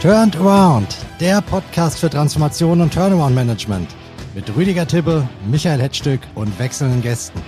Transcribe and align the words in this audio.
Turned 0.00 0.36
Around, 0.36 0.96
der 1.18 1.42
Podcast 1.42 1.98
für 1.98 2.08
Transformation 2.08 2.80
und 2.80 2.94
Turnaround 2.94 3.34
Management 3.34 3.88
mit 4.32 4.54
Rüdiger 4.54 4.86
Tibbe, 4.86 5.28
Michael 5.50 5.80
Hetzstück 5.80 6.20
und 6.36 6.56
wechselnden 6.60 7.02
Gästen. 7.02 7.42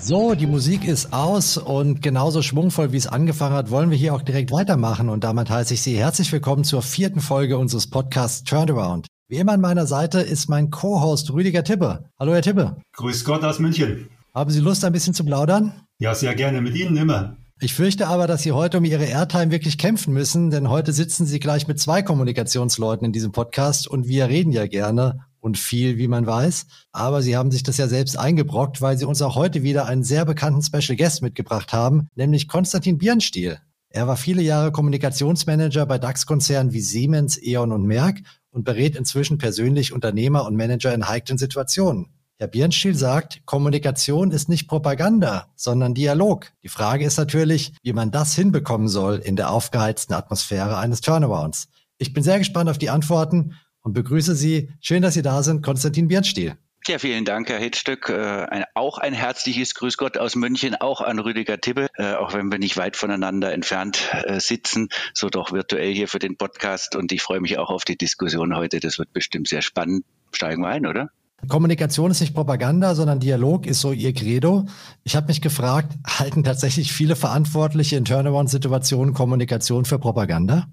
So, 0.00 0.34
die 0.34 0.46
Musik 0.46 0.86
ist 0.88 1.12
aus 1.12 1.58
und 1.58 2.00
genauso 2.00 2.40
schwungvoll, 2.40 2.92
wie 2.92 2.96
es 2.96 3.06
angefangen 3.06 3.54
hat, 3.54 3.70
wollen 3.70 3.90
wir 3.90 3.98
hier 3.98 4.14
auch 4.14 4.22
direkt 4.22 4.50
weitermachen. 4.50 5.10
Und 5.10 5.24
damit 5.24 5.50
heiße 5.50 5.74
ich 5.74 5.82
Sie 5.82 5.98
herzlich 5.98 6.32
willkommen 6.32 6.64
zur 6.64 6.80
vierten 6.80 7.20
Folge 7.20 7.58
unseres 7.58 7.90
Podcasts 7.90 8.44
Turnaround. 8.44 9.08
Wie 9.26 9.36
immer 9.36 9.52
an 9.52 9.62
meiner 9.62 9.86
Seite 9.86 10.20
ist 10.20 10.50
mein 10.50 10.70
Co-Host 10.70 11.32
Rüdiger 11.32 11.64
Tibbe. 11.64 12.10
Hallo, 12.18 12.34
Herr 12.34 12.42
Tibbe. 12.42 12.76
Grüß 12.92 13.24
Gott 13.24 13.42
aus 13.42 13.58
München. 13.58 14.10
Haben 14.34 14.50
Sie 14.50 14.60
Lust, 14.60 14.84
ein 14.84 14.92
bisschen 14.92 15.14
zu 15.14 15.24
plaudern? 15.24 15.72
Ja, 15.98 16.14
sehr 16.14 16.34
gerne. 16.34 16.60
Mit 16.60 16.76
Ihnen 16.76 16.94
immer. 16.98 17.38
Ich 17.58 17.72
fürchte 17.72 18.06
aber, 18.08 18.26
dass 18.26 18.42
Sie 18.42 18.52
heute 18.52 18.76
um 18.76 18.84
Ihre 18.84 19.06
Airtime 19.06 19.50
wirklich 19.50 19.78
kämpfen 19.78 20.12
müssen, 20.12 20.50
denn 20.50 20.68
heute 20.68 20.92
sitzen 20.92 21.24
Sie 21.24 21.40
gleich 21.40 21.66
mit 21.66 21.80
zwei 21.80 22.02
Kommunikationsleuten 22.02 23.06
in 23.06 23.12
diesem 23.12 23.32
Podcast 23.32 23.88
und 23.88 24.06
wir 24.06 24.28
reden 24.28 24.52
ja 24.52 24.66
gerne 24.66 25.20
und 25.40 25.56
viel, 25.56 25.96
wie 25.96 26.08
man 26.08 26.26
weiß. 26.26 26.66
Aber 26.92 27.22
Sie 27.22 27.34
haben 27.34 27.50
sich 27.50 27.62
das 27.62 27.78
ja 27.78 27.88
selbst 27.88 28.18
eingebrockt, 28.18 28.82
weil 28.82 28.98
Sie 28.98 29.06
uns 29.06 29.22
auch 29.22 29.36
heute 29.36 29.62
wieder 29.62 29.86
einen 29.86 30.04
sehr 30.04 30.26
bekannten 30.26 30.60
Special 30.60 30.98
Guest 30.98 31.22
mitgebracht 31.22 31.72
haben, 31.72 32.10
nämlich 32.14 32.46
Konstantin 32.46 32.98
Bierenstiel. 32.98 33.58
Er 33.88 34.06
war 34.06 34.16
viele 34.18 34.42
Jahre 34.42 34.70
Kommunikationsmanager 34.70 35.86
bei 35.86 35.98
DAX-Konzernen 35.98 36.74
wie 36.74 36.80
Siemens, 36.80 37.40
E.ON 37.40 37.72
und 37.72 37.86
Merck 37.86 38.20
und 38.54 38.64
berät 38.64 38.96
inzwischen 38.96 39.36
persönlich 39.36 39.92
Unternehmer 39.92 40.46
und 40.46 40.56
Manager 40.56 40.94
in 40.94 41.08
heiklen 41.08 41.38
Situationen. 41.38 42.06
Herr 42.38 42.48
Birnstiel 42.48 42.94
sagt, 42.94 43.44
Kommunikation 43.46 44.30
ist 44.30 44.48
nicht 44.48 44.68
Propaganda, 44.68 45.48
sondern 45.56 45.94
Dialog. 45.94 46.52
Die 46.62 46.68
Frage 46.68 47.04
ist 47.04 47.16
natürlich, 47.16 47.74
wie 47.82 47.92
man 47.92 48.10
das 48.10 48.34
hinbekommen 48.34 48.88
soll 48.88 49.16
in 49.16 49.36
der 49.36 49.50
aufgeheizten 49.50 50.14
Atmosphäre 50.14 50.78
eines 50.78 51.00
Turnarounds. 51.00 51.68
Ich 51.98 52.12
bin 52.12 52.22
sehr 52.22 52.38
gespannt 52.38 52.70
auf 52.70 52.78
die 52.78 52.90
Antworten 52.90 53.54
und 53.82 53.92
begrüße 53.92 54.34
Sie. 54.34 54.70
Schön, 54.80 55.02
dass 55.02 55.14
Sie 55.14 55.22
da 55.22 55.42
sind, 55.42 55.62
Konstantin 55.62 56.08
Birnstiel. 56.08 56.56
Ja, 56.86 56.98
vielen 56.98 57.24
Dank, 57.24 57.48
Herr 57.48 57.58
Hitzstück. 57.58 58.10
Äh, 58.10 58.44
ein, 58.44 58.64
auch 58.74 58.98
ein 58.98 59.14
herzliches 59.14 59.74
Grüß 59.74 59.96
Gott 59.96 60.18
aus 60.18 60.36
München, 60.36 60.74
auch 60.74 61.00
an 61.00 61.18
Rüdiger 61.18 61.58
Tibbe, 61.58 61.88
äh, 61.96 62.12
auch 62.12 62.34
wenn 62.34 62.52
wir 62.52 62.58
nicht 62.58 62.76
weit 62.76 62.96
voneinander 62.96 63.54
entfernt 63.54 64.10
äh, 64.24 64.38
sitzen, 64.38 64.90
so 65.14 65.30
doch 65.30 65.50
virtuell 65.50 65.94
hier 65.94 66.08
für 66.08 66.18
den 66.18 66.36
Podcast. 66.36 66.94
Und 66.94 67.10
ich 67.10 67.22
freue 67.22 67.40
mich 67.40 67.56
auch 67.56 67.70
auf 67.70 67.86
die 67.86 67.96
Diskussion 67.96 68.54
heute. 68.54 68.80
Das 68.80 68.98
wird 68.98 69.14
bestimmt 69.14 69.48
sehr 69.48 69.62
spannend. 69.62 70.04
Steigen 70.32 70.60
wir 70.60 70.68
ein, 70.68 70.84
oder? 70.84 71.08
Kommunikation 71.48 72.10
ist 72.10 72.20
nicht 72.20 72.34
Propaganda, 72.34 72.94
sondern 72.94 73.18
Dialog 73.18 73.64
ist 73.66 73.80
so 73.80 73.92
ihr 73.92 74.12
Credo. 74.12 74.66
Ich 75.04 75.16
habe 75.16 75.28
mich 75.28 75.40
gefragt, 75.40 75.90
halten 76.06 76.44
tatsächlich 76.44 76.92
viele 76.92 77.16
Verantwortliche 77.16 77.96
in 77.96 78.04
Turnaround-Situationen 78.04 79.14
Kommunikation 79.14 79.86
für 79.86 79.98
Propaganda? 79.98 80.68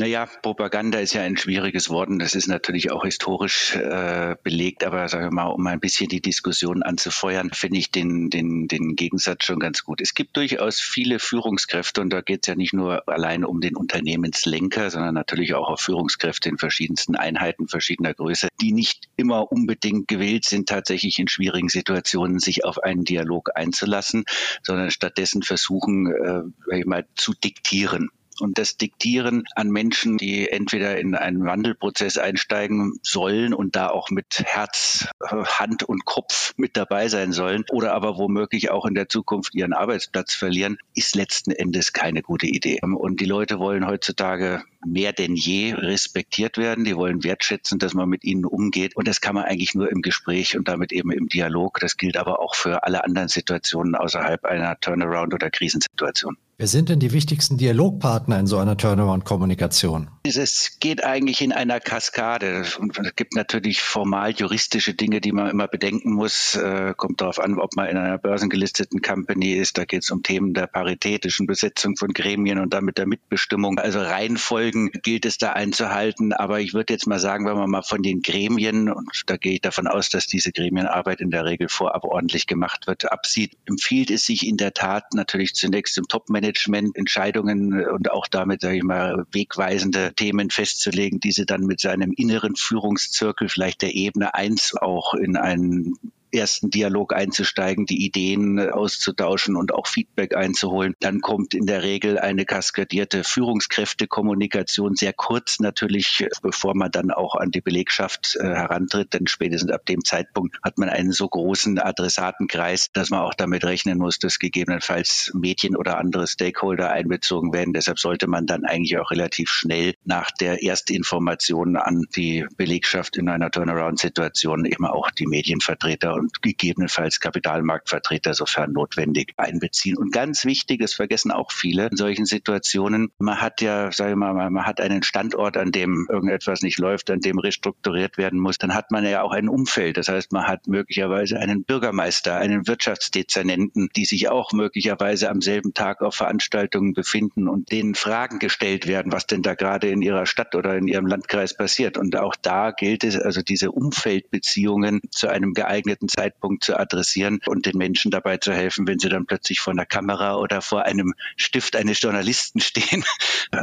Naja, 0.00 0.26
Propaganda 0.40 0.98
ist 0.98 1.12
ja 1.12 1.20
ein 1.20 1.36
schwieriges 1.36 1.90
Wort 1.90 2.08
und 2.08 2.20
das 2.20 2.34
ist 2.34 2.46
natürlich 2.46 2.90
auch 2.90 3.04
historisch 3.04 3.76
äh, 3.76 4.34
belegt, 4.42 4.82
aber 4.82 5.06
sagen 5.08 5.26
wir 5.26 5.30
mal, 5.30 5.48
um 5.48 5.66
ein 5.66 5.78
bisschen 5.78 6.08
die 6.08 6.22
Diskussion 6.22 6.82
anzufeuern, 6.82 7.50
finde 7.52 7.80
ich 7.80 7.90
den, 7.90 8.30
den, 8.30 8.66
den 8.66 8.96
Gegensatz 8.96 9.44
schon 9.44 9.58
ganz 9.58 9.84
gut. 9.84 10.00
Es 10.00 10.14
gibt 10.14 10.38
durchaus 10.38 10.80
viele 10.80 11.18
Führungskräfte 11.18 12.00
und 12.00 12.08
da 12.08 12.22
geht 12.22 12.44
es 12.44 12.46
ja 12.46 12.54
nicht 12.54 12.72
nur 12.72 13.06
allein 13.10 13.44
um 13.44 13.60
den 13.60 13.76
Unternehmenslenker, 13.76 14.88
sondern 14.88 15.12
natürlich 15.12 15.52
auch 15.52 15.68
auf 15.68 15.82
Führungskräfte 15.82 16.48
in 16.48 16.56
verschiedensten 16.56 17.14
Einheiten 17.14 17.68
verschiedener 17.68 18.14
Größe, 18.14 18.48
die 18.58 18.72
nicht 18.72 19.04
immer 19.16 19.52
unbedingt 19.52 20.08
gewillt 20.08 20.46
sind, 20.46 20.66
tatsächlich 20.66 21.18
in 21.18 21.28
schwierigen 21.28 21.68
Situationen 21.68 22.38
sich 22.38 22.64
auf 22.64 22.78
einen 22.78 23.04
Dialog 23.04 23.50
einzulassen, 23.54 24.24
sondern 24.62 24.90
stattdessen 24.90 25.42
versuchen, 25.42 26.54
äh, 26.70 26.84
mal 26.86 27.04
zu 27.16 27.34
diktieren 27.34 28.08
und 28.40 28.58
das 28.58 28.76
Diktieren 28.76 29.44
an 29.54 29.70
Menschen, 29.70 30.18
die 30.18 30.48
entweder 30.48 30.98
in 30.98 31.14
einen 31.14 31.44
Wandelprozess 31.44 32.18
einsteigen 32.18 32.98
sollen 33.02 33.54
und 33.54 33.76
da 33.76 33.88
auch 33.88 34.10
mit 34.10 34.42
Herz, 34.44 35.08
Hand 35.20 35.82
und 35.82 36.04
Kopf 36.04 36.54
mit 36.56 36.76
dabei 36.76 37.08
sein 37.08 37.32
sollen 37.32 37.64
oder 37.70 37.94
aber 37.94 38.16
womöglich 38.16 38.70
auch 38.70 38.86
in 38.86 38.94
der 38.94 39.08
Zukunft 39.08 39.54
ihren 39.54 39.72
Arbeitsplatz 39.72 40.34
verlieren, 40.34 40.78
ist 40.94 41.14
letzten 41.14 41.50
Endes 41.50 41.92
keine 41.92 42.22
gute 42.22 42.46
Idee. 42.46 42.80
Und 42.82 43.20
die 43.20 43.26
Leute 43.26 43.58
wollen 43.58 43.86
heutzutage 43.86 44.64
mehr 44.84 45.12
denn 45.12 45.36
je 45.36 45.74
respektiert 45.74 46.56
werden. 46.56 46.84
Die 46.84 46.96
wollen 46.96 47.24
wertschätzen, 47.24 47.78
dass 47.78 47.94
man 47.94 48.08
mit 48.08 48.24
ihnen 48.24 48.44
umgeht. 48.44 48.96
Und 48.96 49.08
das 49.08 49.20
kann 49.20 49.34
man 49.34 49.44
eigentlich 49.44 49.74
nur 49.74 49.90
im 49.90 50.02
Gespräch 50.02 50.56
und 50.56 50.68
damit 50.68 50.92
eben 50.92 51.10
im 51.10 51.28
Dialog. 51.28 51.78
Das 51.80 51.96
gilt 51.96 52.16
aber 52.16 52.40
auch 52.40 52.54
für 52.54 52.84
alle 52.84 53.04
anderen 53.04 53.28
Situationen 53.28 53.94
außerhalb 53.94 54.44
einer 54.44 54.78
Turnaround- 54.80 55.34
oder 55.34 55.50
Krisensituation. 55.50 56.36
Wer 56.58 56.66
sind 56.66 56.90
denn 56.90 57.00
die 57.00 57.12
wichtigsten 57.12 57.56
Dialogpartner 57.56 58.38
in 58.38 58.46
so 58.46 58.58
einer 58.58 58.76
Turnaround-Kommunikation? 58.76 60.10
Es 60.22 60.78
geht 60.80 61.02
eigentlich 61.02 61.40
in 61.40 61.52
einer 61.52 61.80
Kaskade. 61.80 62.60
Es 62.60 62.78
gibt 63.16 63.34
natürlich 63.34 63.80
formal 63.80 64.32
juristische 64.32 64.94
Dinge, 64.94 65.20
die 65.20 65.32
man 65.32 65.50
immer 65.50 65.66
bedenken 65.66 66.12
muss. 66.12 66.54
Äh, 66.54 66.94
kommt 66.96 67.20
darauf 67.20 67.38
an, 67.38 67.58
ob 67.58 67.74
man 67.74 67.88
in 67.88 67.96
einer 67.96 68.18
börsengelisteten 68.18 69.00
Company 69.00 69.54
ist. 69.54 69.78
Da 69.78 69.84
geht 69.84 70.02
es 70.02 70.10
um 70.10 70.22
Themen 70.22 70.52
der 70.52 70.66
paritätischen 70.66 71.46
Besetzung 71.46 71.96
von 71.96 72.12
Gremien 72.12 72.58
und 72.58 72.74
damit 72.74 72.98
der 72.98 73.06
Mitbestimmung. 73.06 73.78
Also 73.78 74.00
Reihenfolgen 74.00 74.90
gilt 75.02 75.24
es 75.24 75.38
da 75.38 75.52
einzuhalten. 75.52 76.32
Aber 76.32 76.60
ich 76.60 76.74
würde 76.74 76.92
jetzt 76.92 77.06
mal 77.06 77.18
sagen, 77.18 77.46
wenn 77.46 77.56
man 77.56 77.70
mal 77.70 77.82
von 77.82 78.02
den 78.02 78.20
Gremien, 78.20 78.90
und 78.90 79.22
da 79.26 79.36
gehe 79.36 79.54
ich 79.54 79.60
davon 79.62 79.86
aus, 79.86 80.10
dass 80.10 80.26
diese 80.26 80.52
Gremienarbeit 80.52 81.20
in 81.20 81.30
der 81.30 81.44
Regel 81.46 81.68
vorab 81.68 82.04
ordentlich 82.04 82.46
gemacht 82.46 82.86
wird, 82.86 83.10
absieht, 83.10 83.56
empfiehlt 83.66 84.10
es 84.10 84.26
sich 84.26 84.46
in 84.46 84.58
der 84.58 84.74
Tat 84.74 85.14
natürlich 85.14 85.54
zunächst 85.54 85.96
im 85.96 86.06
Top-Management 86.08 86.70
Management 86.70 86.96
Entscheidungen 86.96 87.86
und 87.86 88.10
auch 88.10 88.26
damit, 88.26 88.60
sage 88.60 88.76
ich 88.76 88.82
mal, 88.82 89.24
wegweisende 89.32 90.09
Themen 90.14 90.50
festzulegen, 90.50 91.20
diese 91.20 91.46
dann 91.46 91.62
mit 91.62 91.80
seinem 91.80 92.12
inneren 92.12 92.56
Führungszirkel, 92.56 93.48
vielleicht 93.48 93.82
der 93.82 93.94
Ebene 93.94 94.34
eins 94.34 94.74
auch 94.74 95.14
in 95.14 95.36
einen 95.36 95.94
ersten 96.32 96.70
Dialog 96.70 97.14
einzusteigen, 97.14 97.86
die 97.86 98.04
Ideen 98.04 98.58
auszutauschen 98.58 99.56
und 99.56 99.74
auch 99.74 99.86
Feedback 99.86 100.36
einzuholen. 100.36 100.94
Dann 101.00 101.20
kommt 101.20 101.54
in 101.54 101.66
der 101.66 101.82
Regel 101.82 102.18
eine 102.18 102.44
kaskadierte 102.44 103.24
Führungskräftekommunikation 103.24 104.94
sehr 104.94 105.12
kurz 105.12 105.60
natürlich, 105.60 106.26
bevor 106.42 106.76
man 106.76 106.90
dann 106.90 107.10
auch 107.10 107.34
an 107.34 107.50
die 107.50 107.60
Belegschaft 107.60 108.36
äh, 108.40 108.44
herantritt. 108.44 109.14
Denn 109.14 109.26
spätestens 109.26 109.72
ab 109.72 109.86
dem 109.86 110.04
Zeitpunkt 110.04 110.58
hat 110.62 110.78
man 110.78 110.88
einen 110.88 111.12
so 111.12 111.28
großen 111.28 111.78
Adressatenkreis, 111.78 112.90
dass 112.92 113.10
man 113.10 113.20
auch 113.20 113.34
damit 113.34 113.64
rechnen 113.64 113.98
muss, 113.98 114.18
dass 114.18 114.38
gegebenenfalls 114.38 115.32
Medien 115.34 115.76
oder 115.76 115.98
andere 115.98 116.26
Stakeholder 116.26 116.90
einbezogen 116.90 117.52
werden. 117.52 117.72
Deshalb 117.72 117.98
sollte 117.98 118.26
man 118.26 118.46
dann 118.46 118.64
eigentlich 118.64 118.98
auch 118.98 119.10
relativ 119.10 119.50
schnell 119.50 119.94
nach 120.04 120.30
der 120.30 120.62
Erstinformation 120.62 121.76
an 121.76 122.04
die 122.16 122.46
Belegschaft 122.56 123.16
in 123.16 123.28
einer 123.28 123.50
Turnaround-Situation 123.50 124.64
eben 124.64 124.86
auch 124.86 125.10
die 125.10 125.26
Medienvertreter 125.26 126.19
und 126.20 126.42
gegebenenfalls 126.42 127.18
Kapitalmarktvertreter, 127.20 128.34
sofern 128.34 128.72
notwendig, 128.72 129.32
einbeziehen. 129.36 129.96
Und 129.96 130.12
ganz 130.12 130.44
wichtig, 130.44 130.80
das 130.80 130.94
vergessen 130.94 131.32
auch 131.32 131.50
viele 131.50 131.88
in 131.88 131.96
solchen 131.96 132.26
Situationen, 132.26 133.10
man 133.18 133.40
hat 133.40 133.60
ja, 133.60 133.90
sage 133.90 134.10
ich 134.12 134.16
mal, 134.16 134.32
man 134.32 134.66
hat 134.66 134.80
einen 134.80 135.02
Standort, 135.02 135.56
an 135.56 135.72
dem 135.72 136.06
irgendetwas 136.08 136.62
nicht 136.62 136.78
läuft, 136.78 137.10
an 137.10 137.20
dem 137.20 137.38
restrukturiert 137.38 138.18
werden 138.18 138.38
muss, 138.38 138.58
dann 138.58 138.74
hat 138.74 138.90
man 138.90 139.04
ja 139.04 139.22
auch 139.22 139.32
ein 139.32 139.48
Umfeld. 139.48 139.96
Das 139.96 140.08
heißt, 140.08 140.32
man 140.32 140.46
hat 140.46 140.66
möglicherweise 140.66 141.38
einen 141.38 141.64
Bürgermeister, 141.64 142.36
einen 142.36 142.66
Wirtschaftsdezernenten, 142.66 143.88
die 143.96 144.04
sich 144.04 144.28
auch 144.28 144.52
möglicherweise 144.52 145.30
am 145.30 145.40
selben 145.40 145.74
Tag 145.74 146.02
auf 146.02 146.14
Veranstaltungen 146.14 146.92
befinden 146.92 147.48
und 147.48 147.72
denen 147.72 147.94
Fragen 147.94 148.38
gestellt 148.38 148.86
werden, 148.86 149.12
was 149.12 149.26
denn 149.26 149.42
da 149.42 149.54
gerade 149.54 149.88
in 149.88 150.02
ihrer 150.02 150.26
Stadt 150.26 150.54
oder 150.54 150.76
in 150.76 150.86
ihrem 150.86 151.06
Landkreis 151.06 151.56
passiert. 151.56 151.96
Und 151.96 152.16
auch 152.16 152.36
da 152.36 152.70
gilt 152.70 153.04
es, 153.04 153.18
also 153.18 153.42
diese 153.42 153.70
Umfeldbeziehungen 153.70 155.00
zu 155.10 155.28
einem 155.28 155.54
geeigneten 155.54 156.08
Zeitpunkt 156.10 156.64
zu 156.64 156.78
adressieren 156.78 157.40
und 157.46 157.66
den 157.66 157.76
Menschen 157.78 158.10
dabei 158.10 158.36
zu 158.36 158.52
helfen, 158.52 158.86
wenn 158.86 158.98
sie 158.98 159.08
dann 159.08 159.26
plötzlich 159.26 159.60
vor 159.60 159.72
einer 159.72 159.86
Kamera 159.86 160.36
oder 160.36 160.62
vor 160.62 160.82
einem 160.82 161.14
Stift 161.36 161.76
eines 161.76 162.00
Journalisten 162.00 162.60
stehen, 162.60 163.04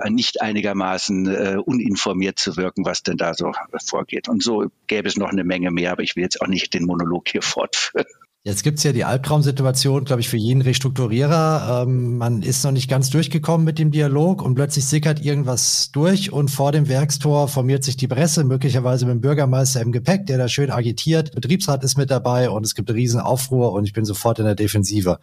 nicht 0.09 0.41
einigermaßen 0.41 1.27
äh, 1.27 1.57
uninformiert 1.57 2.39
zu 2.39 2.57
wirken, 2.57 2.85
was 2.85 3.03
denn 3.03 3.17
da 3.17 3.33
so 3.33 3.51
vorgeht. 3.85 4.29
Und 4.29 4.43
so 4.43 4.67
gäbe 4.87 5.07
es 5.07 5.17
noch 5.17 5.29
eine 5.29 5.43
Menge 5.43 5.71
mehr, 5.71 5.91
aber 5.91 6.03
ich 6.03 6.15
will 6.15 6.23
jetzt 6.23 6.41
auch 6.41 6.47
nicht 6.47 6.73
den 6.73 6.85
Monolog 6.85 7.29
hier 7.29 7.41
fortführen. 7.41 8.05
Jetzt 8.43 8.63
gibt's 8.63 8.83
ja 8.83 8.93
die 8.93 9.03
Albtraumsituation, 9.03 10.05
glaube 10.05 10.21
ich, 10.21 10.29
für 10.29 10.37
jeden 10.37 10.61
Restrukturierer. 10.61 11.83
Ähm, 11.83 12.17
man 12.17 12.41
ist 12.41 12.63
noch 12.63 12.71
nicht 12.71 12.89
ganz 12.89 13.09
durchgekommen 13.09 13.65
mit 13.65 13.77
dem 13.77 13.91
Dialog 13.91 14.41
und 14.41 14.55
plötzlich 14.55 14.85
sickert 14.85 15.19
irgendwas 15.23 15.91
durch 15.91 16.31
und 16.31 16.49
vor 16.49 16.71
dem 16.71 16.87
Werkstor 16.87 17.49
formiert 17.49 17.83
sich 17.83 17.97
die 17.97 18.07
Presse, 18.07 18.45
möglicherweise 18.45 19.05
mit 19.05 19.15
dem 19.15 19.21
Bürgermeister 19.21 19.81
im 19.81 19.91
Gepäck, 19.91 20.27
der 20.27 20.37
da 20.37 20.47
schön 20.47 20.71
agitiert. 20.71 21.35
Betriebsrat 21.35 21.83
ist 21.83 21.97
mit 21.97 22.09
dabei 22.09 22.49
und 22.49 22.65
es 22.65 22.73
gibt 22.73 22.89
einen 22.89 22.97
riesen 22.97 23.19
Aufruhr 23.19 23.73
und 23.73 23.83
ich 23.83 23.91
bin 23.91 24.05
sofort 24.05 24.39
in 24.39 24.45
der 24.45 24.55
Defensive. 24.55 25.19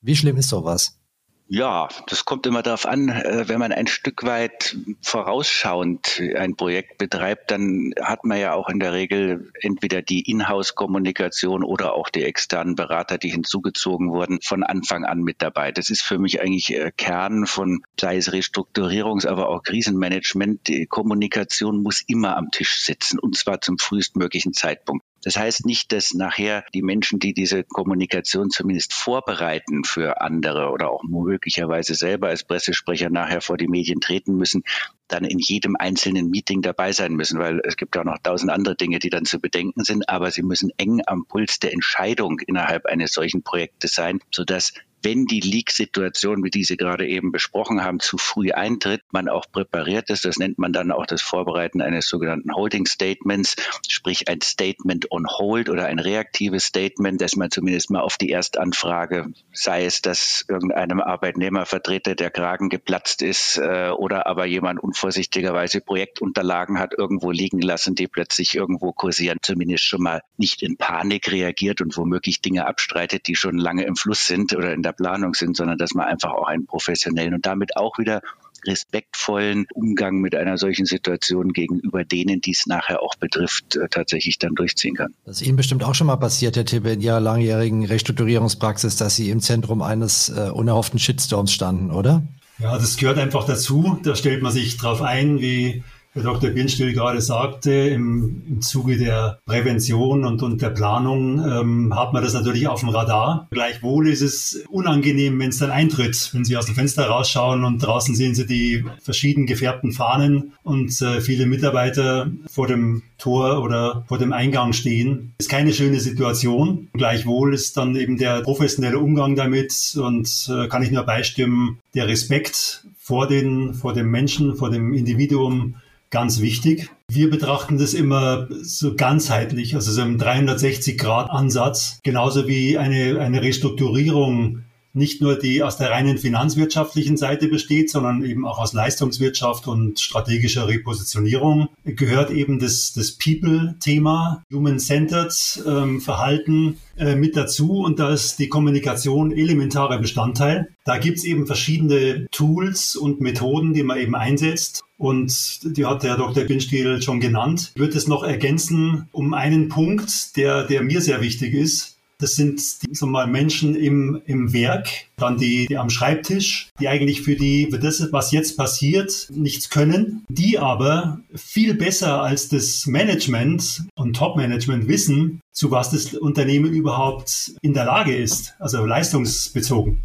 Wie 0.00 0.16
schlimm 0.16 0.36
ist 0.36 0.48
sowas? 0.48 0.98
Ja, 1.46 1.88
das 2.06 2.24
kommt 2.24 2.46
immer 2.46 2.62
darauf 2.62 2.86
an, 2.86 3.10
äh, 3.10 3.46
wenn 3.48 3.58
man 3.58 3.70
ein 3.70 3.86
Stück 3.86 4.24
weit 4.24 4.76
vorausschauend 5.02 6.22
ein 6.36 6.56
Projekt 6.56 6.96
betreibt, 6.96 7.50
dann 7.50 7.92
hat 8.00 8.24
man 8.24 8.38
ja 8.40 8.54
auch 8.54 8.70
in 8.70 8.80
der 8.80 8.94
Regel 8.94 9.52
entweder 9.60 10.00
die 10.00 10.22
Inhouse-Kommunikation 10.30 11.62
oder 11.62 11.92
auch 11.92 12.08
die 12.08 12.24
externen 12.24 12.76
Berater, 12.76 13.18
die 13.18 13.28
hinzugezogen 13.28 14.10
wurden, 14.10 14.40
von 14.40 14.62
Anfang 14.62 15.04
an 15.04 15.20
mit 15.20 15.42
dabei. 15.42 15.70
Das 15.70 15.90
ist 15.90 16.02
für 16.02 16.18
mich 16.18 16.40
eigentlich 16.40 16.74
äh, 16.74 16.90
Kern 16.96 17.46
von, 17.46 17.82
sei 18.00 18.16
es 18.16 18.32
Restrukturierungs-, 18.32 19.28
aber 19.28 19.50
auch 19.50 19.62
Krisenmanagement. 19.62 20.66
Die 20.68 20.86
Kommunikation 20.86 21.82
muss 21.82 22.02
immer 22.06 22.38
am 22.38 22.52
Tisch 22.52 22.80
sitzen 22.84 23.18
und 23.18 23.36
zwar 23.36 23.60
zum 23.60 23.76
frühestmöglichen 23.76 24.54
Zeitpunkt. 24.54 25.04
Das 25.24 25.36
heißt 25.38 25.64
nicht, 25.64 25.90
dass 25.92 26.12
nachher 26.12 26.64
die 26.74 26.82
Menschen, 26.82 27.18
die 27.18 27.32
diese 27.32 27.64
Kommunikation 27.64 28.50
zumindest 28.50 28.92
vorbereiten 28.92 29.82
für 29.82 30.20
andere 30.20 30.70
oder 30.70 30.90
auch 30.90 31.02
möglicherweise 31.02 31.94
selber 31.94 32.28
als 32.28 32.44
Pressesprecher 32.44 33.08
nachher 33.08 33.40
vor 33.40 33.56
die 33.56 33.66
Medien 33.66 34.00
treten 34.00 34.36
müssen, 34.36 34.64
dann 35.08 35.24
in 35.24 35.38
jedem 35.38 35.76
einzelnen 35.76 36.28
Meeting 36.28 36.60
dabei 36.60 36.92
sein 36.92 37.14
müssen, 37.14 37.38
weil 37.38 37.60
es 37.64 37.76
gibt 37.76 37.96
auch 37.96 38.04
noch 38.04 38.18
tausend 38.22 38.50
andere 38.50 38.76
Dinge, 38.76 38.98
die 38.98 39.10
dann 39.10 39.24
zu 39.24 39.40
bedenken 39.40 39.82
sind, 39.82 40.08
aber 40.10 40.30
sie 40.30 40.42
müssen 40.42 40.70
eng 40.76 41.00
am 41.06 41.26
Puls 41.26 41.58
der 41.58 41.72
Entscheidung 41.72 42.40
innerhalb 42.40 42.84
eines 42.84 43.12
solchen 43.12 43.42
Projektes 43.42 43.94
sein, 43.94 44.20
sodass 44.30 44.74
wenn 45.04 45.26
die 45.26 45.40
Leak-Situation, 45.40 46.42
wie 46.42 46.50
diese 46.50 46.76
gerade 46.76 47.06
eben 47.06 47.30
besprochen 47.30 47.84
haben, 47.84 48.00
zu 48.00 48.16
früh 48.16 48.52
eintritt, 48.52 49.02
man 49.12 49.28
auch 49.28 49.44
präpariert 49.50 50.08
ist. 50.10 50.24
Das 50.24 50.38
nennt 50.38 50.58
man 50.58 50.72
dann 50.72 50.90
auch 50.90 51.06
das 51.06 51.20
Vorbereiten 51.20 51.82
eines 51.82 52.08
sogenannten 52.08 52.54
Holding 52.54 52.86
Statements, 52.86 53.56
sprich 53.88 54.28
ein 54.28 54.40
Statement 54.40 55.10
on 55.12 55.26
Hold 55.28 55.68
oder 55.68 55.86
ein 55.86 55.98
reaktives 55.98 56.64
Statement, 56.64 57.20
dass 57.20 57.36
man 57.36 57.50
zumindest 57.50 57.90
mal 57.90 58.00
auf 58.00 58.16
die 58.16 58.30
Erstanfrage, 58.30 59.26
sei 59.52 59.84
es, 59.84 60.00
dass 60.00 60.44
irgendeinem 60.48 61.00
Arbeitnehmervertreter 61.00 62.14
der 62.14 62.30
Kragen 62.30 62.70
geplatzt 62.70 63.20
ist 63.20 63.58
äh, 63.58 63.90
oder 63.90 64.26
aber 64.26 64.46
jemand 64.46 64.82
unvorsichtigerweise 64.82 65.82
Projektunterlagen 65.82 66.78
hat 66.78 66.94
irgendwo 66.96 67.30
liegen 67.30 67.60
lassen, 67.60 67.94
die 67.94 68.08
plötzlich 68.08 68.54
irgendwo 68.54 68.92
kursieren, 68.92 69.38
zumindest 69.42 69.84
schon 69.84 70.02
mal 70.02 70.22
nicht 70.38 70.62
in 70.62 70.76
Panik 70.76 71.30
reagiert 71.30 71.82
und 71.82 71.96
womöglich 71.96 72.40
Dinge 72.40 72.66
abstreitet, 72.66 73.26
die 73.26 73.36
schon 73.36 73.58
lange 73.58 73.84
im 73.84 73.96
Fluss 73.96 74.26
sind 74.26 74.54
oder 74.54 74.72
in 74.72 74.82
der 74.82 74.93
Planung 74.94 75.34
sind, 75.34 75.56
sondern 75.56 75.78
dass 75.78 75.94
man 75.94 76.06
einfach 76.06 76.32
auch 76.32 76.46
einen 76.46 76.66
professionellen 76.66 77.34
und 77.34 77.46
damit 77.46 77.76
auch 77.76 77.98
wieder 77.98 78.22
respektvollen 78.66 79.66
Umgang 79.74 80.20
mit 80.20 80.34
einer 80.34 80.58
solchen 80.58 80.86
Situation 80.86 81.52
gegenüber 81.52 82.04
denen, 82.04 82.40
die 82.40 82.52
es 82.52 82.66
nachher 82.66 83.02
auch 83.02 83.14
betrifft, 83.14 83.76
äh, 83.76 83.88
tatsächlich 83.88 84.38
dann 84.38 84.54
durchziehen 84.54 84.94
kann. 84.94 85.14
Das 85.24 85.40
ist 85.40 85.46
Ihnen 85.46 85.56
bestimmt 85.56 85.84
auch 85.84 85.94
schon 85.94 86.06
mal 86.06 86.16
passiert, 86.16 86.56
Herr 86.56 86.64
Tippe, 86.64 86.92
in 86.92 87.00
Ihrer 87.00 87.20
langjährigen 87.20 87.84
Restrukturierungspraxis, 87.84 88.96
dass 88.96 89.16
Sie 89.16 89.30
im 89.30 89.40
Zentrum 89.40 89.82
eines 89.82 90.30
äh, 90.30 90.50
unerhofften 90.50 90.98
Shitstorms 90.98 91.52
standen, 91.52 91.90
oder? 91.90 92.22
Ja, 92.58 92.78
das 92.78 92.96
gehört 92.96 93.18
einfach 93.18 93.44
dazu. 93.44 93.98
Da 94.02 94.14
stellt 94.14 94.42
man 94.42 94.52
sich 94.52 94.76
drauf 94.76 95.02
ein, 95.02 95.40
wie 95.40 95.82
Herr 96.14 96.22
Dr. 96.22 96.50
Birnstill 96.50 96.92
gerade 96.92 97.20
sagte, 97.20 97.72
im, 97.72 98.44
im 98.48 98.60
Zuge 98.62 98.96
der 98.96 99.40
Prävention 99.46 100.24
und, 100.24 100.44
und 100.44 100.62
der 100.62 100.70
Planung 100.70 101.44
ähm, 101.44 101.92
hat 101.92 102.12
man 102.12 102.22
das 102.22 102.34
natürlich 102.34 102.68
auf 102.68 102.80
dem 102.80 102.90
Radar. 102.90 103.48
Gleichwohl 103.50 104.06
ist 104.06 104.20
es 104.20 104.64
unangenehm, 104.68 105.40
wenn 105.40 105.48
es 105.48 105.58
dann 105.58 105.72
eintritt, 105.72 106.30
wenn 106.32 106.44
Sie 106.44 106.56
aus 106.56 106.66
dem 106.66 106.76
Fenster 106.76 107.06
rausschauen 107.06 107.64
und 107.64 107.80
draußen 107.80 108.14
sehen 108.14 108.36
Sie 108.36 108.46
die 108.46 108.84
verschieden 109.02 109.46
gefärbten 109.46 109.90
Fahnen 109.90 110.52
und 110.62 111.02
äh, 111.02 111.20
viele 111.20 111.46
Mitarbeiter 111.46 112.30
vor 112.46 112.68
dem 112.68 113.02
Tor 113.18 113.64
oder 113.64 114.04
vor 114.06 114.18
dem 114.18 114.32
Eingang 114.32 114.72
stehen. 114.72 115.34
Ist 115.38 115.50
keine 115.50 115.72
schöne 115.72 115.98
Situation. 115.98 116.90
Gleichwohl 116.92 117.54
ist 117.54 117.76
dann 117.76 117.96
eben 117.96 118.18
der 118.18 118.42
professionelle 118.42 119.00
Umgang 119.00 119.34
damit 119.34 119.98
und 120.00 120.48
äh, 120.48 120.68
kann 120.68 120.84
ich 120.84 120.92
nur 120.92 121.02
beistimmen, 121.02 121.80
der 121.96 122.06
Respekt 122.06 122.84
vor 123.00 123.26
den, 123.26 123.74
vor 123.74 123.92
dem 123.94 124.10
Menschen, 124.10 124.54
vor 124.54 124.70
dem 124.70 124.94
Individuum 124.94 125.74
ganz 126.14 126.40
wichtig. 126.40 126.90
Wir 127.10 127.28
betrachten 127.28 127.76
das 127.76 127.92
immer 127.92 128.46
so 128.62 128.94
ganzheitlich, 128.94 129.74
also 129.74 129.90
so 129.90 130.00
im 130.00 130.16
360-Grad-Ansatz, 130.16 131.98
genauso 132.04 132.46
wie 132.46 132.78
eine, 132.78 133.18
eine 133.18 133.42
Restrukturierung 133.42 134.62
nicht 134.94 135.20
nur 135.20 135.36
die 135.36 135.62
aus 135.62 135.76
der 135.76 135.90
reinen 135.90 136.18
finanzwirtschaftlichen 136.18 137.16
Seite 137.16 137.48
besteht, 137.48 137.90
sondern 137.90 138.24
eben 138.24 138.46
auch 138.46 138.58
aus 138.58 138.72
Leistungswirtschaft 138.72 139.66
und 139.66 140.00
strategischer 140.00 140.68
Repositionierung, 140.68 141.68
gehört 141.84 142.30
eben 142.30 142.58
das, 142.58 142.92
das 142.94 143.12
People-Thema, 143.12 144.44
Human-Centered 144.52 145.64
ähm, 145.66 146.00
Verhalten 146.00 146.78
äh, 146.96 147.16
mit 147.16 147.36
dazu 147.36 147.80
und 147.80 147.98
da 147.98 148.12
ist 148.12 148.38
die 148.38 148.48
Kommunikation 148.48 149.32
elementarer 149.32 149.98
Bestandteil. 149.98 150.68
Da 150.84 150.98
gibt's 150.98 151.24
eben 151.24 151.46
verschiedene 151.46 152.26
Tools 152.30 152.94
und 152.94 153.20
Methoden, 153.20 153.74
die 153.74 153.82
man 153.82 153.98
eben 153.98 154.14
einsetzt. 154.14 154.84
Und 154.96 155.76
die 155.76 155.86
hat 155.86 156.04
der 156.04 156.16
Dr. 156.16 156.44
Binstiel 156.44 157.02
schon 157.02 157.18
genannt. 157.18 157.72
Ich 157.74 157.80
würde 157.80 157.98
es 157.98 158.06
noch 158.06 158.22
ergänzen 158.22 159.08
um 159.10 159.34
einen 159.34 159.68
Punkt, 159.68 160.36
der, 160.36 160.64
der 160.64 160.82
mir 160.82 161.00
sehr 161.00 161.20
wichtig 161.20 161.52
ist. 161.52 161.93
Das 162.18 162.36
sind 162.36 162.60
die, 162.82 162.94
so 162.94 163.06
mal 163.06 163.26
Menschen 163.26 163.74
im, 163.74 164.20
im 164.26 164.52
Werk, 164.52 164.88
dann 165.16 165.36
die, 165.36 165.66
die 165.66 165.76
am 165.76 165.90
Schreibtisch, 165.90 166.68
die 166.80 166.88
eigentlich 166.88 167.22
für 167.22 167.36
die, 167.36 167.68
für 167.70 167.78
das, 167.78 168.06
was 168.12 168.32
jetzt 168.32 168.56
passiert, 168.56 169.28
nichts 169.30 169.70
können, 169.70 170.24
die 170.28 170.58
aber 170.58 171.20
viel 171.34 171.74
besser 171.74 172.22
als 172.22 172.48
das 172.48 172.86
Management 172.86 173.84
und 173.94 174.16
Top-Management 174.16 174.88
wissen, 174.88 175.40
zu 175.52 175.70
was 175.70 175.90
das 175.90 176.14
Unternehmen 176.14 176.72
überhaupt 176.72 177.52
in 177.62 177.74
der 177.74 177.84
Lage 177.84 178.16
ist, 178.16 178.54
also 178.58 178.84
leistungsbezogen. 178.84 179.98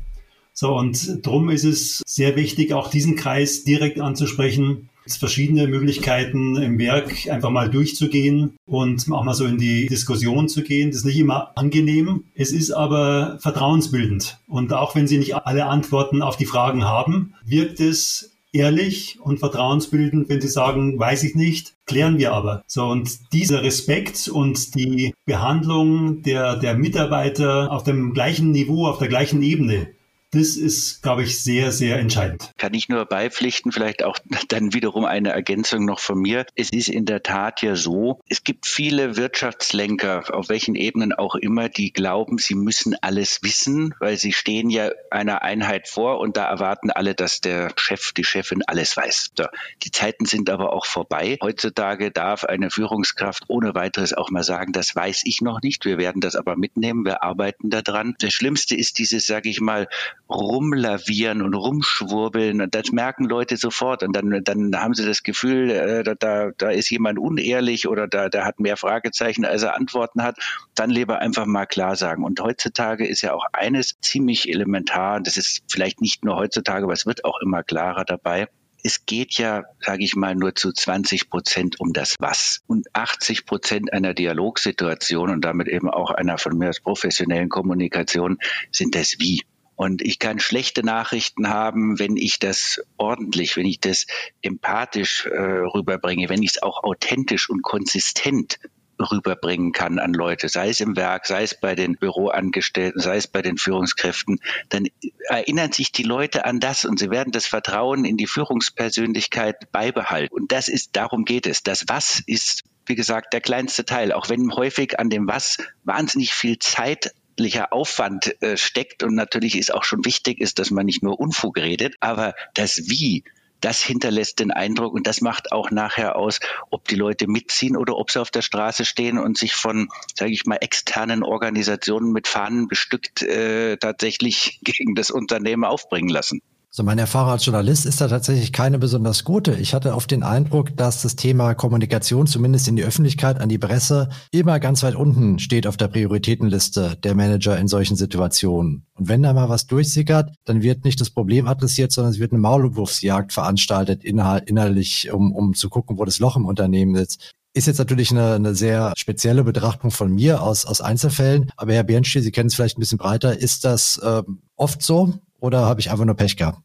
So, 0.53 0.75
und 0.75 1.25
darum 1.25 1.49
ist 1.49 1.63
es 1.63 2.03
sehr 2.05 2.35
wichtig, 2.35 2.73
auch 2.73 2.89
diesen 2.89 3.15
Kreis 3.15 3.63
direkt 3.63 4.01
anzusprechen 4.01 4.89
es 5.05 5.17
verschiedene 5.17 5.67
Möglichkeiten 5.67 6.55
im 6.57 6.77
Werk 6.79 7.27
einfach 7.29 7.49
mal 7.49 7.69
durchzugehen 7.69 8.57
und 8.65 9.11
auch 9.11 9.23
mal 9.23 9.33
so 9.33 9.45
in 9.45 9.57
die 9.57 9.87
Diskussion 9.87 10.47
zu 10.47 10.63
gehen. 10.63 10.91
Das 10.91 10.99
ist 10.99 11.05
nicht 11.05 11.19
immer 11.19 11.51
angenehm. 11.55 12.25
Es 12.35 12.51
ist 12.51 12.71
aber 12.71 13.37
vertrauensbildend. 13.41 14.39
Und 14.47 14.73
auch 14.73 14.95
wenn 14.95 15.07
Sie 15.07 15.17
nicht 15.17 15.35
alle 15.35 15.65
Antworten 15.65 16.21
auf 16.21 16.37
die 16.37 16.45
Fragen 16.45 16.85
haben, 16.85 17.33
wirkt 17.45 17.79
es 17.79 18.31
ehrlich 18.51 19.19
und 19.21 19.39
vertrauensbildend, 19.39 20.29
wenn 20.29 20.41
sie 20.41 20.47
sagen, 20.47 20.99
weiß 20.99 21.23
ich 21.23 21.35
nicht, 21.35 21.75
klären 21.85 22.17
wir 22.17 22.33
aber. 22.33 22.63
So, 22.67 22.87
und 22.87 23.33
dieser 23.33 23.63
Respekt 23.63 24.27
und 24.27 24.75
die 24.75 25.13
Behandlung 25.25 26.23
der, 26.23 26.55
der 26.55 26.75
Mitarbeiter 26.75 27.71
auf 27.71 27.83
dem 27.83 28.13
gleichen 28.13 28.51
Niveau, 28.51 28.87
auf 28.87 28.99
der 28.99 29.07
gleichen 29.07 29.41
Ebene, 29.43 29.89
das 30.31 30.57
ist, 30.57 31.01
glaube 31.01 31.23
ich, 31.23 31.43
sehr, 31.43 31.71
sehr 31.71 31.97
entscheidend. 31.97 32.51
Kann 32.57 32.73
ich 32.75 32.87
nur 32.87 33.05
beipflichten, 33.05 33.71
vielleicht 33.71 34.03
auch 34.03 34.17
dann 34.47 34.73
wiederum 34.73 35.05
eine 35.05 35.31
Ergänzung 35.31 35.85
noch 35.85 35.99
von 35.99 36.19
mir. 36.19 36.45
Es 36.55 36.71
ist 36.71 36.87
in 36.87 37.05
der 37.05 37.23
Tat 37.23 37.61
ja 37.61 37.75
so, 37.75 38.21
es 38.29 38.43
gibt 38.43 38.67
viele 38.67 39.17
Wirtschaftslenker, 39.17 40.25
auf 40.33 40.49
welchen 40.49 40.75
Ebenen 40.75 41.13
auch 41.13 41.35
immer, 41.35 41.69
die 41.69 41.91
glauben, 41.91 42.37
sie 42.37 42.55
müssen 42.55 42.95
alles 43.01 43.39
wissen, 43.41 43.95
weil 43.99 44.17
sie 44.17 44.33
stehen 44.33 44.69
ja 44.69 44.91
einer 45.09 45.41
Einheit 45.41 45.87
vor 45.87 46.19
und 46.19 46.37
da 46.37 46.45
erwarten 46.45 46.91
alle, 46.91 47.15
dass 47.15 47.41
der 47.41 47.71
Chef, 47.77 48.11
die 48.13 48.23
Chefin 48.23 48.61
alles 48.67 48.95
weiß. 48.95 49.31
So. 49.35 49.45
Die 49.83 49.91
Zeiten 49.91 50.25
sind 50.25 50.49
aber 50.49 50.73
auch 50.73 50.85
vorbei. 50.85 51.37
Heutzutage 51.41 52.11
darf 52.11 52.43
eine 52.43 52.69
Führungskraft 52.69 53.45
ohne 53.47 53.73
weiteres 53.73 54.13
auch 54.13 54.29
mal 54.29 54.43
sagen, 54.43 54.73
das 54.73 54.95
weiß 54.95 55.21
ich 55.25 55.41
noch 55.41 55.61
nicht. 55.61 55.85
Wir 55.85 55.97
werden 55.97 56.21
das 56.21 56.35
aber 56.35 56.55
mitnehmen. 56.55 57.05
Wir 57.05 57.23
arbeiten 57.23 57.69
daran. 57.69 58.15
Das 58.19 58.33
Schlimmste 58.33 58.75
ist 58.75 58.99
dieses, 58.99 59.25
sage 59.25 59.49
ich 59.49 59.59
mal, 59.59 59.87
rumlavieren 60.29 61.41
und 61.41 61.55
rumschwurbeln 61.55 62.61
und 62.61 62.75
das 62.75 62.91
merken 62.91 63.25
Leute 63.25 63.57
sofort 63.57 64.03
und 64.03 64.15
dann, 64.15 64.43
dann 64.43 64.79
haben 64.79 64.93
sie 64.93 65.05
das 65.05 65.23
Gefühl, 65.23 65.71
äh, 65.71 66.15
da, 66.19 66.51
da 66.55 66.69
ist 66.69 66.89
jemand 66.91 67.17
unehrlich 67.17 67.87
oder 67.87 68.07
da, 68.07 68.29
da 68.29 68.45
hat 68.45 68.59
mehr 68.59 68.77
Fragezeichen, 68.77 69.43
als 69.43 69.63
er 69.63 69.75
Antworten 69.75 70.21
hat, 70.21 70.37
dann 70.75 70.91
lieber 70.91 71.19
einfach 71.19 71.47
mal 71.47 71.65
klar 71.65 71.95
sagen. 71.95 72.23
Und 72.23 72.41
heutzutage 72.41 73.07
ist 73.07 73.21
ja 73.21 73.33
auch 73.33 73.45
eines 73.53 73.99
ziemlich 74.01 74.49
elementar, 74.49 75.19
das 75.19 75.37
ist 75.37 75.63
vielleicht 75.67 75.99
nicht 75.99 76.23
nur 76.23 76.35
heutzutage, 76.35 76.83
aber 76.83 76.93
es 76.93 77.07
wird 77.07 77.25
auch 77.25 77.39
immer 77.41 77.63
klarer 77.63 78.05
dabei, 78.05 78.47
es 78.83 79.05
geht 79.05 79.37
ja, 79.37 79.63
sage 79.81 80.03
ich 80.03 80.15
mal, 80.15 80.35
nur 80.35 80.55
zu 80.55 80.71
20 80.71 81.29
Prozent 81.29 81.79
um 81.79 81.91
das 81.91 82.15
Was. 82.19 82.61
Und 82.67 82.87
80 82.93 83.45
Prozent 83.45 83.91
einer 83.91 84.13
Dialogsituation 84.13 85.31
und 85.31 85.43
damit 85.43 85.67
eben 85.67 85.89
auch 85.89 86.11
einer 86.11 86.37
von 86.37 86.57
mir 86.57 86.69
aus 86.69 86.79
professionellen 86.79 87.49
Kommunikation 87.49 88.37
sind 88.71 88.95
das 88.95 89.17
Wie. 89.19 89.41
Und 89.79 90.01
ich 90.01 90.19
kann 90.19 90.39
schlechte 90.39 90.83
Nachrichten 90.83 91.47
haben, 91.47 91.99
wenn 91.99 92.17
ich 92.17 92.37
das 92.37 92.81
ordentlich, 92.97 93.55
wenn 93.55 93.65
ich 93.65 93.79
das 93.79 94.07
empathisch 94.41 95.25
äh, 95.25 95.39
rüberbringe, 95.39 96.27
wenn 96.27 96.43
ich 96.43 96.55
es 96.55 96.61
auch 96.61 96.83
authentisch 96.83 97.49
und 97.49 97.61
konsistent 97.61 98.59
rüberbringen 98.99 99.71
kann 99.71 99.97
an 99.97 100.11
Leute, 100.11 100.49
sei 100.49 100.67
es 100.67 100.81
im 100.81 100.97
Werk, 100.97 101.27
sei 101.27 101.43
es 101.43 101.57
bei 101.57 101.75
den 101.75 101.95
Büroangestellten, 101.95 102.99
sei 102.99 103.15
es 103.15 103.27
bei 103.27 103.41
den 103.41 103.57
Führungskräften, 103.57 104.41
dann 104.67 104.87
erinnern 105.29 105.71
sich 105.71 105.93
die 105.93 106.03
Leute 106.03 106.43
an 106.43 106.59
das 106.59 106.83
und 106.83 106.99
sie 106.99 107.09
werden 107.09 107.31
das 107.31 107.45
Vertrauen 107.45 108.03
in 108.03 108.17
die 108.17 108.27
Führungspersönlichkeit 108.27 109.71
beibehalten. 109.71 110.35
Und 110.35 110.51
das 110.51 110.67
ist, 110.67 110.97
darum 110.97 111.23
geht 111.23 111.47
es. 111.47 111.63
Das 111.63 111.85
Was 111.87 112.21
ist, 112.27 112.63
wie 112.85 112.95
gesagt, 112.95 113.31
der 113.31 113.39
kleinste 113.39 113.85
Teil, 113.85 114.11
auch 114.11 114.27
wenn 114.27 114.53
häufig 114.53 114.99
an 114.99 115.09
dem 115.09 115.25
Was 115.29 115.57
wahnsinnig 115.85 116.33
viel 116.33 116.59
Zeit 116.59 117.13
wissenschaftlicher 117.39 117.73
Aufwand 117.73 118.41
äh, 118.41 118.57
steckt 118.57 119.03
und 119.03 119.15
natürlich 119.15 119.57
ist 119.57 119.73
auch 119.73 119.83
schon 119.83 120.03
wichtig 120.05 120.39
ist, 120.39 120.59
dass 120.59 120.71
man 120.71 120.85
nicht 120.85 121.03
nur 121.03 121.19
Unfug 121.19 121.57
redet, 121.57 121.95
aber 122.01 122.35
das 122.53 122.89
Wie 122.89 123.23
das 123.61 123.81
hinterlässt 123.81 124.39
den 124.39 124.51
Eindruck 124.51 124.93
und 124.93 125.05
das 125.05 125.19
macht 125.19 125.51
auch 125.51 125.69
nachher 125.69 126.15
aus, 126.15 126.39
ob 126.69 126.87
die 126.87 126.95
Leute 126.95 127.27
mitziehen 127.27 127.75
oder 127.75 127.97
ob 127.97 128.09
sie 128.09 128.21
auf 128.21 128.31
der 128.31 128.41
Straße 128.41 128.85
stehen 128.85 129.17
und 129.17 129.37
sich 129.37 129.53
von, 129.53 129.89
sage 130.15 130.31
ich 130.31 130.45
mal, 130.45 130.59
externen 130.61 131.23
Organisationen 131.23 132.13
mit 132.13 132.29
Fahnen 132.29 132.69
bestückt 132.69 133.21
äh, 133.21 133.75
tatsächlich 133.75 134.59
gegen 134.63 134.95
das 134.95 135.11
Unternehmen 135.11 135.65
aufbringen 135.65 136.09
lassen. 136.09 136.41
So, 136.71 136.83
meine 136.83 137.01
Erfahrung 137.01 137.31
als 137.31 137.45
Journalist 137.45 137.87
ist 137.87 137.99
da 137.99 138.07
tatsächlich 138.07 138.53
keine 138.53 138.77
besonders 138.77 139.23
gute. 139.23 139.53
Ich 139.53 139.73
hatte 139.73 139.95
oft 139.95 140.11
den 140.11 140.21
Eindruck, 140.21 140.77
dass 140.77 141.01
das 141.01 141.15
Thema 141.15 141.55
Kommunikation 141.55 142.27
zumindest 142.27 142.67
in 142.67 142.75
die 142.75 142.83
Öffentlichkeit, 142.83 143.41
an 143.41 143.49
die 143.49 143.57
Presse, 143.57 144.09
immer 144.29 144.59
ganz 144.59 144.83
weit 144.83 144.93
unten 144.93 145.39
steht 145.39 145.65
auf 145.65 145.77
der 145.77 145.87
Prioritätenliste 145.87 146.95
der 147.03 147.15
Manager 147.15 147.57
in 147.57 147.67
solchen 147.67 147.95
Situationen. 147.95 148.85
Und 148.93 149.09
wenn 149.09 149.23
da 149.23 149.33
mal 149.33 149.49
was 149.49 149.65
durchsickert, 149.65 150.35
dann 150.45 150.61
wird 150.61 150.85
nicht 150.85 151.01
das 151.01 151.09
Problem 151.09 151.47
adressiert, 151.47 151.91
sondern 151.91 152.13
es 152.13 152.19
wird 152.19 152.33
eine 152.33 152.41
Maulwurfsjagd 152.41 153.33
veranstaltet, 153.33 154.03
innerlich, 154.03 155.11
um, 155.11 155.31
um 155.33 155.55
zu 155.55 155.69
gucken, 155.69 155.97
wo 155.97 156.05
das 156.05 156.19
Loch 156.19 156.37
im 156.37 156.45
Unternehmen 156.45 156.95
sitzt. 156.95 157.33
Ist 157.55 157.65
jetzt 157.65 157.79
natürlich 157.79 158.11
eine, 158.11 158.33
eine 158.33 158.53
sehr 158.53 158.93
spezielle 158.95 159.43
Betrachtung 159.43 159.89
von 159.89 160.13
mir 160.13 160.43
aus, 160.43 160.67
aus 160.67 160.81
Einzelfällen. 160.81 161.51
Aber 161.57 161.73
Herr 161.73 161.83
Bernstiel, 161.83 162.21
Sie 162.21 162.31
kennen 162.31 162.47
es 162.47 162.53
vielleicht 162.53 162.77
ein 162.77 162.81
bisschen 162.81 162.99
breiter. 162.99 163.35
Ist 163.35 163.65
das 163.65 163.99
ähm, 164.03 164.43
oft 164.55 164.83
so? 164.83 165.15
Oder 165.39 165.65
habe 165.65 165.79
ich 165.79 165.91
einfach 165.91 166.05
nur 166.05 166.15
Pech 166.15 166.37
gehabt? 166.37 166.59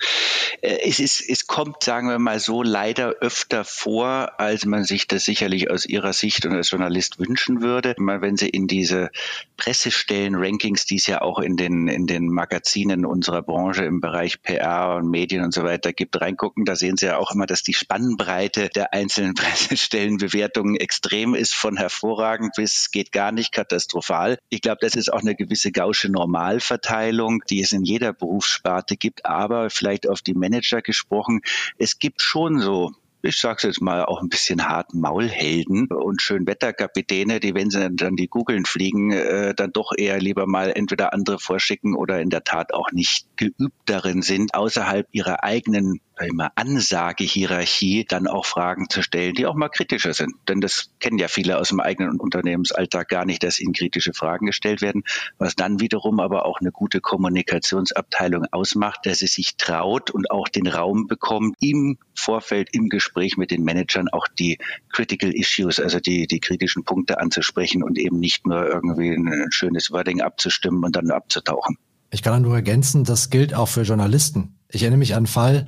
Äh, 0.65 0.89
es, 0.89 0.99
ist, 0.99 1.21
es 1.29 1.47
kommt, 1.47 1.85
sagen 1.85 2.09
wir 2.09 2.19
mal 2.19 2.41
so, 2.41 2.63
leider 2.63 3.11
öfter 3.21 3.65
vor, 3.65 4.33
als 4.39 4.65
man 4.65 4.85
sich 4.85 5.07
das 5.07 5.25
sicherlich 5.25 5.71
aus 5.71 5.85
Ihrer 5.85 6.13
Sicht 6.13 6.47
und 6.47 6.55
als 6.55 6.71
Journalist 6.71 7.19
wünschen 7.19 7.63
würde. 7.63 7.95
Wenn 7.99 8.37
Sie 8.37 8.49
in 8.49 8.67
diese 8.67 9.11
Pressestellen, 9.57 10.35
Rankings, 10.35 10.87
die 10.87 10.97
es 10.97 11.07
ja 11.07 11.21
auch 11.21 11.39
in 11.39 11.57
den, 11.57 11.89
in 11.89 12.07
den 12.07 12.29
Magazinen 12.29 13.05
unserer 13.05 13.43
Branche 13.43 13.85
im 13.85 14.01
Bereich 14.01 14.43
PR 14.43 14.97
und 14.97 15.11
Medien 15.11 15.45
und 15.45 15.53
so 15.53 15.63
weiter 15.65 15.93
gibt, 15.93 16.21
reingucken, 16.21 16.65
da 16.65 16.77
sehen 16.77 16.97
Sie 16.97 17.07
ja 17.07 17.19
auch 17.19 17.33
immer, 17.33 17.47
dass 17.47 17.63
die 17.63 17.75
Spannbreite 17.75 18.71
der 18.71 18.95
einzelnen 18.95 19.35
Pressestellenbewertungen 19.35 20.77
extrem 20.77 21.35
ist, 21.35 21.55
von 21.55 21.77
hervorragend 21.77 22.53
bis 22.57 22.91
geht 22.91 23.13
gar 23.13 23.33
nicht 23.33 23.53
katastrophal. 23.53 24.39
Ich 24.49 24.63
glaube, 24.63 24.79
das 24.81 24.95
ist 24.95 25.13
auch 25.13 25.21
eine 25.21 25.35
gewisse 25.35 25.73
gausche 25.73 26.11
Normalverteilung, 26.11 27.43
die 27.51 27.61
es 27.61 27.73
in 27.73 27.85
jeder 27.85 28.13
Berufssparte 28.13 28.97
gibt, 28.97 29.27
aber 29.27 29.69
vielleicht 29.69 30.09
auf 30.09 30.23
die 30.23 30.35
Männer 30.35 30.54
Manager 30.55 30.83
gesprochen. 30.83 31.41
Es 31.79 31.99
gibt 31.99 32.23
schon 32.23 32.61
so 32.61 32.93
ich 33.27 33.41
sag's 33.41 33.63
jetzt 33.63 33.81
mal, 33.81 34.05
auch 34.05 34.21
ein 34.21 34.29
bisschen 34.29 34.69
hart 34.69 34.93
Maulhelden 34.93 35.87
und 35.87 36.21
Schönwetterkapitäne, 36.21 37.41
die, 37.41 37.55
wenn 37.55 37.71
sie 37.71 37.91
dann 37.91 38.17
die 38.17 38.29
Kugeln 38.29 38.67
fliegen, 38.67 39.13
äh, 39.13 39.55
dann 39.55 39.73
doch 39.73 39.93
eher 39.97 40.21
lieber 40.21 40.47
mal 40.47 40.71
entweder 40.71 41.15
andere 41.15 41.39
vorschicken 41.39 41.95
oder 41.95 42.21
in 42.21 42.29
der 42.29 42.45
Tat 42.45 42.75
auch 42.75 42.93
nicht 42.93 43.27
geübt 43.39 43.73
darin 43.87 44.21
sind, 44.21 44.55
außerhalb 44.55 45.09
ihrer 45.13 45.43
eigenen 45.43 46.01
immer 46.21 46.53
Ansagehierarchie 46.55 48.05
dann 48.05 48.27
auch 48.27 48.47
Fragen 48.47 48.89
zu 48.89 49.03
stellen, 49.03 49.35
die 49.35 49.47
auch 49.47 49.55
mal 49.55 49.69
kritischer 49.69 50.15
sind. 50.15 50.35
Denn 50.49 50.61
das 50.61 50.91
kennen 51.01 51.19
ja 51.19 51.29
viele 51.29 51.59
aus 51.59 51.69
dem 51.69 51.81
eigenen 51.81 52.21
Unternehmensalltag 52.21 53.09
gar 53.09 53.25
nicht, 53.25 53.43
dass 53.43 53.59
ihnen 53.59 53.73
kritische 53.73 54.15
Fragen 54.15 54.47
gestellt 54.47 54.81
werden, 54.81 55.03
was 55.39 55.57
dann 55.57 55.81
wiederum 55.81 56.21
aber 56.21 56.47
auch 56.47 56.61
eine 56.61 56.73
gute 56.73 57.01
Kommunikationsabteilung 57.01 58.47
ausmacht, 58.53 59.01
dass 59.05 59.19
sie 59.19 59.27
sich 59.27 59.57
traut 59.57 60.11
und 60.11 60.31
auch 60.31 60.49
den 60.49 60.67
Raum 60.67 61.07
bekommt, 61.07 61.57
im 61.61 61.99
Vorfeld, 62.15 62.69
im 62.73 62.89
Gespräch 62.89 63.37
mit 63.37 63.51
den 63.51 63.65
Managern 63.65 64.09
auch 64.09 64.29
die 64.29 64.59
Critical 64.93 65.35
Issues, 65.35 65.81
also 65.81 65.99
die, 66.01 66.27
die 66.27 66.41
kritischen 66.41 66.85
Punkte 66.85 67.19
anzusprechen 67.21 67.83
und 67.83 67.99
eben 67.99 68.21
nicht 68.21 68.47
nur 68.47 68.67
irgendwie 68.67 69.11
ein 69.11 69.51
schönes 69.51 69.91
Wording 69.91 70.21
abzustimmen 70.21 70.85
und 70.85 70.97
dann 70.97 71.11
abzutauchen. 71.11 71.77
Ich 72.11 72.23
kann 72.23 72.43
nur 72.43 72.55
ergänzen, 72.55 73.03
das 73.03 73.29
gilt 73.29 73.55
auch 73.55 73.67
für 73.67 73.83
Journalisten. 73.83 74.55
Ich 74.69 74.83
erinnere 74.83 74.99
mich 74.99 75.15
an 75.15 75.19
einen 75.19 75.27
Fall, 75.27 75.67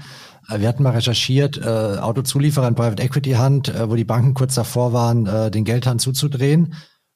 wir 0.48 0.68
hatten 0.68 0.82
mal 0.82 0.90
recherchiert, 0.90 1.58
äh, 1.58 1.98
Autozulieferer 1.98 2.68
in 2.68 2.74
Private 2.74 3.02
Equity 3.02 3.32
Hand, 3.32 3.68
äh, 3.68 3.90
wo 3.90 3.94
die 3.96 4.04
Banken 4.04 4.34
kurz 4.34 4.54
davor 4.54 4.92
waren, 4.92 5.26
äh, 5.26 5.50
den 5.50 5.64
Geldhahn 5.64 5.98
zuzudrehen. 5.98 6.74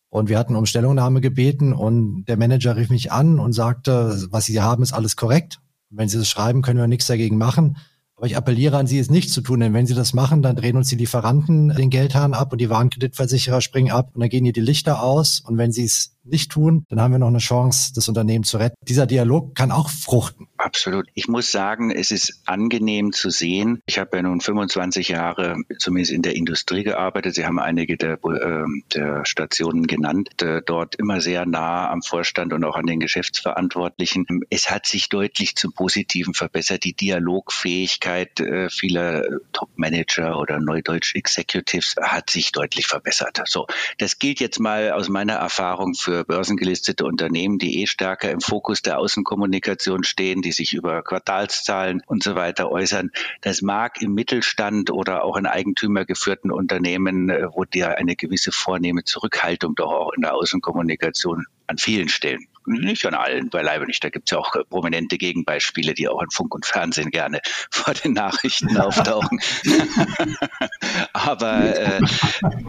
Und 0.09 0.29
wir 0.29 0.39
hatten 0.39 0.57
um 0.57 0.67
Stellungnahme 0.67 1.21
gebeten 1.21 1.73
und 1.73 2.25
der 2.25 2.37
Manager 2.37 2.77
rief 2.77 2.91
mich 2.91 3.13
an 3.13 3.39
und 3.39 3.53
sagte, 3.53 4.27
was 4.31 4.47
Sie 4.47 4.61
haben, 4.61 4.83
ist 4.83 4.93
alles 4.93 5.17
korrekt. 5.17 5.61
Wenn 5.89 6.09
Sie 6.09 6.19
das 6.19 6.29
schreiben, 6.29 6.63
können 6.63 6.81
wir 6.81 6.89
nichts 6.89 7.07
dagegen 7.07 7.39
machen. 7.39 7.77
Aber 8.17 8.27
ich 8.27 8.37
appelliere 8.37 8.77
an 8.77 8.87
Sie, 8.87 8.99
es 8.99 9.09
nicht 9.09 9.31
zu 9.31 9.41
tun, 9.41 9.61
denn 9.61 9.73
wenn 9.73 9.87
Sie 9.87 9.95
das 9.95 10.13
machen, 10.13 10.43
dann 10.43 10.57
drehen 10.57 10.77
uns 10.77 10.89
die 10.89 10.97
Lieferanten 10.97 11.71
den 11.71 11.91
Geldhahn 11.91 12.35
ab 12.35 12.53
und 12.53 12.61
die 12.61 12.69
Warenkreditversicherer 12.69 13.61
springen 13.61 13.93
ab 13.93 14.11
und 14.13 14.21
dann 14.21 14.29
gehen 14.29 14.45
hier 14.45 14.53
die 14.53 14.61
Lichter 14.61 15.03
aus. 15.03 15.41
Und 15.41 15.57
wenn 15.57 15.73
Sie 15.73 15.85
es 15.85 16.19
nicht 16.25 16.51
tun, 16.51 16.85
dann 16.89 17.01
haben 17.01 17.13
wir 17.13 17.19
noch 17.19 17.29
eine 17.29 17.39
Chance, 17.39 17.93
das 17.95 18.09
Unternehmen 18.09 18.45
zu 18.45 18.59
retten. 18.59 18.77
Dieser 18.87 19.07
Dialog 19.07 19.55
kann 19.55 19.71
auch 19.71 19.89
fruchten. 19.89 20.49
Absolut. 20.59 21.07
Ich 21.15 21.29
muss 21.29 21.51
sagen, 21.51 21.91
es 21.91 22.11
ist 22.11 22.43
angenehm 22.45 23.13
zu 23.13 23.31
sehen. 23.31 23.81
Ich 23.87 23.99
habe 23.99 24.19
ja 24.19 24.23
nun 24.23 24.41
25 24.41 25.09
Jahre 25.09 25.57
zumindest 25.79 26.13
in 26.13 26.23
der 26.23 26.37
Industrie 26.37 26.83
gearbeitet. 26.83 27.35
Sie 27.35 27.47
haben 27.47 27.59
einige 27.59 27.97
der, 27.97 28.19
äh, 28.25 28.65
der 28.95 29.25
Stationen 29.25 29.87
genannt, 29.87 30.43
äh, 30.43 30.61
dort 30.65 30.97
immer 30.97 31.21
sehr 31.21 31.47
nah 31.47 31.91
am 31.91 32.03
Vorstand 32.03 32.53
und 32.53 32.65
auch 32.65 32.77
an 32.77 32.87
den 32.87 33.01
Geschäftsverantwortlichen. 33.01 34.27
Es 34.51 34.71
hat 34.71 34.87
sich 34.87 35.09
deutlich 35.09 35.57
zum 35.57 35.73
Positiven 35.73 36.35
verbessert. 36.35 36.85
Die 36.85 36.95
Dialogfähigkeit 36.95 38.41
äh, 38.41 38.69
vieler 38.69 39.25
Top-Manager 39.53 40.39
oder 40.39 40.61
Neudeutsch 40.61 41.15
Executives 41.15 41.95
hat 42.01 42.29
sich 42.29 42.53
deutlich 42.53 42.87
verbessert. 42.87 43.41
So, 43.47 43.67
das 43.99 44.19
gilt 44.19 44.41
jetzt 44.41 44.61
mal 44.61 44.93
aus 44.93 45.09
meiner 45.09 45.35
Erfahrung 45.35 45.95
für 45.95 46.10
für 46.11 46.25
börsengelistete 46.25 47.05
Unternehmen, 47.05 47.59
die 47.59 47.83
eh 47.83 47.87
stärker 47.87 48.33
im 48.33 48.41
Fokus 48.41 48.83
der 48.83 48.99
Außenkommunikation 48.99 50.03
stehen, 50.03 50.43
die 50.43 50.51
sich 50.51 50.75
über 50.75 51.03
Quartalszahlen 51.03 52.03
und 52.05 52.25
so 52.25 52.35
weiter 52.35 52.69
äußern. 52.69 53.13
Das 53.43 53.63
mag 53.63 54.03
im 54.03 54.13
Mittelstand 54.13 54.91
oder 54.91 55.23
auch 55.23 55.37
in 55.37 55.47
eigentümergeführten 55.47 56.51
Unternehmen, 56.51 57.31
äh, 57.31 57.47
wo 57.53 57.65
dir 57.65 57.97
eine 57.97 58.17
gewisse 58.17 58.51
vornehme 58.51 59.05
Zurückhaltung 59.05 59.77
doch 59.77 59.93
auch 59.93 60.13
in 60.13 60.23
der 60.23 60.35
Außenkommunikation 60.35 61.47
an 61.69 61.79
vielen 61.79 62.09
Stellen 62.09 62.50
nicht 62.67 63.07
an 63.07 63.15
allen, 63.15 63.51
beileibe 63.51 63.87
nicht. 63.87 64.03
Da 64.05 64.11
gibt 64.11 64.29
es 64.29 64.33
ja 64.33 64.39
auch 64.39 64.55
äh, 64.55 64.65
prominente 64.65 65.19
Gegenbeispiele, 65.19 65.95
die 65.95 66.09
auch 66.09 66.23
in 66.23 66.31
Funk 66.31 66.55
und 66.55 66.67
Fernsehen 66.67 67.11
gerne 67.11 67.41
vor 67.71 67.95
den 67.95 68.13
Nachrichten 68.13 68.77
auftauchen. 68.77 69.41
Aber 71.13 71.77
äh, 71.77 72.01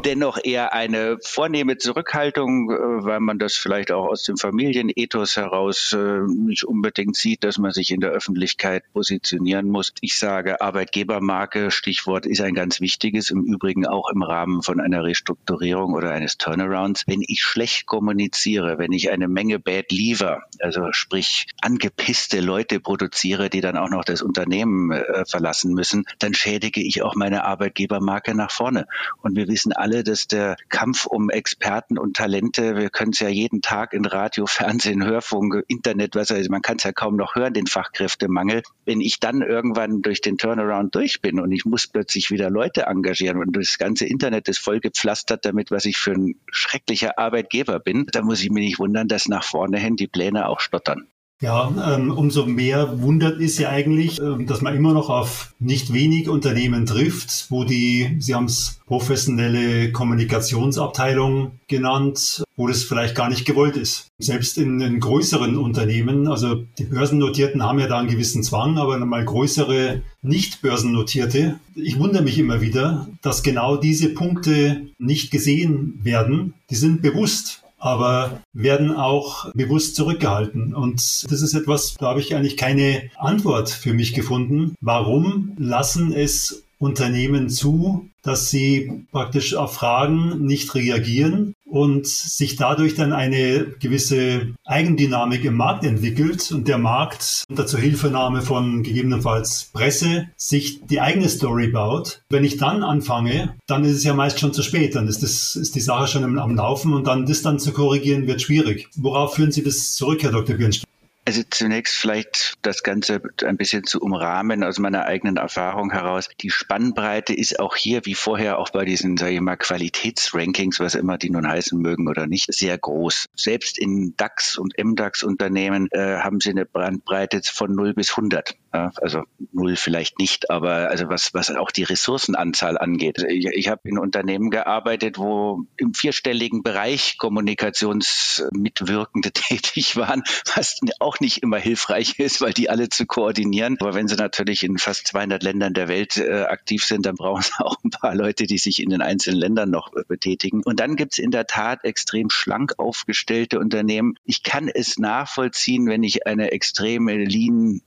dennoch 0.05 0.39
eher 0.43 0.73
eine 0.73 1.17
vornehme 1.23 1.77
Zurückhaltung, 1.77 2.71
äh, 2.71 2.75
weil 3.05 3.19
man 3.19 3.39
das 3.39 3.55
vielleicht 3.55 3.91
auch 3.91 4.07
aus 4.07 4.23
dem 4.23 4.37
Familienethos 4.37 5.37
heraus 5.37 5.93
äh, 5.93 6.21
nicht 6.27 6.63
unbedingt 6.63 7.15
sieht, 7.15 7.43
dass 7.43 7.57
man 7.57 7.71
sich 7.71 7.91
in 7.91 7.99
der 7.99 8.11
Öffentlichkeit 8.11 8.83
positionieren 8.93 9.67
muss. 9.67 9.93
Ich 10.01 10.17
sage, 10.17 10.61
Arbeitgebermarke, 10.61 11.71
Stichwort, 11.71 12.25
ist 12.25 12.41
ein 12.41 12.53
ganz 12.53 12.81
wichtiges, 12.81 13.29
im 13.29 13.43
Übrigen 13.43 13.85
auch 13.85 14.09
im 14.09 14.23
Rahmen 14.23 14.61
von 14.61 14.79
einer 14.79 15.03
Restrukturierung 15.03 15.93
oder 15.93 16.11
eines 16.11 16.37
Turnarounds. 16.37 17.03
Wenn 17.07 17.21
ich 17.21 17.41
schlecht 17.41 17.85
kommuniziere, 17.85 18.77
wenn 18.77 18.91
ich 18.91 19.11
eine 19.11 19.27
Menge 19.27 19.59
Bad 19.59 19.80
Lever, 19.89 20.43
also 20.59 20.87
sprich 20.91 21.47
angepisste 21.61 22.41
Leute 22.41 22.79
produziere, 22.79 23.49
die 23.49 23.61
dann 23.61 23.77
auch 23.77 23.89
noch 23.89 24.03
das 24.03 24.21
Unternehmen 24.21 24.91
äh, 24.91 25.25
verlassen 25.25 25.73
müssen, 25.73 26.05
dann 26.19 26.33
schädige 26.33 26.81
ich 26.81 27.01
auch 27.01 27.15
meine 27.15 27.43
Arbeitgebermarke 27.45 28.35
nach 28.35 28.51
vorne. 28.51 28.85
Und 29.21 29.35
wir 29.35 29.47
wissen 29.47 29.73
alle, 29.73 30.03
dass 30.03 30.27
der 30.27 30.57
Kampf 30.69 31.05
um 31.05 31.29
Experten 31.29 31.97
und 31.97 32.15
Talente, 32.17 32.75
wir 32.75 32.89
können 32.89 33.11
es 33.11 33.19
ja 33.19 33.29
jeden 33.29 33.61
Tag 33.61 33.93
in 33.93 34.05
Radio, 34.05 34.45
Fernsehen, 34.45 35.05
Hörfunk, 35.05 35.63
Internet, 35.67 36.15
was 36.15 36.31
also 36.31 36.49
man 36.49 36.61
kann 36.61 36.77
es 36.77 36.83
ja 36.83 36.91
kaum 36.91 37.15
noch 37.15 37.35
hören, 37.35 37.53
den 37.53 37.67
Fachkräftemangel. 37.67 38.63
Wenn 38.85 39.01
ich 39.01 39.19
dann 39.19 39.41
irgendwann 39.41 40.01
durch 40.01 40.21
den 40.21 40.37
Turnaround 40.37 40.93
durch 40.95 41.21
bin 41.21 41.39
und 41.39 41.51
ich 41.51 41.65
muss 41.65 41.87
plötzlich 41.87 42.31
wieder 42.31 42.49
Leute 42.49 42.83
engagieren 42.83 43.37
und 43.37 43.55
das 43.55 43.77
ganze 43.77 44.05
Internet 44.05 44.47
ist 44.47 44.59
voll 44.59 44.79
gepflastert 44.79 45.45
damit, 45.45 45.71
was 45.71 45.85
ich 45.85 45.97
für 45.97 46.11
ein 46.11 46.35
schrecklicher 46.51 47.17
Arbeitgeber 47.17 47.79
bin, 47.79 48.05
dann 48.11 48.25
muss 48.25 48.41
ich 48.41 48.49
mich 48.49 48.65
nicht 48.65 48.79
wundern, 48.79 49.07
dass 49.07 49.27
nach 49.27 49.43
vorne 49.43 49.70
hin 49.79 49.95
die 49.95 50.07
Pläne 50.07 50.47
auch 50.47 50.59
stottern. 50.59 51.07
Ja, 51.41 51.95
ähm, 51.95 52.11
umso 52.11 52.45
mehr 52.45 53.01
wundert 53.01 53.39
ist 53.39 53.57
ja 53.57 53.69
eigentlich, 53.69 54.21
äh, 54.21 54.45
dass 54.45 54.61
man 54.61 54.75
immer 54.75 54.93
noch 54.93 55.09
auf 55.09 55.55
nicht 55.57 55.91
wenig 55.91 56.29
Unternehmen 56.29 56.85
trifft, 56.85 57.47
wo 57.49 57.63
die, 57.63 58.15
Sie 58.19 58.35
haben 58.35 58.45
es 58.45 58.79
professionelle 58.85 59.91
Kommunikationsabteilung 59.91 61.53
genannt, 61.67 62.43
wo 62.55 62.67
das 62.67 62.83
vielleicht 62.83 63.15
gar 63.15 63.27
nicht 63.27 63.45
gewollt 63.45 63.75
ist. 63.75 64.09
Selbst 64.19 64.59
in 64.59 64.77
den 64.77 64.99
größeren 64.99 65.57
Unternehmen, 65.57 66.27
also 66.27 66.63
die 66.77 66.83
Börsennotierten 66.83 67.63
haben 67.63 67.79
ja 67.79 67.87
da 67.87 67.97
einen 67.97 68.09
gewissen 68.09 68.43
Zwang, 68.43 68.77
aber 68.77 68.99
mal 68.99 69.25
größere 69.25 70.03
nicht 70.21 70.61
börsennotierte, 70.61 71.59
ich 71.73 71.97
wundere 71.97 72.21
mich 72.21 72.37
immer 72.37 72.61
wieder, 72.61 73.07
dass 73.23 73.41
genau 73.41 73.77
diese 73.77 74.09
Punkte 74.09 74.89
nicht 74.99 75.31
gesehen 75.31 75.99
werden. 76.03 76.53
Die 76.69 76.75
sind 76.75 77.01
bewusst 77.01 77.60
aber 77.81 78.41
werden 78.53 78.95
auch 78.95 79.51
bewusst 79.53 79.95
zurückgehalten. 79.95 80.73
Und 80.73 80.95
das 81.31 81.41
ist 81.41 81.53
etwas, 81.53 81.95
da 81.95 82.09
habe 82.09 82.21
ich 82.21 82.35
eigentlich 82.35 82.55
keine 82.55 83.09
Antwort 83.17 83.69
für 83.69 83.93
mich 83.93 84.13
gefunden. 84.13 84.75
Warum 84.79 85.53
lassen 85.57 86.13
es 86.13 86.63
Unternehmen 86.81 87.49
zu, 87.49 88.09
dass 88.23 88.49
sie 88.49 89.05
praktisch 89.11 89.55
auf 89.55 89.73
Fragen 89.73 90.43
nicht 90.45 90.73
reagieren 90.73 91.55
und 91.65 92.07
sich 92.07 92.55
dadurch 92.55 92.95
dann 92.95 93.13
eine 93.13 93.67
gewisse 93.79 94.53
Eigendynamik 94.65 95.45
im 95.45 95.55
Markt 95.55 95.85
entwickelt 95.85 96.51
und 96.51 96.67
der 96.67 96.79
Markt 96.79 97.45
unter 97.49 97.67
Zuhilfenahme 97.67 98.41
von 98.41 98.83
gegebenenfalls 98.83 99.69
Presse 99.71 100.27
sich 100.35 100.81
die 100.85 101.01
eigene 101.01 101.29
Story 101.29 101.67
baut. 101.67 102.23
Wenn 102.29 102.43
ich 102.43 102.57
dann 102.57 102.83
anfange, 102.83 103.55
dann 103.67 103.83
ist 103.83 103.97
es 103.97 104.03
ja 104.03 104.13
meist 104.13 104.39
schon 104.39 104.53
zu 104.53 104.63
spät. 104.63 104.95
Dann 104.95 105.07
ist, 105.07 105.23
das, 105.23 105.55
ist 105.55 105.75
die 105.75 105.81
Sache 105.81 106.07
schon 106.07 106.39
am 106.39 106.55
Laufen 106.55 106.93
und 106.93 107.05
dann 107.07 107.25
das 107.25 107.43
dann 107.43 107.59
zu 107.59 107.71
korrigieren 107.71 108.27
wird 108.27 108.41
schwierig. 108.41 108.89
Worauf 108.95 109.35
führen 109.35 109.51
Sie 109.51 109.63
das 109.63 109.93
zurück, 109.93 110.23
Herr 110.23 110.31
Dr. 110.31 110.57
Birnstein? 110.57 110.90
Also 111.31 111.43
zunächst 111.49 111.95
vielleicht 111.95 112.55
das 112.61 112.83
Ganze 112.83 113.21
ein 113.45 113.55
bisschen 113.55 113.85
zu 113.85 114.01
umrahmen 114.01 114.65
aus 114.65 114.79
meiner 114.79 115.05
eigenen 115.05 115.37
Erfahrung 115.37 115.89
heraus. 115.89 116.27
Die 116.41 116.49
Spannbreite 116.49 117.33
ist 117.33 117.57
auch 117.57 117.77
hier, 117.77 118.01
wie 118.03 118.15
vorher 118.15 118.59
auch 118.59 118.71
bei 118.71 118.83
diesen, 118.83 119.15
sage 119.15 119.35
ich 119.35 119.39
mal, 119.39 119.55
Qualitätsrankings, 119.55 120.81
was 120.81 120.93
immer 120.93 121.17
die 121.17 121.29
nun 121.29 121.47
heißen 121.47 121.79
mögen 121.79 122.09
oder 122.09 122.27
nicht, 122.27 122.53
sehr 122.53 122.77
groß. 122.77 123.29
Selbst 123.33 123.79
in 123.79 124.13
DAX 124.17 124.57
und 124.57 124.73
MDAX-Unternehmen 124.77 125.87
äh, 125.91 126.17
haben 126.17 126.41
sie 126.41 126.49
eine 126.49 126.65
Bandbreite 126.65 127.39
von 127.45 127.73
0 127.73 127.93
bis 127.93 128.09
100. 128.09 128.57
Ja, 128.73 128.93
also 129.01 129.23
null 129.51 129.75
vielleicht 129.75 130.17
nicht, 130.17 130.49
aber 130.49 130.89
also 130.89 131.09
was, 131.09 131.33
was 131.33 131.51
auch 131.51 131.71
die 131.71 131.83
Ressourcenanzahl 131.83 132.77
angeht. 132.77 133.19
Also 133.19 133.27
ich, 133.27 133.47
ich 133.47 133.67
habe 133.67 133.81
in 133.83 133.97
Unternehmen 133.97 134.49
gearbeitet, 134.49 135.17
wo 135.17 135.65
im 135.75 135.93
vierstelligen 135.93 136.63
Bereich 136.63 137.17
Kommunikationsmitwirkende 137.17 139.31
tätig 139.33 139.97
waren, 139.97 140.23
was 140.55 140.79
auch 140.99 141.19
nicht 141.21 141.41
immer 141.43 141.57
hilfreich 141.57 142.15
ist, 142.19 142.41
weil 142.41 142.53
die 142.53 142.69
alle 142.69 142.89
zu 142.89 143.05
koordinieren. 143.05 143.77
Aber 143.79 143.93
wenn 143.93 144.07
sie 144.07 144.15
natürlich 144.15 144.63
in 144.63 144.77
fast 144.77 145.07
200 145.07 145.41
Ländern 145.43 145.73
der 145.73 145.87
Welt 145.87 146.17
äh, 146.17 146.43
aktiv 146.43 146.83
sind, 146.83 147.05
dann 147.05 147.15
brauchen 147.15 147.43
sie 147.43 147.51
auch 147.59 147.77
ein 147.83 147.91
paar 147.91 148.15
Leute, 148.15 148.45
die 148.45 148.57
sich 148.57 148.81
in 148.81 148.89
den 148.89 149.01
einzelnen 149.01 149.39
Ländern 149.39 149.69
noch 149.69 149.93
äh, 149.95 150.03
betätigen. 150.07 150.61
Und 150.63 150.79
dann 150.79 150.95
gibt 150.95 151.13
es 151.13 151.19
in 151.19 151.31
der 151.31 151.47
Tat 151.47 151.85
extrem 151.85 152.29
schlank 152.29 152.73
aufgestellte 152.77 153.59
Unternehmen. 153.59 154.15
Ich 154.25 154.43
kann 154.43 154.67
es 154.67 154.97
nachvollziehen, 154.97 155.87
wenn 155.87 156.03
ich 156.03 156.27
eine 156.27 156.51
extreme 156.51 157.15
Lean 157.15 157.81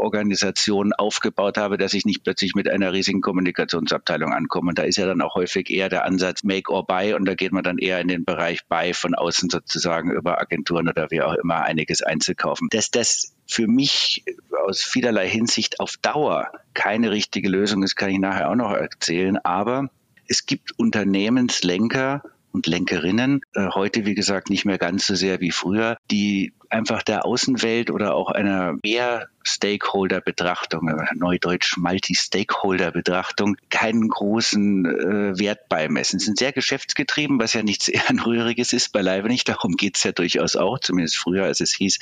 Organisation 0.00 0.92
aufgebaut 0.92 1.56
habe, 1.56 1.78
dass 1.78 1.94
ich 1.94 2.04
nicht 2.04 2.24
plötzlich 2.24 2.54
mit 2.54 2.68
einer 2.68 2.92
riesigen 2.92 3.20
Kommunikationsabteilung 3.20 4.32
ankomme. 4.32 4.70
Und 4.70 4.78
da 4.78 4.82
ist 4.82 4.96
ja 4.96 5.06
dann 5.06 5.20
auch 5.20 5.34
häufig 5.34 5.70
eher 5.70 5.88
der 5.88 6.04
Ansatz 6.04 6.42
Make 6.42 6.72
or 6.72 6.86
Buy 6.86 7.14
und 7.14 7.26
da 7.26 7.34
geht 7.34 7.52
man 7.52 7.62
dann 7.62 7.78
eher 7.78 8.00
in 8.00 8.08
den 8.08 8.24
Bereich 8.24 8.66
Buy 8.68 8.94
von 8.94 9.14
außen 9.14 9.50
sozusagen 9.50 10.10
über 10.10 10.40
Agenturen 10.40 10.88
oder 10.88 11.10
wie 11.10 11.22
auch 11.22 11.34
immer 11.34 11.62
einiges 11.62 12.02
einzukaufen. 12.02 12.68
Dass 12.70 12.90
das 12.90 13.34
für 13.46 13.66
mich 13.66 14.24
aus 14.66 14.82
vielerlei 14.82 15.28
Hinsicht 15.28 15.80
auf 15.80 15.96
Dauer 16.02 16.48
keine 16.74 17.10
richtige 17.10 17.48
Lösung 17.48 17.82
ist, 17.82 17.96
kann 17.96 18.10
ich 18.10 18.18
nachher 18.18 18.50
auch 18.50 18.56
noch 18.56 18.72
erzählen. 18.72 19.36
Aber 19.38 19.90
es 20.28 20.46
gibt 20.46 20.78
Unternehmenslenker, 20.78 22.22
und 22.52 22.66
Lenkerinnen, 22.66 23.42
äh, 23.54 23.68
heute 23.74 24.04
wie 24.06 24.14
gesagt 24.14 24.50
nicht 24.50 24.64
mehr 24.64 24.78
ganz 24.78 25.06
so 25.06 25.14
sehr 25.14 25.40
wie 25.40 25.50
früher, 25.50 25.96
die 26.10 26.52
einfach 26.68 27.02
der 27.02 27.24
Außenwelt 27.24 27.90
oder 27.90 28.14
auch 28.14 28.30
einer 28.30 28.76
mehr 28.82 29.28
Stakeholder-Betrachtung, 29.44 30.88
äh, 30.88 31.06
neudeutsch 31.14 31.76
Multi-Stakeholder-Betrachtung, 31.76 33.56
keinen 33.70 34.08
großen 34.08 34.84
äh, 34.84 35.38
Wert 35.38 35.68
beimessen. 35.68 36.18
Sie 36.18 36.26
sind 36.26 36.38
sehr 36.38 36.52
geschäftsgetrieben, 36.52 37.40
was 37.40 37.52
ja 37.52 37.62
nichts 37.62 37.88
Ehrenrühriges 37.88 38.72
ist, 38.72 38.92
beileibe 38.92 39.28
nicht. 39.28 39.48
Darum 39.48 39.76
geht's 39.76 40.04
ja 40.04 40.12
durchaus 40.12 40.56
auch, 40.56 40.78
zumindest 40.78 41.16
früher, 41.16 41.44
als 41.44 41.60
es 41.60 41.72
hieß, 41.72 41.98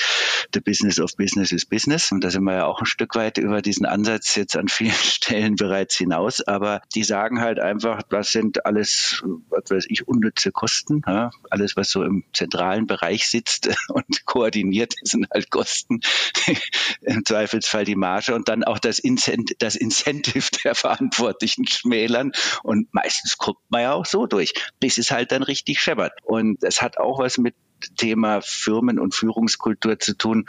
the 0.54 0.60
business 0.60 1.00
of 1.00 1.16
business 1.16 1.52
is 1.52 1.64
business. 1.64 2.12
Und 2.12 2.24
da 2.24 2.30
sind 2.30 2.44
wir 2.44 2.54
ja 2.54 2.66
auch 2.66 2.80
ein 2.80 2.86
Stück 2.86 3.14
weit 3.14 3.38
über 3.38 3.62
diesen 3.62 3.86
Ansatz 3.86 4.34
jetzt 4.34 4.56
an 4.56 4.68
vielen 4.68 4.92
Stellen 4.92 5.56
bereits 5.56 5.96
hinaus. 5.96 6.40
Aber 6.40 6.82
die 6.94 7.04
sagen 7.04 7.40
halt 7.40 7.60
einfach, 7.60 8.02
das 8.02 8.32
sind 8.32 8.66
alles, 8.66 9.22
was 9.48 9.70
weiß 9.70 9.86
ich, 9.88 10.08
unnütze 10.08 10.52
Kosten. 10.52 11.02
Ja? 11.06 11.30
Alles, 11.50 11.76
was 11.76 11.90
so 11.90 12.02
im 12.02 12.24
zentralen 12.32 12.86
Bereich 12.86 13.28
sitzt 13.28 13.68
und 13.88 14.24
koordiniert, 14.26 14.94
sind 15.02 15.26
halt 15.32 15.50
Kosten. 15.50 16.00
Zweifelsfall 17.28 17.84
die 17.84 17.94
Marge 17.94 18.34
und 18.34 18.48
dann 18.48 18.64
auch 18.64 18.78
das, 18.78 18.98
Incent 18.98 19.54
das 19.58 19.76
Incentive 19.76 20.48
der 20.64 20.74
Verantwortlichen 20.74 21.66
schmälern. 21.66 22.32
Und 22.62 22.92
meistens 22.92 23.36
guckt 23.36 23.62
man 23.68 23.82
ja 23.82 23.92
auch 23.92 24.06
so 24.06 24.26
durch, 24.26 24.54
bis 24.80 24.98
es 24.98 25.10
halt 25.10 25.30
dann 25.30 25.42
richtig 25.42 25.80
scheppert. 25.80 26.12
Und 26.22 26.64
es 26.64 26.82
hat 26.82 26.98
auch 26.98 27.18
was 27.18 27.38
mit 27.38 27.54
Thema 27.96 28.40
Firmen- 28.40 28.98
und 28.98 29.14
Führungskultur 29.14 29.98
zu 29.98 30.16
tun. 30.16 30.46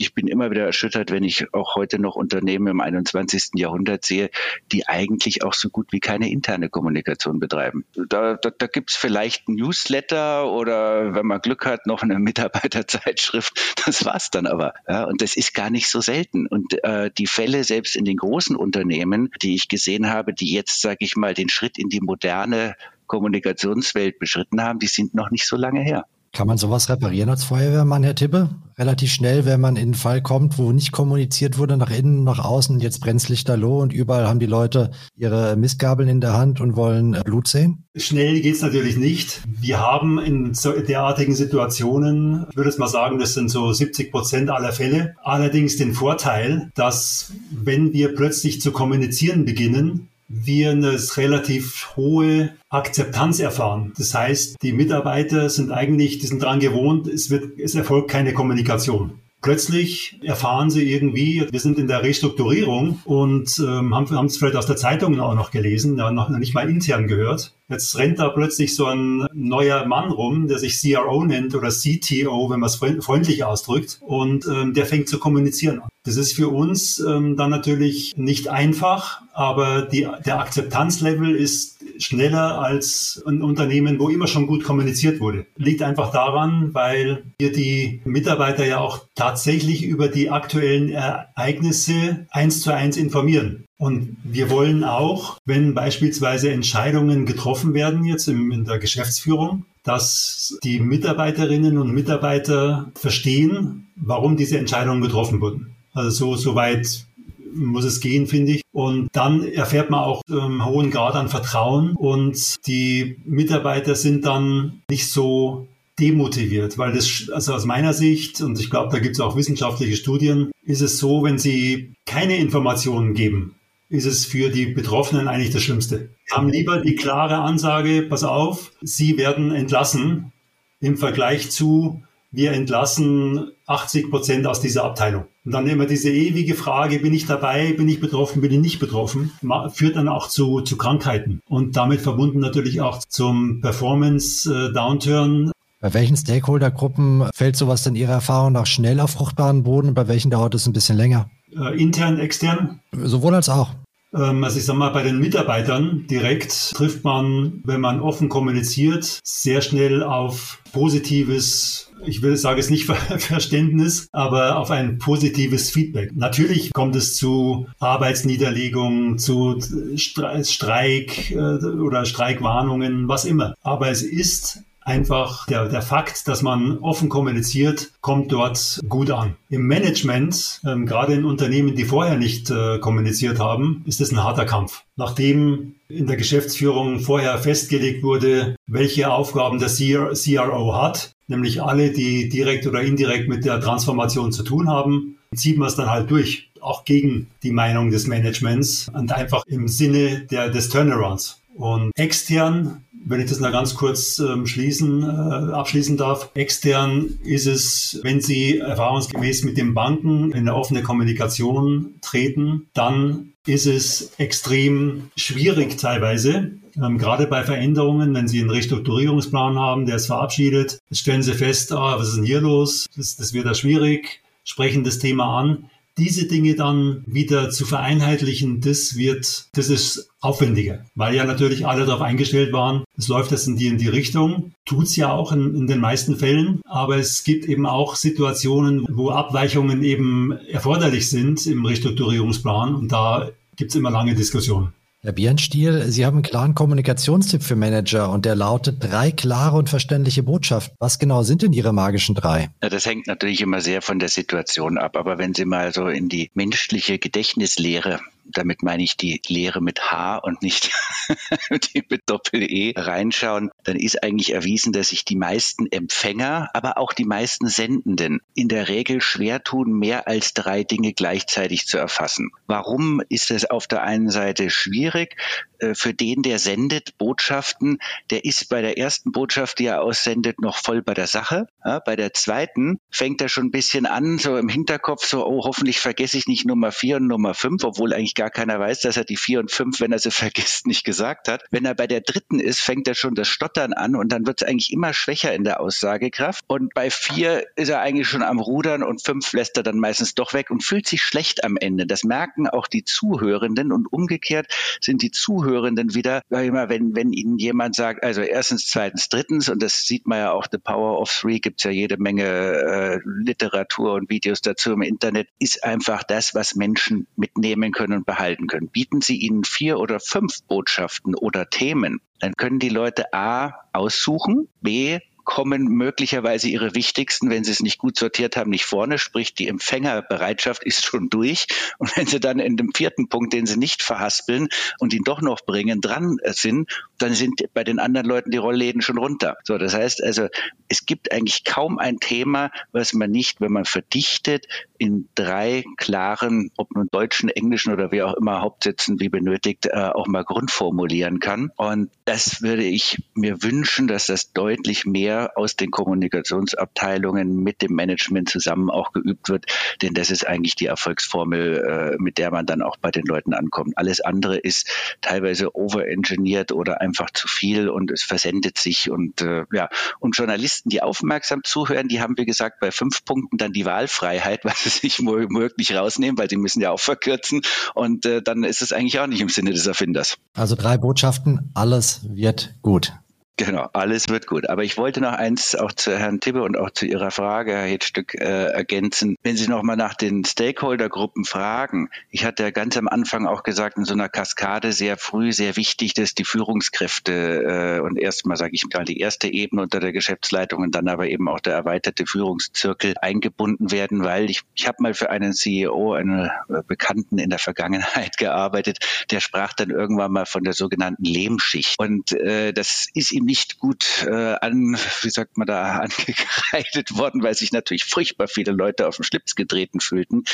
Ich 0.00 0.14
bin 0.14 0.28
immer 0.28 0.50
wieder 0.50 0.64
erschüttert, 0.64 1.10
wenn 1.10 1.24
ich 1.24 1.52
auch 1.52 1.74
heute 1.74 1.98
noch 1.98 2.16
Unternehmen 2.16 2.68
im 2.68 2.80
21. 2.80 3.50
Jahrhundert 3.56 4.02
sehe, 4.02 4.30
die 4.72 4.88
eigentlich 4.88 5.44
auch 5.44 5.52
so 5.52 5.68
gut 5.68 5.92
wie 5.92 6.00
keine 6.00 6.30
interne 6.30 6.70
Kommunikation 6.70 7.38
betreiben. 7.38 7.84
Da, 8.08 8.36
da, 8.36 8.48
da 8.48 8.66
gibt 8.66 8.90
es 8.90 8.96
vielleicht 8.96 9.46
ein 9.46 9.56
Newsletter 9.56 10.50
oder 10.50 11.14
wenn 11.14 11.26
man 11.26 11.42
Glück 11.42 11.66
hat, 11.66 11.86
noch 11.86 12.02
eine 12.02 12.18
Mitarbeiterzeitschrift. 12.18 13.82
Das 13.84 14.06
war's 14.06 14.30
dann 14.30 14.46
aber. 14.46 14.72
Ja, 14.88 15.04
und 15.04 15.20
das 15.20 15.36
ist 15.36 15.52
gar 15.52 15.68
nicht 15.68 15.88
so 15.88 16.00
selten. 16.00 16.46
Und 16.46 16.82
äh, 16.82 17.10
die 17.18 17.26
Fälle 17.26 17.62
selbst 17.64 17.94
in 17.94 18.06
den 18.06 18.16
großen 18.16 18.56
Unternehmen, 18.56 19.30
die 19.42 19.54
ich 19.54 19.68
gesehen 19.68 20.08
habe, 20.08 20.32
die 20.32 20.50
jetzt, 20.50 20.80
sage 20.80 20.98
ich 21.00 21.14
mal, 21.14 21.34
den 21.34 21.50
Schritt 21.50 21.78
in 21.78 21.90
die 21.90 22.00
moderne 22.00 22.74
Kommunikationswelt 23.06 24.18
beschritten 24.18 24.62
haben, 24.62 24.78
die 24.78 24.86
sind 24.86 25.14
noch 25.14 25.30
nicht 25.30 25.46
so 25.46 25.56
lange 25.56 25.82
her. 25.82 26.06
Kann 26.32 26.46
man 26.46 26.58
sowas 26.58 26.88
reparieren 26.88 27.28
als 27.28 27.42
Feuerwehrmann, 27.42 28.04
Herr 28.04 28.14
Tippe? 28.14 28.50
Relativ 28.78 29.10
schnell, 29.12 29.46
wenn 29.46 29.60
man 29.60 29.74
in 29.74 29.82
einen 29.82 29.94
Fall 29.94 30.22
kommt, 30.22 30.58
wo 30.58 30.70
nicht 30.70 30.92
kommuniziert 30.92 31.58
wurde, 31.58 31.76
nach 31.76 31.90
innen, 31.90 32.22
nach 32.22 32.38
außen, 32.38 32.78
jetzt 32.78 33.00
brennt's 33.00 33.28
Lichterloh 33.28 33.80
und 33.80 33.92
überall 33.92 34.28
haben 34.28 34.38
die 34.38 34.46
Leute 34.46 34.92
ihre 35.16 35.56
Mistgabeln 35.56 36.08
in 36.08 36.20
der 36.20 36.34
Hand 36.34 36.60
und 36.60 36.76
wollen 36.76 37.14
äh, 37.14 37.22
Blut 37.24 37.48
sehen? 37.48 37.84
Schnell 37.96 38.40
geht's 38.40 38.62
natürlich 38.62 38.96
nicht. 38.96 39.42
Wir 39.60 39.80
haben 39.80 40.20
in 40.20 40.52
derartigen 40.88 41.34
Situationen, 41.34 42.46
ich 42.48 42.56
würde 42.56 42.70
es 42.70 42.78
mal 42.78 42.88
sagen, 42.88 43.18
das 43.18 43.34
sind 43.34 43.50
so 43.50 43.72
70 43.72 44.12
Prozent 44.12 44.50
aller 44.50 44.72
Fälle, 44.72 45.16
allerdings 45.24 45.76
den 45.78 45.94
Vorteil, 45.94 46.70
dass 46.76 47.32
wenn 47.50 47.92
wir 47.92 48.14
plötzlich 48.14 48.60
zu 48.60 48.70
kommunizieren 48.70 49.44
beginnen, 49.44 50.08
wir 50.28 50.70
eine 50.70 50.96
relativ 51.16 51.96
hohe 51.96 52.50
Akzeptanz 52.70 53.40
erfahren. 53.40 53.92
Das 53.98 54.14
heißt, 54.14 54.56
die 54.62 54.72
Mitarbeiter 54.72 55.50
sind 55.50 55.72
eigentlich, 55.72 56.18
die 56.18 56.26
sind 56.26 56.42
daran 56.42 56.60
gewohnt, 56.60 57.08
es 57.08 57.28
wird, 57.28 57.58
es 57.58 57.74
erfolgt 57.74 58.10
keine 58.10 58.32
Kommunikation. 58.32 59.18
Plötzlich 59.42 60.18
erfahren 60.22 60.68
sie 60.68 60.92
irgendwie, 60.92 61.46
wir 61.50 61.60
sind 61.60 61.78
in 61.78 61.88
der 61.88 62.02
Restrukturierung 62.02 63.00
und 63.04 63.58
ähm, 63.58 63.94
haben, 63.94 64.26
es 64.26 64.36
vielleicht 64.36 64.56
aus 64.56 64.66
der 64.66 64.76
Zeitung 64.76 65.18
auch 65.18 65.34
noch 65.34 65.50
gelesen, 65.50 65.96
noch 65.96 66.28
nicht 66.28 66.54
mal 66.54 66.68
intern 66.68 67.08
gehört. 67.08 67.54
Jetzt 67.70 67.96
rennt 67.96 68.18
da 68.18 68.28
plötzlich 68.28 68.76
so 68.76 68.84
ein 68.84 69.26
neuer 69.32 69.86
Mann 69.86 70.10
rum, 70.10 70.46
der 70.46 70.58
sich 70.58 70.78
CRO 70.78 71.24
nennt 71.24 71.54
oder 71.54 71.70
CTO, 71.70 72.50
wenn 72.50 72.60
man 72.60 72.66
es 72.66 72.76
freundlich 72.76 73.42
ausdrückt, 73.42 73.98
und 74.02 74.46
ähm, 74.46 74.74
der 74.74 74.84
fängt 74.84 75.08
zu 75.08 75.18
kommunizieren 75.18 75.80
Das 76.04 76.16
ist 76.16 76.34
für 76.34 76.48
uns 76.48 76.98
ähm, 76.98 77.36
dann 77.36 77.48
natürlich 77.48 78.14
nicht 78.16 78.48
einfach, 78.48 79.22
aber 79.32 79.82
die, 79.82 80.06
der 80.26 80.40
Akzeptanzlevel 80.40 81.34
ist 81.34 81.79
schneller 82.00 82.60
als 82.60 83.22
ein 83.26 83.42
Unternehmen, 83.42 83.98
wo 83.98 84.08
immer 84.08 84.26
schon 84.26 84.46
gut 84.46 84.64
kommuniziert 84.64 85.20
wurde. 85.20 85.46
Liegt 85.56 85.82
einfach 85.82 86.12
daran, 86.12 86.74
weil 86.74 87.24
wir 87.38 87.52
die 87.52 88.00
Mitarbeiter 88.04 88.66
ja 88.66 88.78
auch 88.78 89.06
tatsächlich 89.14 89.84
über 89.84 90.08
die 90.08 90.30
aktuellen 90.30 90.90
Ereignisse 90.90 92.26
eins 92.30 92.60
zu 92.60 92.74
eins 92.74 92.96
informieren. 92.96 93.64
Und 93.78 94.18
wir 94.24 94.50
wollen 94.50 94.84
auch, 94.84 95.38
wenn 95.46 95.74
beispielsweise 95.74 96.50
Entscheidungen 96.50 97.24
getroffen 97.24 97.72
werden 97.72 98.04
jetzt 98.04 98.28
in 98.28 98.64
der 98.64 98.78
Geschäftsführung, 98.78 99.64
dass 99.84 100.58
die 100.62 100.80
Mitarbeiterinnen 100.80 101.78
und 101.78 101.92
Mitarbeiter 101.92 102.92
verstehen, 102.94 103.86
warum 103.96 104.36
diese 104.36 104.58
Entscheidungen 104.58 105.00
getroffen 105.00 105.40
wurden. 105.40 105.74
Also 105.92 106.10
so, 106.10 106.36
so 106.36 106.54
weit 106.54 107.06
muss 107.52 107.84
es 107.84 108.00
gehen, 108.00 108.26
finde 108.26 108.52
ich. 108.52 108.62
Und 108.72 109.08
dann 109.12 109.44
erfährt 109.44 109.90
man 109.90 110.00
auch 110.00 110.22
einen 110.30 110.64
hohen 110.64 110.90
Grad 110.90 111.14
an 111.14 111.28
Vertrauen 111.28 111.96
und 111.96 112.66
die 112.66 113.18
Mitarbeiter 113.24 113.94
sind 113.94 114.24
dann 114.24 114.82
nicht 114.90 115.08
so 115.08 115.66
demotiviert, 115.98 116.78
weil 116.78 116.92
das, 116.92 117.28
also 117.32 117.54
aus 117.54 117.66
meiner 117.66 117.92
Sicht, 117.92 118.40
und 118.40 118.58
ich 118.58 118.70
glaube, 118.70 118.90
da 118.90 118.98
gibt 118.98 119.16
es 119.16 119.20
auch 119.20 119.36
wissenschaftliche 119.36 119.96
Studien, 119.96 120.50
ist 120.64 120.80
es 120.80 120.98
so, 120.98 121.22
wenn 121.22 121.38
sie 121.38 121.92
keine 122.06 122.36
Informationen 122.36 123.14
geben, 123.14 123.54
ist 123.90 124.06
es 124.06 124.24
für 124.24 124.50
die 124.50 124.66
Betroffenen 124.66 125.28
eigentlich 125.28 125.50
das 125.50 125.62
Schlimmste. 125.62 126.10
Sie 126.26 126.34
haben 126.34 126.48
lieber 126.48 126.80
die 126.80 126.94
klare 126.94 127.38
Ansage, 127.38 128.06
pass 128.08 128.24
auf, 128.24 128.72
Sie 128.80 129.18
werden 129.18 129.52
entlassen 129.52 130.32
im 130.80 130.96
Vergleich 130.96 131.50
zu, 131.50 132.02
wir 132.32 132.52
entlassen 132.52 133.50
80 133.70 134.10
Prozent 134.10 134.46
aus 134.46 134.60
dieser 134.60 134.84
Abteilung. 134.84 135.24
Und 135.44 135.52
dann 135.52 135.66
immer 135.66 135.86
diese 135.86 136.10
ewige 136.10 136.54
Frage, 136.54 136.98
bin 136.98 137.14
ich 137.14 137.26
dabei, 137.26 137.72
bin 137.72 137.88
ich 137.88 138.00
betroffen, 138.00 138.42
bin 138.42 138.52
ich 138.52 138.58
nicht 138.58 138.78
betroffen, 138.78 139.32
führt 139.72 139.96
dann 139.96 140.08
auch 140.08 140.28
zu, 140.28 140.60
zu 140.60 140.76
Krankheiten 140.76 141.40
und 141.48 141.76
damit 141.76 142.00
verbunden 142.00 142.40
natürlich 142.40 142.80
auch 142.80 142.98
zum 142.98 143.60
Performance-Downturn. 143.60 145.48
Äh, 145.48 145.52
bei 145.80 145.94
welchen 145.94 146.16
Stakeholder-Gruppen 146.16 147.28
fällt 147.32 147.56
sowas 147.56 147.84
denn 147.84 147.94
Ihrer 147.94 148.12
Erfahrung 148.12 148.52
nach 148.52 148.66
schnell 148.66 149.00
auf 149.00 149.12
fruchtbaren 149.12 149.62
Boden 149.62 149.88
und 149.88 149.94
bei 149.94 150.08
welchen 150.08 150.30
dauert 150.30 150.54
es 150.54 150.66
ein 150.66 150.74
bisschen 150.74 150.96
länger? 150.96 151.30
Äh, 151.56 151.80
intern, 151.80 152.18
extern? 152.18 152.80
Sowohl 152.92 153.34
als 153.34 153.48
auch. 153.48 153.70
Ähm, 154.14 154.44
also 154.44 154.58
ich 154.58 154.64
sag 154.64 154.76
mal, 154.76 154.90
bei 154.90 155.02
den 155.02 155.18
Mitarbeitern 155.18 156.06
direkt 156.08 156.72
trifft 156.74 157.04
man, 157.04 157.60
wenn 157.64 157.80
man 157.80 158.00
offen 158.00 158.28
kommuniziert, 158.28 159.20
sehr 159.24 159.62
schnell 159.62 160.02
auf 160.02 160.62
positives 160.72 161.90
ich 162.06 162.22
würde 162.22 162.36
sagen, 162.36 162.58
es 162.58 162.70
nicht 162.70 162.86
Verständnis, 163.18 164.08
aber 164.12 164.56
auf 164.56 164.70
ein 164.70 164.98
positives 164.98 165.70
Feedback. 165.70 166.12
Natürlich 166.14 166.72
kommt 166.72 166.96
es 166.96 167.16
zu 167.16 167.66
Arbeitsniederlegungen, 167.78 169.18
zu 169.18 169.58
Streik 169.96 171.30
äh, 171.30 171.36
oder 171.36 172.04
Streikwarnungen, 172.04 173.08
was 173.08 173.24
immer. 173.24 173.54
Aber 173.62 173.90
es 173.90 174.02
ist 174.02 174.62
einfach 174.90 175.46
der, 175.46 175.68
der 175.68 175.82
Fakt, 175.82 176.26
dass 176.28 176.42
man 176.42 176.78
offen 176.78 177.08
kommuniziert, 177.08 177.92
kommt 178.00 178.32
dort 178.32 178.80
gut 178.88 179.10
an. 179.10 179.36
Im 179.48 179.66
Management, 179.66 180.60
ähm, 180.66 180.84
gerade 180.84 181.14
in 181.14 181.24
Unternehmen, 181.24 181.76
die 181.76 181.84
vorher 181.84 182.16
nicht 182.16 182.50
äh, 182.50 182.78
kommuniziert 182.78 183.38
haben, 183.38 183.82
ist 183.86 184.00
es 184.00 184.10
ein 184.10 184.22
harter 184.22 184.44
Kampf. 184.44 184.82
Nachdem 184.96 185.76
in 185.88 186.06
der 186.06 186.16
Geschäftsführung 186.16 187.00
vorher 187.00 187.38
festgelegt 187.38 188.02
wurde, 188.02 188.56
welche 188.66 189.12
Aufgaben 189.12 189.60
der 189.60 189.68
CRO 189.68 190.74
hat, 190.74 191.12
nämlich 191.28 191.62
alle, 191.62 191.92
die 191.92 192.28
direkt 192.28 192.66
oder 192.66 192.82
indirekt 192.82 193.28
mit 193.28 193.44
der 193.44 193.60
Transformation 193.60 194.32
zu 194.32 194.42
tun 194.42 194.68
haben, 194.68 195.16
zieht 195.34 195.56
man 195.56 195.68
es 195.68 195.76
dann 195.76 195.88
halt 195.88 196.10
durch, 196.10 196.50
auch 196.60 196.84
gegen 196.84 197.28
die 197.42 197.52
Meinung 197.52 197.90
des 197.90 198.06
Managements 198.06 198.90
und 198.92 199.12
einfach 199.12 199.44
im 199.46 199.68
Sinne 199.68 200.26
der, 200.30 200.50
des 200.50 200.68
Turnarounds. 200.68 201.40
Und 201.54 201.90
extern 201.96 202.84
wenn 203.04 203.20
ich 203.20 203.28
das 203.28 203.40
noch 203.40 203.52
ganz 203.52 203.74
kurz 203.74 204.18
ähm, 204.18 204.46
schließen, 204.46 205.02
äh, 205.02 205.52
abschließen 205.52 205.96
darf, 205.96 206.30
extern 206.34 207.18
ist 207.24 207.46
es, 207.46 208.00
wenn 208.02 208.20
Sie 208.20 208.58
erfahrungsgemäß 208.58 209.44
mit 209.44 209.56
den 209.56 209.74
Banken 209.74 210.32
in 210.32 210.40
eine 210.40 210.54
offene 210.54 210.82
Kommunikation 210.82 211.94
treten, 212.02 212.68
dann 212.74 213.32
ist 213.46 213.66
es 213.66 214.12
extrem 214.18 215.10
schwierig 215.16 215.78
teilweise, 215.78 216.52
ähm, 216.76 216.98
gerade 216.98 217.26
bei 217.26 217.42
Veränderungen, 217.42 218.14
wenn 218.14 218.28
Sie 218.28 218.40
einen 218.40 218.50
Restrukturierungsplan 218.50 219.58
haben, 219.58 219.86
der 219.86 219.96
ist 219.96 220.06
verabschiedet, 220.06 220.78
stellen 220.92 221.22
Sie 221.22 221.34
fest, 221.34 221.72
ah, 221.72 221.98
was 221.98 222.08
ist 222.08 222.16
denn 222.16 222.24
hier 222.24 222.40
los? 222.40 222.86
Das, 222.96 223.16
das 223.16 223.32
wird 223.32 223.46
da 223.46 223.54
schwierig, 223.54 224.20
sprechen 224.44 224.84
das 224.84 224.98
Thema 224.98 225.38
an 225.38 225.70
diese 226.00 226.26
Dinge 226.26 226.54
dann 226.54 227.04
wieder 227.06 227.50
zu 227.50 227.66
vereinheitlichen, 227.66 228.60
das 228.62 228.96
wird, 228.96 229.48
das 229.52 229.68
ist 229.68 230.08
aufwendiger, 230.20 230.86
weil 230.94 231.14
ja 231.14 231.24
natürlich 231.24 231.66
alle 231.66 231.84
darauf 231.84 232.00
eingestellt 232.00 232.52
waren, 232.52 232.84
es 232.96 233.08
läuft 233.08 233.30
jetzt 233.30 233.46
in 233.46 233.56
die 233.56 233.66
in 233.66 233.76
die 233.76 233.88
Richtung, 233.88 234.52
tut's 234.64 234.96
ja 234.96 235.12
auch 235.12 235.30
in, 235.32 235.54
in 235.54 235.66
den 235.66 235.80
meisten 235.80 236.16
Fällen, 236.16 236.60
aber 236.64 236.96
es 236.96 237.22
gibt 237.22 237.44
eben 237.44 237.66
auch 237.66 237.96
Situationen, 237.96 238.86
wo 238.90 239.10
Abweichungen 239.10 239.82
eben 239.82 240.32
erforderlich 240.48 241.10
sind 241.10 241.46
im 241.46 241.64
Restrukturierungsplan 241.66 242.74
und 242.74 242.90
da 242.90 243.30
gibt's 243.56 243.74
immer 243.74 243.90
lange 243.90 244.14
Diskussionen. 244.14 244.72
Herr 245.02 245.12
Bierenstiel, 245.12 245.84
Sie 245.90 246.04
haben 246.04 246.16
einen 246.16 246.22
klaren 246.22 246.54
Kommunikationstipp 246.54 247.42
für 247.42 247.56
Manager 247.56 248.10
und 248.10 248.26
der 248.26 248.34
lautet 248.34 248.84
drei 248.84 249.10
klare 249.10 249.56
und 249.56 249.70
verständliche 249.70 250.22
Botschaften. 250.22 250.76
Was 250.78 250.98
genau 250.98 251.22
sind 251.22 251.40
denn 251.40 251.54
Ihre 251.54 251.72
magischen 251.72 252.14
drei? 252.14 252.50
Ja, 252.62 252.68
das 252.68 252.84
hängt 252.84 253.06
natürlich 253.06 253.40
immer 253.40 253.62
sehr 253.62 253.80
von 253.80 253.98
der 253.98 254.10
Situation 254.10 254.76
ab, 254.76 254.98
aber 254.98 255.16
wenn 255.16 255.32
Sie 255.32 255.46
mal 255.46 255.72
so 255.72 255.88
in 255.88 256.10
die 256.10 256.30
menschliche 256.34 256.98
Gedächtnislehre 256.98 258.00
damit 258.32 258.62
meine 258.62 258.82
ich 258.82 258.96
die 258.96 259.20
Lehre 259.26 259.60
mit 259.60 259.90
H 259.90 260.18
und 260.18 260.42
nicht 260.42 260.70
die 261.50 261.84
mit 261.88 262.02
Doppel-E 262.06 262.74
reinschauen, 262.76 263.50
dann 263.64 263.76
ist 263.76 264.02
eigentlich 264.02 264.32
erwiesen, 264.32 264.72
dass 264.72 264.88
sich 264.88 265.04
die 265.04 265.16
meisten 265.16 265.66
Empfänger, 265.70 266.50
aber 266.54 266.78
auch 266.78 266.92
die 266.92 267.04
meisten 267.04 267.48
Sendenden 267.48 268.20
in 268.34 268.48
der 268.48 268.68
Regel 268.68 269.00
schwer 269.00 269.42
tun, 269.42 269.72
mehr 269.72 270.08
als 270.08 270.34
drei 270.34 270.64
Dinge 270.64 270.92
gleichzeitig 270.92 271.66
zu 271.66 271.78
erfassen. 271.78 272.30
Warum 272.46 273.02
ist 273.08 273.30
es 273.30 273.48
auf 273.48 273.66
der 273.66 273.82
einen 273.82 274.10
Seite 274.10 274.50
schwierig? 274.50 275.16
Äh, 275.60 275.74
für 275.74 275.94
den, 275.94 276.22
der 276.22 276.38
sendet 276.38 276.98
Botschaften, 276.98 277.78
der 278.10 278.24
ist 278.24 278.48
bei 278.48 278.62
der 278.62 278.78
ersten 278.78 279.12
Botschaft, 279.12 279.58
die 279.58 279.66
er 279.66 279.82
aussendet, 279.82 280.40
noch 280.40 280.56
voll 280.56 280.82
bei 280.82 280.94
der 280.94 281.06
Sache. 281.06 281.46
Bei 281.62 281.96
der 281.96 282.12
zweiten 282.12 282.78
fängt 282.90 283.20
er 283.20 283.28
schon 283.28 283.46
ein 283.46 283.50
bisschen 283.50 283.86
an, 283.86 284.18
so 284.18 284.36
im 284.36 284.48
Hinterkopf, 284.48 285.04
so, 285.04 285.26
oh, 285.26 285.44
hoffentlich 285.44 285.78
vergesse 285.78 286.16
ich 286.16 286.26
nicht 286.26 286.46
Nummer 286.46 286.72
vier 286.72 286.96
und 286.96 287.06
Nummer 287.06 287.34
fünf, 287.34 287.64
obwohl 287.64 287.92
eigentlich 287.92 288.14
gar 288.20 288.28
keiner 288.28 288.60
weiß, 288.60 288.80
dass 288.80 288.98
er 288.98 289.04
die 289.04 289.16
vier 289.16 289.40
und 289.40 289.50
fünf, 289.50 289.80
wenn 289.80 289.92
er 289.92 289.98
sie 289.98 290.10
vergisst, 290.22 290.66
nicht 290.66 290.84
gesagt 290.84 291.26
hat. 291.26 291.42
Wenn 291.50 291.64
er 291.64 291.74
bei 291.74 291.86
der 291.86 292.02
dritten 292.02 292.38
ist, 292.38 292.60
fängt 292.60 292.86
er 292.86 292.94
schon 292.94 293.14
das 293.14 293.28
Stottern 293.28 293.72
an 293.72 293.96
und 293.96 294.12
dann 294.12 294.26
wird 294.26 294.42
es 294.42 294.48
eigentlich 294.48 294.72
immer 294.72 294.92
schwächer 294.92 295.32
in 295.34 295.42
der 295.42 295.60
Aussagekraft. 295.60 296.44
Und 296.46 296.74
bei 296.74 296.90
vier 296.90 297.46
ist 297.56 297.70
er 297.70 297.80
eigentlich 297.80 298.08
schon 298.08 298.22
am 298.22 298.38
Rudern 298.38 298.82
und 298.82 299.02
fünf 299.02 299.32
lässt 299.32 299.56
er 299.56 299.62
dann 299.62 299.78
meistens 299.78 300.14
doch 300.14 300.34
weg 300.34 300.50
und 300.50 300.62
fühlt 300.62 300.86
sich 300.86 301.02
schlecht 301.02 301.44
am 301.44 301.56
Ende. 301.56 301.86
Das 301.86 302.04
merken 302.04 302.46
auch 302.46 302.66
die 302.66 302.84
Zuhörenden 302.84 303.72
und 303.72 303.90
umgekehrt 303.90 304.52
sind 304.82 305.00
die 305.00 305.10
Zuhörenden 305.10 305.94
wieder, 305.94 306.20
sag 306.28 306.44
ich 306.44 306.52
wenn, 306.52 306.94
wenn 306.94 307.12
Ihnen 307.12 307.38
jemand 307.38 307.74
sagt, 307.74 308.04
also 308.04 308.20
erstens, 308.20 308.66
zweitens, 308.66 309.08
drittens, 309.08 309.48
und 309.48 309.62
das 309.62 309.86
sieht 309.86 310.06
man 310.06 310.18
ja 310.18 310.32
auch, 310.32 310.46
The 310.50 310.58
Power 310.58 311.00
of 311.00 311.10
Three, 311.10 311.38
gibt's 311.38 311.64
ja 311.64 311.70
jede 311.70 311.96
Menge 311.96 312.24
äh, 312.26 312.98
Literatur 313.04 313.94
und 313.94 314.10
Videos 314.10 314.42
dazu 314.42 314.72
im 314.72 314.82
Internet, 314.82 315.28
ist 315.38 315.64
einfach 315.64 316.02
das, 316.02 316.34
was 316.34 316.54
Menschen 316.54 317.06
mitnehmen 317.16 317.72
können 317.72 317.99
und 318.00 318.06
behalten 318.06 318.46
können. 318.46 318.68
Bieten 318.68 319.00
Sie 319.00 319.18
ihnen 319.18 319.44
vier 319.44 319.78
oder 319.78 320.00
fünf 320.00 320.42
Botschaften 320.48 321.14
oder 321.14 321.48
Themen, 321.48 322.00
dann 322.18 322.34
können 322.36 322.58
die 322.58 322.68
Leute 322.68 323.12
A 323.12 323.54
aussuchen, 323.72 324.48
B 324.60 324.98
kommen 325.30 325.68
möglicherweise 325.68 326.48
ihre 326.48 326.74
wichtigsten, 326.74 327.30
wenn 327.30 327.44
sie 327.44 327.52
es 327.52 327.60
nicht 327.60 327.78
gut 327.78 327.96
sortiert 327.96 328.36
haben, 328.36 328.50
nicht 328.50 328.64
vorne, 328.64 328.98
sprich 328.98 329.32
die 329.32 329.46
Empfängerbereitschaft 329.46 330.64
ist 330.64 330.84
schon 330.84 331.08
durch. 331.08 331.46
Und 331.78 331.96
wenn 331.96 332.08
sie 332.08 332.18
dann 332.18 332.40
in 332.40 332.56
dem 332.56 332.72
vierten 332.74 333.08
Punkt, 333.08 333.32
den 333.32 333.46
sie 333.46 333.56
nicht 333.56 333.80
verhaspeln 333.80 334.48
und 334.80 334.92
ihn 334.92 335.04
doch 335.04 335.22
noch 335.22 335.42
bringen, 335.46 335.80
dran 335.80 336.16
sind, 336.24 336.68
dann 336.98 337.14
sind 337.14 337.44
bei 337.54 337.62
den 337.62 337.78
anderen 337.78 338.08
Leuten 338.08 338.32
die 338.32 338.38
Rollläden 338.38 338.82
schon 338.82 338.98
runter. 338.98 339.36
So, 339.44 339.56
das 339.56 339.72
heißt 339.72 340.02
also, 340.02 340.26
es 340.68 340.84
gibt 340.84 341.12
eigentlich 341.12 341.44
kaum 341.44 341.78
ein 341.78 342.00
Thema, 342.00 342.50
was 342.72 342.92
man 342.92 343.12
nicht, 343.12 343.40
wenn 343.40 343.52
man 343.52 343.66
verdichtet, 343.66 344.46
in 344.78 345.08
drei 345.14 345.62
klaren, 345.76 346.50
ob 346.56 346.74
nun 346.74 346.88
deutschen, 346.90 347.28
englischen 347.28 347.72
oder 347.72 347.92
wie 347.92 348.02
auch 348.02 348.14
immer 348.14 348.40
Hauptsätzen 348.40 348.98
wie 348.98 349.10
benötigt, 349.10 349.66
äh, 349.66 349.76
auch 349.76 350.06
mal 350.06 350.24
grundformulieren 350.24 351.20
kann. 351.20 351.52
Und 351.56 351.90
das 352.06 352.42
würde 352.42 352.64
ich 352.64 352.98
mir 353.14 353.42
wünschen, 353.42 353.88
dass 353.88 354.06
das 354.06 354.32
deutlich 354.32 354.86
mehr 354.86 355.19
aus 355.28 355.56
den 355.56 355.70
Kommunikationsabteilungen 355.70 357.36
mit 357.36 357.62
dem 357.62 357.74
Management 357.74 358.28
zusammen 358.28 358.70
auch 358.70 358.92
geübt 358.92 359.28
wird. 359.28 359.46
Denn 359.82 359.94
das 359.94 360.10
ist 360.10 360.26
eigentlich 360.26 360.54
die 360.54 360.66
Erfolgsformel, 360.66 361.96
äh, 361.98 362.02
mit 362.02 362.18
der 362.18 362.30
man 362.30 362.46
dann 362.46 362.62
auch 362.62 362.76
bei 362.76 362.90
den 362.90 363.04
Leuten 363.04 363.34
ankommt. 363.34 363.76
Alles 363.76 364.00
andere 364.00 364.36
ist 364.36 364.68
teilweise 365.00 365.54
overengineert 365.54 366.52
oder 366.52 366.80
einfach 366.80 367.10
zu 367.10 367.28
viel 367.28 367.68
und 367.68 367.90
es 367.90 368.02
versendet 368.02 368.58
sich 368.58 368.90
und 368.90 369.22
äh, 369.22 369.44
ja. 369.52 369.68
Und 369.98 370.16
Journalisten, 370.16 370.70
die 370.70 370.82
aufmerksam 370.82 371.42
zuhören, 371.44 371.88
die 371.88 372.00
haben, 372.00 372.16
wie 372.16 372.26
gesagt, 372.26 372.60
bei 372.60 372.70
fünf 372.70 373.04
Punkten 373.04 373.36
dann 373.36 373.52
die 373.52 373.64
Wahlfreiheit, 373.64 374.44
weil 374.44 374.54
sie 374.56 374.68
sich 374.68 375.00
möglich 375.00 375.74
rausnehmen, 375.74 376.18
weil 376.18 376.30
sie 376.30 376.36
müssen 376.36 376.60
ja 376.60 376.70
auch 376.70 376.80
verkürzen 376.80 377.42
und 377.74 378.06
äh, 378.06 378.22
dann 378.22 378.44
ist 378.44 378.62
es 378.62 378.72
eigentlich 378.72 378.98
auch 379.00 379.06
nicht 379.06 379.20
im 379.20 379.28
Sinne 379.28 379.52
des 379.52 379.66
Erfinders. 379.66 380.16
Also 380.34 380.56
drei 380.56 380.76
Botschaften, 380.76 381.50
alles 381.54 382.00
wird 382.08 382.54
gut. 382.62 382.92
Genau, 383.40 383.70
alles 383.72 384.10
wird 384.10 384.26
gut. 384.26 384.50
Aber 384.50 384.64
ich 384.64 384.76
wollte 384.76 385.00
noch 385.00 385.14
eins 385.14 385.54
auch 385.54 385.72
zu 385.72 385.98
Herrn 385.98 386.20
Tibbe 386.20 386.42
und 386.42 386.58
auch 386.58 386.68
zu 386.68 386.84
Ihrer 386.84 387.10
Frage, 387.10 387.52
Herr 387.52 387.64
Hedstück, 387.64 388.14
äh, 388.14 388.52
ergänzen. 388.52 389.16
Wenn 389.22 389.34
Sie 389.34 389.48
noch 389.48 389.62
mal 389.62 389.76
nach 389.76 389.94
den 389.94 390.26
Stakeholder-Gruppen 390.26 391.24
fragen, 391.24 391.88
ich 392.10 392.26
hatte 392.26 392.42
ja 392.42 392.50
ganz 392.50 392.76
am 392.76 392.86
Anfang 392.86 393.26
auch 393.26 393.42
gesagt, 393.42 393.78
in 393.78 393.86
so 393.86 393.94
einer 393.94 394.10
Kaskade 394.10 394.72
sehr 394.72 394.98
früh 394.98 395.32
sehr 395.32 395.56
wichtig, 395.56 395.94
dass 395.94 396.14
die 396.14 396.26
Führungskräfte 396.26 397.78
äh, 397.78 397.80
und 397.80 397.96
erstmal 397.96 398.36
sage 398.36 398.50
ich 398.52 398.66
mal 398.74 398.84
die 398.84 399.00
erste 399.00 399.28
Ebene 399.28 399.62
unter 399.62 399.80
der 399.80 399.92
Geschäftsleitung 399.92 400.62
und 400.62 400.74
dann 400.74 400.88
aber 400.88 401.08
eben 401.08 401.26
auch 401.26 401.40
der 401.40 401.54
erweiterte 401.54 402.04
Führungszirkel 402.04 402.92
eingebunden 403.00 403.70
werden, 403.70 404.04
weil 404.04 404.28
ich, 404.28 404.42
ich 404.54 404.68
habe 404.68 404.82
mal 404.82 404.92
für 404.92 405.08
einen 405.08 405.32
CEO, 405.32 405.94
einen 405.94 406.26
äh, 406.50 406.62
Bekannten 406.66 407.16
in 407.16 407.30
der 407.30 407.38
Vergangenheit 407.38 408.16
gearbeitet, 408.18 408.80
der 409.10 409.20
sprach 409.20 409.54
dann 409.54 409.70
irgendwann 409.70 410.12
mal 410.12 410.26
von 410.26 410.44
der 410.44 410.52
sogenannten 410.52 411.04
Lehmschicht. 411.04 411.76
Und 411.78 412.12
äh, 412.12 412.52
das 412.52 412.88
ist 412.92 413.12
ihm 413.12 413.29
nicht 413.30 413.60
gut 413.60 414.04
äh, 414.08 414.34
an, 414.40 414.76
wie 415.02 415.10
sagt 415.10 415.38
man 415.38 415.46
da, 415.46 415.62
angekreidet 415.78 416.96
worden, 416.96 417.22
weil 417.22 417.34
sich 417.34 417.52
natürlich 417.52 417.84
furchtbar 417.84 418.26
viele 418.26 418.50
Leute 418.50 418.88
auf 418.88 418.96
den 418.96 419.04
Schlips 419.04 419.36
getreten 419.36 419.78
fühlten. 419.78 420.24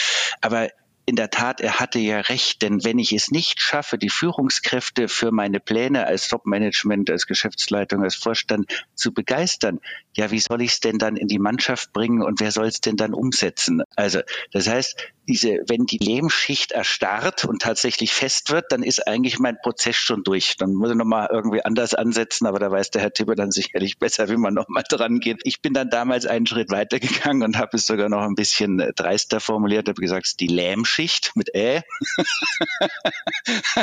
Aber 0.41 0.71
in 1.05 1.15
der 1.15 1.31
Tat, 1.31 1.61
er 1.61 1.79
hatte 1.79 1.99
ja 1.99 2.21
recht, 2.21 2.63
denn 2.63 2.83
wenn 2.85 2.99
ich 2.99 3.13
es 3.13 3.31
nicht 3.31 3.61
schaffe, 3.61 3.99
die 3.99 4.09
Führungskräfte 4.09 5.09
für 5.09 5.31
meine 5.31 5.61
Pläne 5.61 6.07
als 6.07 6.27
Top-Management, 6.29 7.11
als 7.11 7.27
Geschäftsleitung, 7.27 8.03
als 8.03 8.17
Vorstand 8.17 8.67
zu 8.95 9.13
begeistern, 9.13 9.79
ja, 10.17 10.31
wie 10.31 10.41
soll 10.41 10.63
ich 10.63 10.73
es 10.73 10.81
denn 10.81 10.99
dann 10.99 11.17
in 11.17 11.29
die 11.29 11.39
Mannschaft 11.39 11.93
bringen 11.93 12.23
und 12.23 12.41
wer 12.41 12.51
soll 12.51 12.67
es 12.67 12.81
denn 12.81 12.97
dann 12.97 13.13
umsetzen? 13.13 13.83
Also, 13.95 14.21
das 14.53 14.69
heißt, 14.69 15.13
diese, 15.29 15.61
wenn 15.67 15.87
die 15.87 15.99
Lehmschicht 15.99 16.73
erstarrt 16.73 17.45
und 17.45 17.63
tatsächlich 17.63 18.13
fest 18.13 18.51
wird, 18.51 18.67
dann 18.71 18.83
ist 18.83 19.07
eigentlich 19.07 19.39
mein 19.39 19.59
Prozess 19.61 19.97
schon 19.97 20.23
durch. 20.23 20.57
Dann 20.57 20.75
muss 20.75 20.91
ich 20.91 20.97
nochmal 20.97 21.29
irgendwie 21.31 21.65
anders 21.65 21.95
ansetzen, 21.95 22.47
aber 22.47 22.59
da 22.59 22.71
weiß 22.71 22.91
der 22.91 23.03
Herr 23.03 23.13
Tipper 23.13 23.35
dann 23.35 23.51
sicherlich 23.51 23.99
besser, 23.99 24.29
wie 24.29 24.37
man 24.37 24.55
nochmal 24.55 24.85
dran 24.89 25.21
geht. 25.21 25.41
Ich 25.45 25.61
bin 25.61 25.75
dann 25.75 25.91
damals 25.91 26.27
einen 26.27 26.47
Schritt 26.47 26.71
weiter 26.71 27.01
gegangen 27.01 27.43
und 27.43 27.59
habe 27.59 27.77
es 27.77 27.87
sogar 27.87 28.09
noch 28.09 28.23
ein 28.23 28.35
bisschen 28.35 28.93
dreister 28.95 29.41
formuliert, 29.41 29.89
habe 29.89 30.01
gesagt, 30.01 30.41
die 30.41 30.47
Lähmschicht 30.47 31.33
mit 31.35 31.55
Ä, 31.55 31.83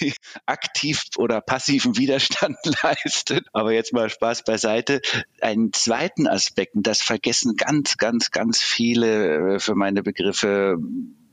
die 0.00 0.14
aktiv 0.44 1.02
oder 1.16 1.40
passiven 1.40 1.96
Widerstand 1.96 2.56
leistet. 2.82 3.46
Aber 3.52 3.72
jetzt 3.72 3.92
mal 3.92 4.10
Spaß 4.10 4.44
beiseite. 4.44 5.00
Einen 5.40 5.72
zweiten 5.72 6.26
Aspekt, 6.26 6.72
das 6.74 7.02
vergessen 7.02 7.56
ganz, 7.56 7.96
ganz, 7.96 8.30
ganz 8.30 8.60
viele 8.60 9.54
äh, 9.54 9.58
für 9.58 9.74
meine 9.74 9.85
Begriffe 9.94 10.76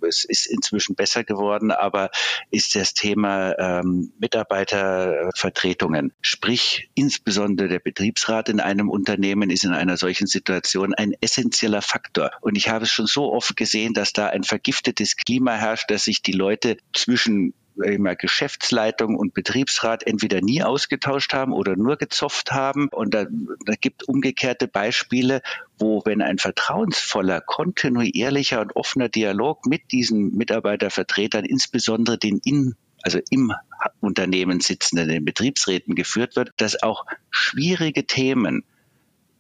es 0.07 0.25
ist 0.25 0.45
inzwischen 0.45 0.95
besser 0.95 1.23
geworden, 1.23 1.71
aber 1.71 2.09
ist 2.51 2.75
das 2.75 2.93
Thema 2.93 3.57
ähm, 3.57 4.13
Mitarbeitervertretungen. 4.19 6.13
Sprich, 6.21 6.89
insbesondere 6.95 7.67
der 7.69 7.79
Betriebsrat 7.79 8.49
in 8.49 8.59
einem 8.59 8.89
Unternehmen 8.89 9.49
ist 9.49 9.63
in 9.63 9.73
einer 9.73 9.97
solchen 9.97 10.27
Situation 10.27 10.93
ein 10.93 11.13
essentieller 11.21 11.81
Faktor. 11.81 12.31
Und 12.41 12.57
ich 12.57 12.69
habe 12.69 12.83
es 12.85 12.91
schon 12.91 13.07
so 13.07 13.31
oft 13.31 13.55
gesehen, 13.55 13.93
dass 13.93 14.13
da 14.13 14.27
ein 14.27 14.43
vergiftetes 14.43 15.15
Klima 15.15 15.53
herrscht, 15.53 15.89
dass 15.89 16.03
sich 16.03 16.21
die 16.21 16.33
Leute 16.33 16.77
zwischen 16.93 17.53
immer 17.83 18.15
Geschäftsleitung 18.15 19.15
und 19.15 19.33
Betriebsrat 19.33 20.05
entweder 20.05 20.41
nie 20.41 20.63
ausgetauscht 20.63 21.33
haben 21.33 21.53
oder 21.53 21.75
nur 21.75 21.97
gezopft 21.97 22.51
haben. 22.51 22.89
Und 22.89 23.13
da, 23.13 23.25
da 23.65 23.73
gibt 23.79 24.07
umgekehrte 24.07 24.67
Beispiele, 24.67 25.41
wo 25.77 26.01
wenn 26.05 26.21
ein 26.21 26.37
vertrauensvoller, 26.37 27.41
kontinuierlicher 27.41 28.61
und 28.61 28.75
offener 28.75 29.09
Dialog 29.09 29.65
mit 29.65 29.91
diesen 29.91 30.35
Mitarbeitervertretern, 30.35 31.45
insbesondere 31.45 32.17
den 32.17 32.39
in 32.43 32.75
also 33.03 33.19
im 33.29 33.51
Unternehmen 33.99 34.61
sitzenden, 34.61 35.09
den 35.09 35.25
Betriebsräten 35.25 35.93
geführt 35.93 36.37
wird, 36.37 36.51
dass 36.57 36.81
auch 36.81 37.05
schwierige 37.29 38.05
Themen 38.05 38.63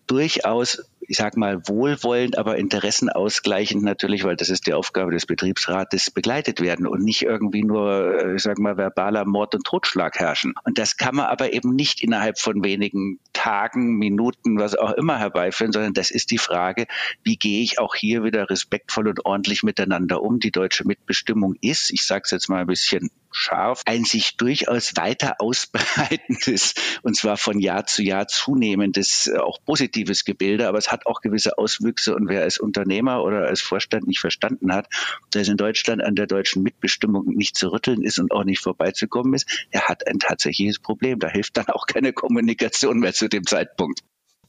durchaus 0.07 0.83
ich 1.07 1.17
sag 1.17 1.37
mal, 1.37 1.67
wohlwollend, 1.67 2.37
aber 2.37 2.57
interessenausgleichend 2.57 3.83
natürlich, 3.83 4.23
weil 4.23 4.35
das 4.35 4.49
ist 4.49 4.67
die 4.67 4.73
Aufgabe 4.73 5.11
des 5.11 5.25
Betriebsrates, 5.25 6.11
begleitet 6.11 6.61
werden 6.61 6.87
und 6.87 7.03
nicht 7.03 7.23
irgendwie 7.23 7.63
nur, 7.63 8.23
äh, 8.23 8.35
ich 8.35 8.43
sag 8.43 8.59
mal, 8.59 8.77
verbaler 8.77 9.25
Mord 9.25 9.55
und 9.55 9.65
Totschlag 9.65 10.19
herrschen. 10.19 10.53
Und 10.63 10.77
das 10.77 10.97
kann 10.97 11.15
man 11.15 11.25
aber 11.25 11.53
eben 11.53 11.75
nicht 11.75 12.01
innerhalb 12.01 12.39
von 12.39 12.63
wenigen 12.63 13.19
Tagen, 13.33 13.97
Minuten, 13.97 14.59
was 14.59 14.75
auch 14.75 14.91
immer 14.93 15.19
herbeiführen, 15.19 15.71
sondern 15.71 15.93
das 15.93 16.11
ist 16.11 16.31
die 16.31 16.37
Frage, 16.37 16.87
wie 17.23 17.37
gehe 17.37 17.61
ich 17.61 17.79
auch 17.79 17.95
hier 17.95 18.23
wieder 18.23 18.49
respektvoll 18.49 19.07
und 19.07 19.25
ordentlich 19.25 19.63
miteinander 19.63 20.21
um. 20.21 20.39
Die 20.39 20.51
deutsche 20.51 20.85
Mitbestimmung 20.87 21.55
ist, 21.61 21.91
ich 21.91 22.05
sage 22.05 22.23
es 22.25 22.31
jetzt 22.31 22.49
mal 22.49 22.61
ein 22.61 22.67
bisschen 22.67 23.11
scharf, 23.33 23.81
ein 23.85 24.05
sich 24.05 24.37
durchaus 24.37 24.93
weiter 24.95 25.35
ausbreitendes 25.39 26.73
und 27.03 27.15
zwar 27.15 27.37
von 27.37 27.59
Jahr 27.59 27.85
zu 27.85 28.03
Jahr 28.03 28.27
zunehmendes, 28.27 29.27
äh, 29.27 29.37
auch 29.37 29.59
positives 29.65 30.23
Gebilde, 30.25 30.67
aber 30.67 30.77
es 30.77 30.91
hat 30.91 31.05
auch 31.05 31.21
gewisse 31.21 31.57
Auswüchse 31.57 32.15
und 32.15 32.29
wer 32.29 32.43
als 32.43 32.57
Unternehmer 32.57 33.23
oder 33.23 33.47
als 33.47 33.61
Vorstand 33.61 34.07
nicht 34.07 34.19
verstanden 34.19 34.73
hat, 34.73 34.87
dass 35.31 35.47
in 35.47 35.57
Deutschland 35.57 36.03
an 36.03 36.15
der 36.15 36.27
deutschen 36.27 36.63
Mitbestimmung 36.63 37.25
nicht 37.27 37.57
zu 37.57 37.71
rütteln 37.71 38.03
ist 38.03 38.19
und 38.19 38.31
auch 38.31 38.43
nicht 38.43 38.61
vorbeizukommen 38.61 39.33
ist, 39.33 39.67
der 39.73 39.87
hat 39.87 40.07
ein 40.07 40.19
tatsächliches 40.19 40.79
Problem. 40.79 41.19
Da 41.19 41.29
hilft 41.29 41.57
dann 41.57 41.67
auch 41.67 41.85
keine 41.85 42.13
Kommunikation 42.13 42.99
mehr 42.99 43.13
zu 43.13 43.27
dem 43.27 43.45
Zeitpunkt. 43.45 44.01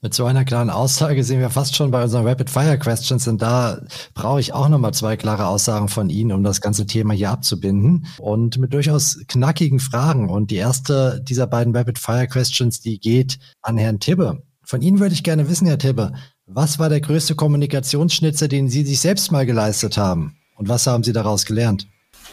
Mit 0.04 0.12
so 0.12 0.26
einer 0.26 0.44
klaren 0.44 0.68
Aussage 0.68 1.24
sind 1.24 1.40
wir 1.40 1.48
fast 1.48 1.74
schon 1.74 1.90
bei 1.90 2.02
unseren 2.02 2.26
Rapid 2.26 2.50
Fire 2.50 2.78
Questions 2.78 3.26
und 3.26 3.40
da 3.40 3.80
brauche 4.12 4.38
ich 4.38 4.52
auch 4.52 4.68
nochmal 4.68 4.92
zwei 4.92 5.16
klare 5.16 5.46
Aussagen 5.46 5.88
von 5.88 6.10
Ihnen, 6.10 6.32
um 6.32 6.44
das 6.44 6.60
ganze 6.60 6.84
Thema 6.84 7.14
hier 7.14 7.30
abzubinden 7.30 8.04
und 8.18 8.58
mit 8.58 8.74
durchaus 8.74 9.20
knackigen 9.28 9.80
Fragen. 9.80 10.28
Und 10.28 10.50
die 10.50 10.56
erste 10.56 11.22
dieser 11.26 11.46
beiden 11.46 11.74
Rapid 11.74 11.98
Fire 11.98 12.26
Questions, 12.26 12.82
die 12.82 13.00
geht 13.00 13.38
an 13.62 13.78
Herrn 13.78 13.98
Tibbe. 13.98 14.42
Von 14.62 14.82
Ihnen 14.82 15.00
würde 15.00 15.14
ich 15.14 15.22
gerne 15.22 15.48
wissen, 15.48 15.66
Herr 15.66 15.78
Tibbe, 15.78 16.12
was 16.44 16.78
war 16.78 16.90
der 16.90 17.00
größte 17.00 17.34
Kommunikationsschnitzer, 17.34 18.46
den 18.46 18.68
Sie 18.68 18.84
sich 18.84 19.00
selbst 19.00 19.32
mal 19.32 19.46
geleistet 19.46 19.96
haben? 19.96 20.36
Und 20.54 20.68
was 20.68 20.86
haben 20.86 21.02
Sie 21.02 21.14
daraus 21.14 21.46
gelernt? 21.46 21.88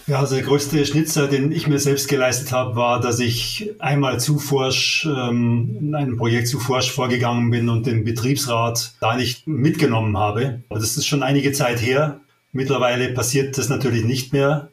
Ja, 0.07 0.19
also 0.19 0.35
der 0.35 0.43
größte 0.43 0.85
Schnitzer, 0.85 1.27
den 1.27 1.51
ich 1.51 1.67
mir 1.67 1.79
selbst 1.79 2.07
geleistet 2.07 2.51
habe, 2.51 2.75
war, 2.75 2.99
dass 2.99 3.19
ich 3.19 3.71
einmal 3.79 4.19
zu 4.19 4.39
forsch, 4.39 5.05
ähm, 5.05 5.77
in 5.79 5.95
einem 5.95 6.17
Projekt 6.17 6.47
zu 6.47 6.59
forsch 6.59 6.91
vorgegangen 6.91 7.49
bin 7.51 7.69
und 7.69 7.85
den 7.85 8.03
Betriebsrat 8.03 8.93
da 8.99 9.15
nicht 9.15 9.47
mitgenommen 9.47 10.17
habe. 10.17 10.63
Aber 10.69 10.79
das 10.79 10.97
ist 10.97 11.05
schon 11.05 11.23
einige 11.23 11.51
Zeit 11.51 11.81
her. 11.81 12.19
Mittlerweile 12.51 13.13
passiert 13.13 13.57
das 13.57 13.69
natürlich 13.69 14.03
nicht 14.03 14.33
mehr. 14.33 14.69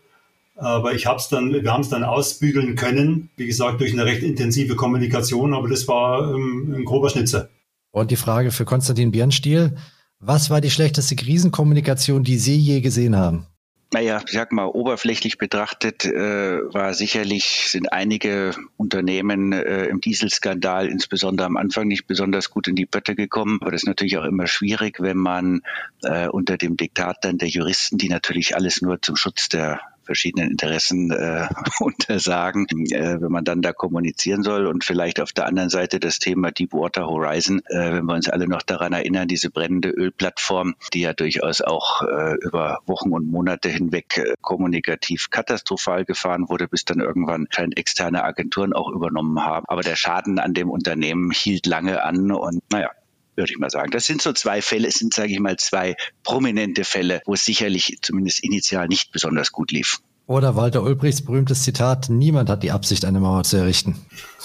Aber 0.56 0.92
ich 0.94 1.06
habe 1.06 1.18
es 1.18 1.28
dann, 1.28 1.52
wir 1.52 1.72
haben 1.72 1.82
es 1.82 1.88
dann 1.88 2.02
ausbügeln 2.02 2.74
können, 2.74 3.30
wie 3.36 3.46
gesagt, 3.46 3.80
durch 3.80 3.92
eine 3.92 4.04
recht 4.04 4.24
intensive 4.24 4.74
Kommunikation, 4.74 5.54
aber 5.54 5.68
das 5.68 5.86
war 5.86 6.34
ähm, 6.34 6.74
ein 6.76 6.84
grober 6.84 7.10
Schnitzer. 7.10 7.48
Und 7.92 8.10
die 8.10 8.16
Frage 8.16 8.50
für 8.50 8.64
Konstantin 8.64 9.12
Björnstiel. 9.12 9.76
Was 10.18 10.50
war 10.50 10.60
die 10.60 10.70
schlechteste 10.70 11.14
Krisenkommunikation, 11.14 12.24
die 12.24 12.38
Sie 12.38 12.56
je 12.56 12.80
gesehen 12.80 13.14
haben? 13.14 13.46
Naja, 13.90 14.20
ich 14.26 14.32
sag 14.32 14.52
mal, 14.52 14.66
oberflächlich 14.66 15.38
betrachtet 15.38 16.04
äh, 16.04 16.60
war 16.74 16.92
sicherlich, 16.92 17.68
sind 17.70 17.90
einige 17.90 18.54
Unternehmen 18.76 19.54
äh, 19.54 19.86
im 19.86 20.02
Dieselskandal 20.02 20.88
insbesondere 20.88 21.46
am 21.46 21.56
Anfang 21.56 21.88
nicht 21.88 22.06
besonders 22.06 22.50
gut 22.50 22.68
in 22.68 22.76
die 22.76 22.84
Pötte 22.84 23.14
gekommen. 23.14 23.58
Aber 23.62 23.70
das 23.70 23.84
ist 23.84 23.88
natürlich 23.88 24.18
auch 24.18 24.24
immer 24.24 24.46
schwierig, 24.46 25.00
wenn 25.00 25.16
man 25.16 25.62
äh, 26.02 26.28
unter 26.28 26.58
dem 26.58 26.76
Diktat 26.76 27.24
dann 27.24 27.38
der 27.38 27.48
Juristen, 27.48 27.96
die 27.96 28.10
natürlich 28.10 28.54
alles 28.54 28.82
nur 28.82 29.00
zum 29.00 29.16
Schutz 29.16 29.48
der 29.48 29.80
verschiedenen 30.08 30.50
Interessen 30.50 31.10
äh, 31.10 31.48
untersagen, 31.80 32.66
äh, 32.90 33.20
wenn 33.20 33.30
man 33.30 33.44
dann 33.44 33.60
da 33.60 33.74
kommunizieren 33.74 34.42
soll. 34.42 34.66
Und 34.66 34.84
vielleicht 34.84 35.20
auf 35.20 35.32
der 35.32 35.44
anderen 35.44 35.68
Seite 35.68 36.00
das 36.00 36.18
Thema 36.18 36.50
Deepwater 36.50 37.06
Horizon, 37.06 37.60
äh, 37.66 37.92
wenn 37.92 38.06
wir 38.06 38.14
uns 38.14 38.30
alle 38.30 38.48
noch 38.48 38.62
daran 38.62 38.94
erinnern, 38.94 39.28
diese 39.28 39.50
brennende 39.50 39.90
Ölplattform, 39.90 40.76
die 40.94 41.02
ja 41.02 41.12
durchaus 41.12 41.60
auch 41.60 42.00
äh, 42.02 42.36
über 42.40 42.78
Wochen 42.86 43.12
und 43.12 43.30
Monate 43.30 43.68
hinweg 43.68 44.16
äh, 44.16 44.34
kommunikativ 44.40 45.28
katastrophal 45.28 46.06
gefahren 46.06 46.48
wurde, 46.48 46.68
bis 46.68 46.86
dann 46.86 47.00
irgendwann 47.00 47.50
kleine 47.50 47.76
externe 47.76 48.24
Agenturen 48.24 48.72
auch 48.72 48.90
übernommen 48.90 49.44
haben. 49.44 49.66
Aber 49.68 49.82
der 49.82 49.96
Schaden 49.96 50.38
an 50.38 50.54
dem 50.54 50.70
Unternehmen 50.70 51.32
hielt 51.32 51.66
lange 51.66 52.02
an 52.02 52.32
und 52.32 52.62
naja, 52.72 52.90
würde 53.38 53.52
ich 53.52 53.58
mal 53.58 53.70
sagen. 53.70 53.90
Das 53.90 54.04
sind 54.04 54.20
so 54.20 54.32
zwei 54.32 54.60
Fälle, 54.60 54.88
es 54.88 54.96
sind, 54.96 55.14
sage 55.14 55.32
ich 55.32 55.40
mal, 55.40 55.56
zwei 55.56 55.96
prominente 56.22 56.84
Fälle, 56.84 57.22
wo 57.24 57.34
es 57.34 57.44
sicherlich 57.44 57.98
zumindest 58.02 58.44
initial 58.44 58.88
nicht 58.88 59.12
besonders 59.12 59.52
gut 59.52 59.70
lief. 59.70 60.00
Oder 60.26 60.56
Walter 60.56 60.82
Ulbrichts 60.82 61.24
berühmtes 61.24 61.62
Zitat, 61.62 62.10
niemand 62.10 62.50
hat 62.50 62.62
die 62.62 62.70
Absicht, 62.70 63.06
eine 63.06 63.20
Mauer 63.20 63.44
zu 63.44 63.56
errichten. 63.56 63.96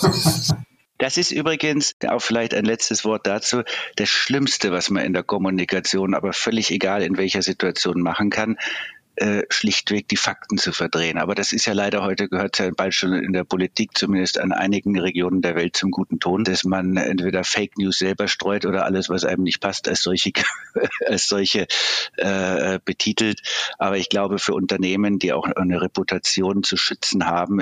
Das 0.99 1.17
ist 1.17 1.32
übrigens 1.32 1.95
auch 2.08 2.21
vielleicht 2.21 2.53
ein 2.53 2.63
letztes 2.63 3.03
Wort 3.03 3.27
dazu. 3.27 3.63
Das 3.97 4.08
Schlimmste, 4.08 4.71
was 4.71 4.89
man 4.89 5.03
in 5.03 5.12
der 5.12 5.23
Kommunikation, 5.23 6.13
aber 6.13 6.32
völlig 6.32 6.71
egal 6.71 7.01
in 7.01 7.17
welcher 7.17 7.41
Situation 7.41 7.99
machen 7.99 8.29
kann, 8.29 8.58
äh, 9.15 9.43
schlichtweg 9.49 10.08
die 10.08 10.17
Fakten 10.17 10.58
zu 10.58 10.71
verdrehen. 10.71 11.17
Aber 11.17 11.36
das 11.36 11.52
ist 11.52 11.65
ja 11.65 11.73
leider 11.73 12.04
heute 12.04 12.30
gehört 12.30 12.58
ja 12.60 12.71
bald 12.76 12.95
schon 12.95 13.13
in 13.13 13.34
der 13.34 13.43
Politik, 13.43 13.97
zumindest 13.97 14.39
an 14.39 14.52
einigen 14.52 14.97
Regionen 14.97 15.41
der 15.41 15.56
Welt 15.56 15.78
zum 15.78 15.91
guten 15.91 16.19
Ton, 16.19 16.43
dass 16.43 16.63
man 16.63 16.97
entweder 16.97 17.43
Fake 17.43 17.78
News 17.78 17.99
selber 17.99 18.28
streut 18.28 18.65
oder 18.65 18.86
alles, 18.86 19.10
was 19.10 19.23
einem 19.23 19.43
nicht 19.43 19.62
passt, 19.62 19.88
als 19.88 20.02
solche, 20.02 20.32
als 21.08 21.28
solche 21.28 21.67
äh, 22.17 22.80
betitelt. 22.84 23.41
Aber 23.78 23.97
ich 23.97 24.10
glaube, 24.10 24.39
für 24.39 24.54
Unternehmen, 24.54 25.19
die 25.19 25.34
auch 25.34 25.45
eine 25.45 25.82
Reputation 25.82 26.63
zu 26.63 26.78
schützen 26.78 27.26
haben, 27.26 27.60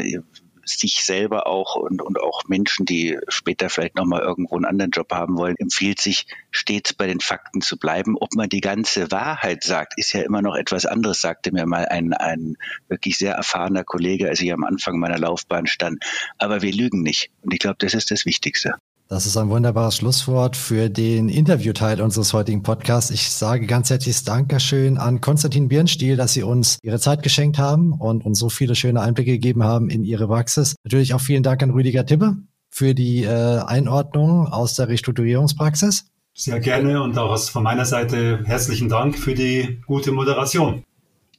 sich 0.80 1.04
selber 1.04 1.48
auch 1.48 1.76
und, 1.76 2.02
und 2.02 2.20
auch 2.20 2.44
Menschen, 2.48 2.86
die 2.86 3.18
später 3.28 3.70
vielleicht 3.70 3.96
nochmal 3.96 4.22
irgendwo 4.22 4.56
einen 4.56 4.66
anderen 4.66 4.92
Job 4.92 5.12
haben 5.12 5.38
wollen, 5.38 5.56
empfiehlt 5.58 6.00
sich 6.00 6.28
stets 6.52 6.94
bei 6.94 7.08
den 7.08 7.20
Fakten 7.20 7.62
zu 7.62 7.78
bleiben. 7.78 8.18
Ob 8.20 8.34
man 8.36 8.50
die 8.50 8.62
ganze 8.62 9.12
Wahrheit 9.12 9.64
sagt, 9.64 9.94
ist 9.98 10.14
ja 10.14 10.22
immer 10.22 10.42
noch 10.42 10.56
etwas 10.56 10.86
anderes, 10.86 11.22
sagte 11.22 11.52
mir 11.52 11.66
mal 11.66 11.86
ein, 11.86 12.14
ein 12.14 12.58
wirklich 12.88 13.18
sehr 13.18 13.34
erfahrener 13.34 13.84
Kollege, 13.84 14.30
als 14.30 14.42
ich 14.42 14.52
am 14.52 14.64
Anfang 14.64 15.00
meiner 15.00 15.20
Laufbahn 15.20 15.68
stand. 15.68 16.04
Aber 16.38 16.62
wir 16.62 16.74
lügen 16.74 17.02
nicht. 17.02 17.30
Und 17.42 17.54
ich 17.54 17.60
glaube, 17.60 17.78
das 17.80 17.94
ist 17.94 18.12
das 18.12 18.26
Wichtigste. 18.26 18.76
Das 19.12 19.26
ist 19.26 19.36
ein 19.36 19.50
wunderbares 19.50 19.98
Schlusswort 19.98 20.56
für 20.56 20.90
den 20.90 21.28
Interviewteil 21.28 22.00
unseres 22.00 22.32
heutigen 22.32 22.64
Podcasts. 22.64 23.12
Ich 23.12 23.30
sage 23.30 23.68
ganz 23.68 23.90
herzliches 23.90 24.24
Dankeschön 24.24 24.98
an 24.98 25.20
Konstantin 25.20 25.68
Birnstiel, 25.68 26.16
dass 26.16 26.32
Sie 26.32 26.44
uns 26.44 26.80
Ihre 26.82 26.98
Zeit 26.98 27.22
geschenkt 27.22 27.58
haben 27.58 27.92
und 27.92 28.26
uns 28.26 28.40
so 28.40 28.48
viele 28.48 28.74
schöne 28.74 29.02
Einblicke 29.02 29.32
gegeben 29.32 29.66
haben 29.66 29.90
in 29.90 30.06
Ihre 30.06 30.30
Praxis. 30.30 30.78
Natürlich 30.86 31.14
auch 31.14 31.20
vielen 31.20 31.44
Dank 31.44 31.62
an 31.62 31.72
Rüdiger 31.72 32.06
Tippe 32.06 32.38
für 32.70 32.96
die 32.96 33.26
äh, 33.26 33.60
Einordnung 33.60 34.48
aus 34.48 34.76
der 34.76 34.88
Restrukturierungspraxis. 34.88 36.06
Sehr 36.34 36.62
gerne 36.62 37.04
und 37.04 37.18
auch 37.18 37.38
von 37.38 37.64
meiner 37.64 37.84
Seite 37.84 38.40
herzlichen 38.46 38.88
Dank 38.88 39.18
für 39.18 39.34
die 39.34 39.82
gute 39.88 40.14
Moderation. 40.14 40.86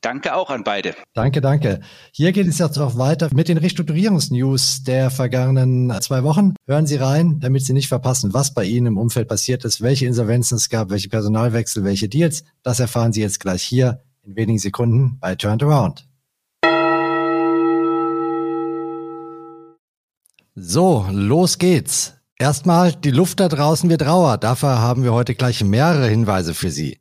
Danke 0.03 0.35
auch 0.35 0.51
an 0.51 0.65
beide. 0.65 0.97
Danke, 1.15 1.41
danke. 1.41 1.81
Hier 2.12 2.33
geht 2.33 2.49
es 2.49 2.59
jetzt 2.59 2.77
auch 2.77 2.99
weiter 2.99 3.29
mit 3.33 3.47
den 3.47 3.57
Restrukturierungsnews 3.57 4.83
der 4.83 5.11
vergangenen 5.11 5.97
zwei 6.01 6.25
Wochen. 6.25 6.55
Hören 6.67 6.87
Sie 6.87 6.97
rein, 6.97 7.38
damit 7.38 7.65
Sie 7.65 7.73
nicht 7.73 7.87
verpassen, 7.87 8.35
was 8.35 8.53
bei 8.53 8.65
Ihnen 8.65 8.87
im 8.87 8.99
Umfeld 8.99 9.29
passiert 9.29 9.65
ist, 9.65 9.81
welche 9.81 10.07
Insolvenzen 10.07 10.57
es 10.57 10.69
gab, 10.69 10.91
welche 10.91 11.09
Personalwechsel, 11.09 11.85
welche 11.85 12.09
Deals. 12.09 12.43
Das 12.65 12.81
erfahren 12.81 13.12
Sie 13.12 13.21
jetzt 13.21 13.38
gleich 13.38 13.62
hier 13.62 14.03
in 14.25 14.35
wenigen 14.35 14.59
Sekunden 14.59 15.19
bei 15.21 15.37
Turned 15.37 15.62
Around. 15.62 16.05
So, 20.57 21.07
los 21.11 21.59
geht's. 21.59 22.15
Erstmal, 22.37 22.93
die 22.93 23.12
Luft 23.12 23.38
da 23.38 23.49
draußen 23.49 23.88
wird 23.88 24.05
rauer. 24.05 24.37
Dafür 24.37 24.81
haben 24.81 25.05
wir 25.05 25.12
heute 25.12 25.37
gleich 25.37 25.62
mehrere 25.62 26.09
Hinweise 26.09 26.55
für 26.55 26.73
Sie. 26.73 26.99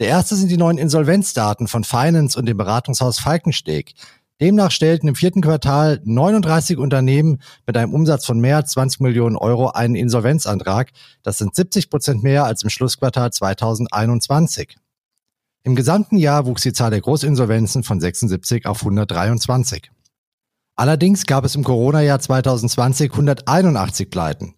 Der 0.00 0.08
erste 0.08 0.36
sind 0.36 0.50
die 0.50 0.56
neuen 0.56 0.78
Insolvenzdaten 0.78 1.68
von 1.68 1.84
Finance 1.84 2.38
und 2.38 2.46
dem 2.46 2.56
Beratungshaus 2.56 3.18
Falkensteg. 3.18 3.94
Demnach 4.40 4.72
stellten 4.72 5.06
im 5.06 5.14
vierten 5.14 5.40
Quartal 5.40 6.00
39 6.04 6.76
Unternehmen 6.78 7.40
mit 7.64 7.76
einem 7.76 7.94
Umsatz 7.94 8.26
von 8.26 8.40
mehr 8.40 8.56
als 8.56 8.72
20 8.72 9.00
Millionen 9.00 9.36
Euro 9.36 9.68
einen 9.68 9.94
Insolvenzantrag. 9.94 10.90
Das 11.22 11.38
sind 11.38 11.54
70 11.54 11.90
Prozent 11.90 12.24
mehr 12.24 12.44
als 12.44 12.64
im 12.64 12.70
Schlussquartal 12.70 13.32
2021. 13.32 14.76
Im 15.62 15.76
gesamten 15.76 16.16
Jahr 16.16 16.46
wuchs 16.46 16.62
die 16.62 16.72
Zahl 16.72 16.90
der 16.90 17.00
Großinsolvenzen 17.00 17.84
von 17.84 18.00
76 18.00 18.66
auf 18.66 18.80
123. 18.80 19.92
Allerdings 20.74 21.26
gab 21.26 21.44
es 21.44 21.54
im 21.54 21.62
Corona-Jahr 21.62 22.18
2020 22.18 23.12
181 23.12 24.10
Pleiten. 24.10 24.56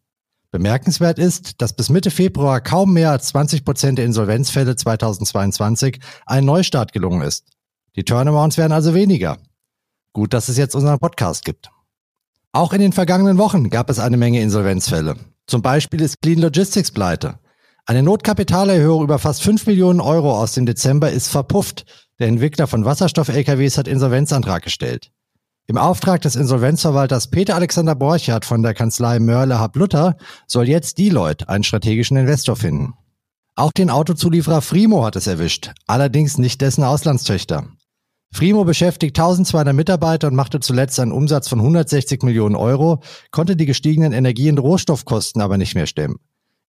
Bemerkenswert 0.54 1.18
ist, 1.18 1.60
dass 1.60 1.72
bis 1.72 1.90
Mitte 1.90 2.12
Februar 2.12 2.60
kaum 2.60 2.92
mehr 2.92 3.10
als 3.10 3.26
20 3.30 3.64
Prozent 3.64 3.98
der 3.98 4.04
Insolvenzfälle 4.04 4.76
2022 4.76 5.98
ein 6.26 6.44
Neustart 6.44 6.92
gelungen 6.92 7.22
ist. 7.22 7.48
Die 7.96 8.04
Turnarounds 8.04 8.56
werden 8.56 8.70
also 8.70 8.94
weniger. 8.94 9.38
Gut, 10.12 10.32
dass 10.32 10.48
es 10.48 10.56
jetzt 10.56 10.76
unseren 10.76 11.00
Podcast 11.00 11.44
gibt. 11.44 11.72
Auch 12.52 12.72
in 12.72 12.80
den 12.80 12.92
vergangenen 12.92 13.36
Wochen 13.36 13.68
gab 13.68 13.90
es 13.90 13.98
eine 13.98 14.16
Menge 14.16 14.42
Insolvenzfälle. 14.42 15.16
Zum 15.48 15.60
Beispiel 15.60 16.00
ist 16.00 16.22
Clean 16.22 16.38
Logistics 16.38 16.92
pleite. 16.92 17.40
Eine 17.84 18.04
Notkapitalerhöhung 18.04 19.02
über 19.02 19.18
fast 19.18 19.42
5 19.42 19.66
Millionen 19.66 20.00
Euro 20.00 20.38
aus 20.38 20.52
dem 20.52 20.66
Dezember 20.66 21.10
ist 21.10 21.26
verpufft. 21.26 21.84
Der 22.20 22.28
Entwickler 22.28 22.68
von 22.68 22.84
Wasserstoff-LKWs 22.84 23.76
hat 23.76 23.88
Insolvenzantrag 23.88 24.62
gestellt. 24.62 25.10
Im 25.66 25.79
Auftrag 25.79 26.20
des 26.20 26.37
Insolvenzverwalters 26.37 27.29
Peter 27.29 27.55
Alexander 27.55 27.94
Borchardt 27.94 28.44
von 28.44 28.62
der 28.62 28.74
Kanzlei 28.74 29.18
Mörle 29.18 29.59
Hab 29.59 29.79
soll 30.46 30.68
jetzt 30.68 30.98
Deloitte 30.98 31.48
einen 31.48 31.64
strategischen 31.64 32.18
Investor 32.18 32.55
finden. 32.55 32.92
Auch 33.55 33.72
den 33.72 33.88
Autozulieferer 33.88 34.61
Frimo 34.61 35.07
hat 35.07 35.16
es 35.16 35.27
erwischt, 35.27 35.72
allerdings 35.87 36.37
nicht 36.37 36.61
dessen 36.61 36.85
Auslandstöchter. 36.85 37.68
Frimo 38.31 38.64
beschäftigt 38.64 39.18
1200 39.18 39.74
Mitarbeiter 39.74 40.27
und 40.29 40.35
machte 40.35 40.61
zuletzt 40.61 41.00
einen 41.00 41.12
Umsatz 41.12 41.48
von 41.48 41.61
160 41.61 42.22
Millionen 42.24 42.57
Euro, 42.57 43.00
konnte 43.31 43.57
die 43.57 43.64
gestiegenen 43.64 44.12
Energie- 44.12 44.50
und 44.50 44.59
Rohstoffkosten 44.59 45.40
aber 45.40 45.57
nicht 45.57 45.74
mehr 45.74 45.87
stemmen. 45.87 46.16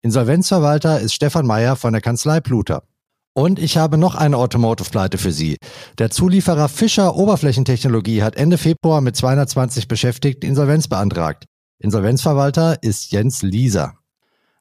Insolvenzverwalter 0.02 1.00
ist 1.00 1.14
Stefan 1.14 1.46
Meyer 1.46 1.74
von 1.74 1.94
der 1.94 2.02
Kanzlei 2.02 2.38
Pluter. 2.40 2.84
Und 3.34 3.58
ich 3.58 3.76
habe 3.76 3.98
noch 3.98 4.14
eine 4.14 4.36
Automotive-Pleite 4.36 5.18
für 5.18 5.32
Sie. 5.32 5.56
Der 5.98 6.10
Zulieferer 6.10 6.68
Fischer 6.68 7.16
Oberflächentechnologie 7.16 8.22
hat 8.22 8.36
Ende 8.36 8.58
Februar 8.58 9.00
mit 9.00 9.16
220 9.16 9.88
Beschäftigten 9.88 10.46
Insolvenz 10.46 10.86
beantragt. 10.86 11.44
Insolvenzverwalter 11.80 12.82
ist 12.82 13.10
Jens 13.10 13.42
Lieser. 13.42 13.94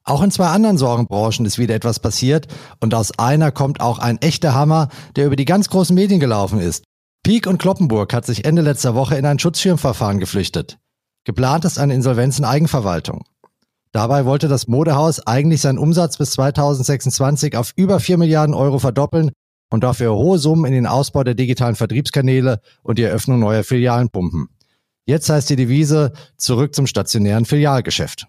Auch 0.02 0.22
in 0.22 0.32
zwei 0.32 0.48
anderen 0.48 0.76
Sorgenbranchen 0.76 1.46
ist 1.46 1.58
wieder 1.58 1.74
etwas 1.74 2.00
passiert 2.00 2.48
und 2.80 2.94
aus 2.94 3.16
einer 3.18 3.52
kommt 3.52 3.80
auch 3.80 4.00
ein 4.00 4.18
echter 4.20 4.54
Hammer, 4.54 4.88
der 5.16 5.26
über 5.26 5.36
die 5.36 5.46
ganz 5.46 5.70
großen 5.70 5.94
Medien 5.94 6.20
gelaufen 6.20 6.58
ist. 6.58 6.84
Peak 7.22 7.46
und 7.46 7.58
Kloppenburg 7.58 8.12
hat 8.12 8.26
sich 8.26 8.44
Ende 8.44 8.60
letzter 8.60 8.94
Woche 8.94 9.16
in 9.16 9.24
ein 9.24 9.38
Schutzschirmverfahren 9.38 10.18
geflüchtet. 10.18 10.78
Geplant 11.24 11.64
ist 11.64 11.78
eine 11.78 11.94
Insolvenz 11.94 12.38
in 12.38 12.44
Eigenverwaltung. 12.44 13.24
Dabei 13.94 14.24
wollte 14.24 14.48
das 14.48 14.66
Modehaus 14.66 15.24
eigentlich 15.24 15.60
seinen 15.60 15.78
Umsatz 15.78 16.18
bis 16.18 16.32
2026 16.32 17.56
auf 17.56 17.72
über 17.76 18.00
4 18.00 18.18
Milliarden 18.18 18.52
Euro 18.52 18.80
verdoppeln 18.80 19.30
und 19.70 19.84
dafür 19.84 20.16
hohe 20.16 20.36
Summen 20.38 20.64
in 20.64 20.72
den 20.72 20.88
Ausbau 20.88 21.22
der 21.22 21.36
digitalen 21.36 21.76
Vertriebskanäle 21.76 22.60
und 22.82 22.98
die 22.98 23.04
Eröffnung 23.04 23.38
neuer 23.38 23.62
Filialen 23.62 24.10
pumpen. 24.10 24.48
Jetzt 25.06 25.30
heißt 25.30 25.48
die 25.48 25.54
Devise 25.54 26.12
zurück 26.36 26.74
zum 26.74 26.88
stationären 26.88 27.44
Filialgeschäft. 27.44 28.26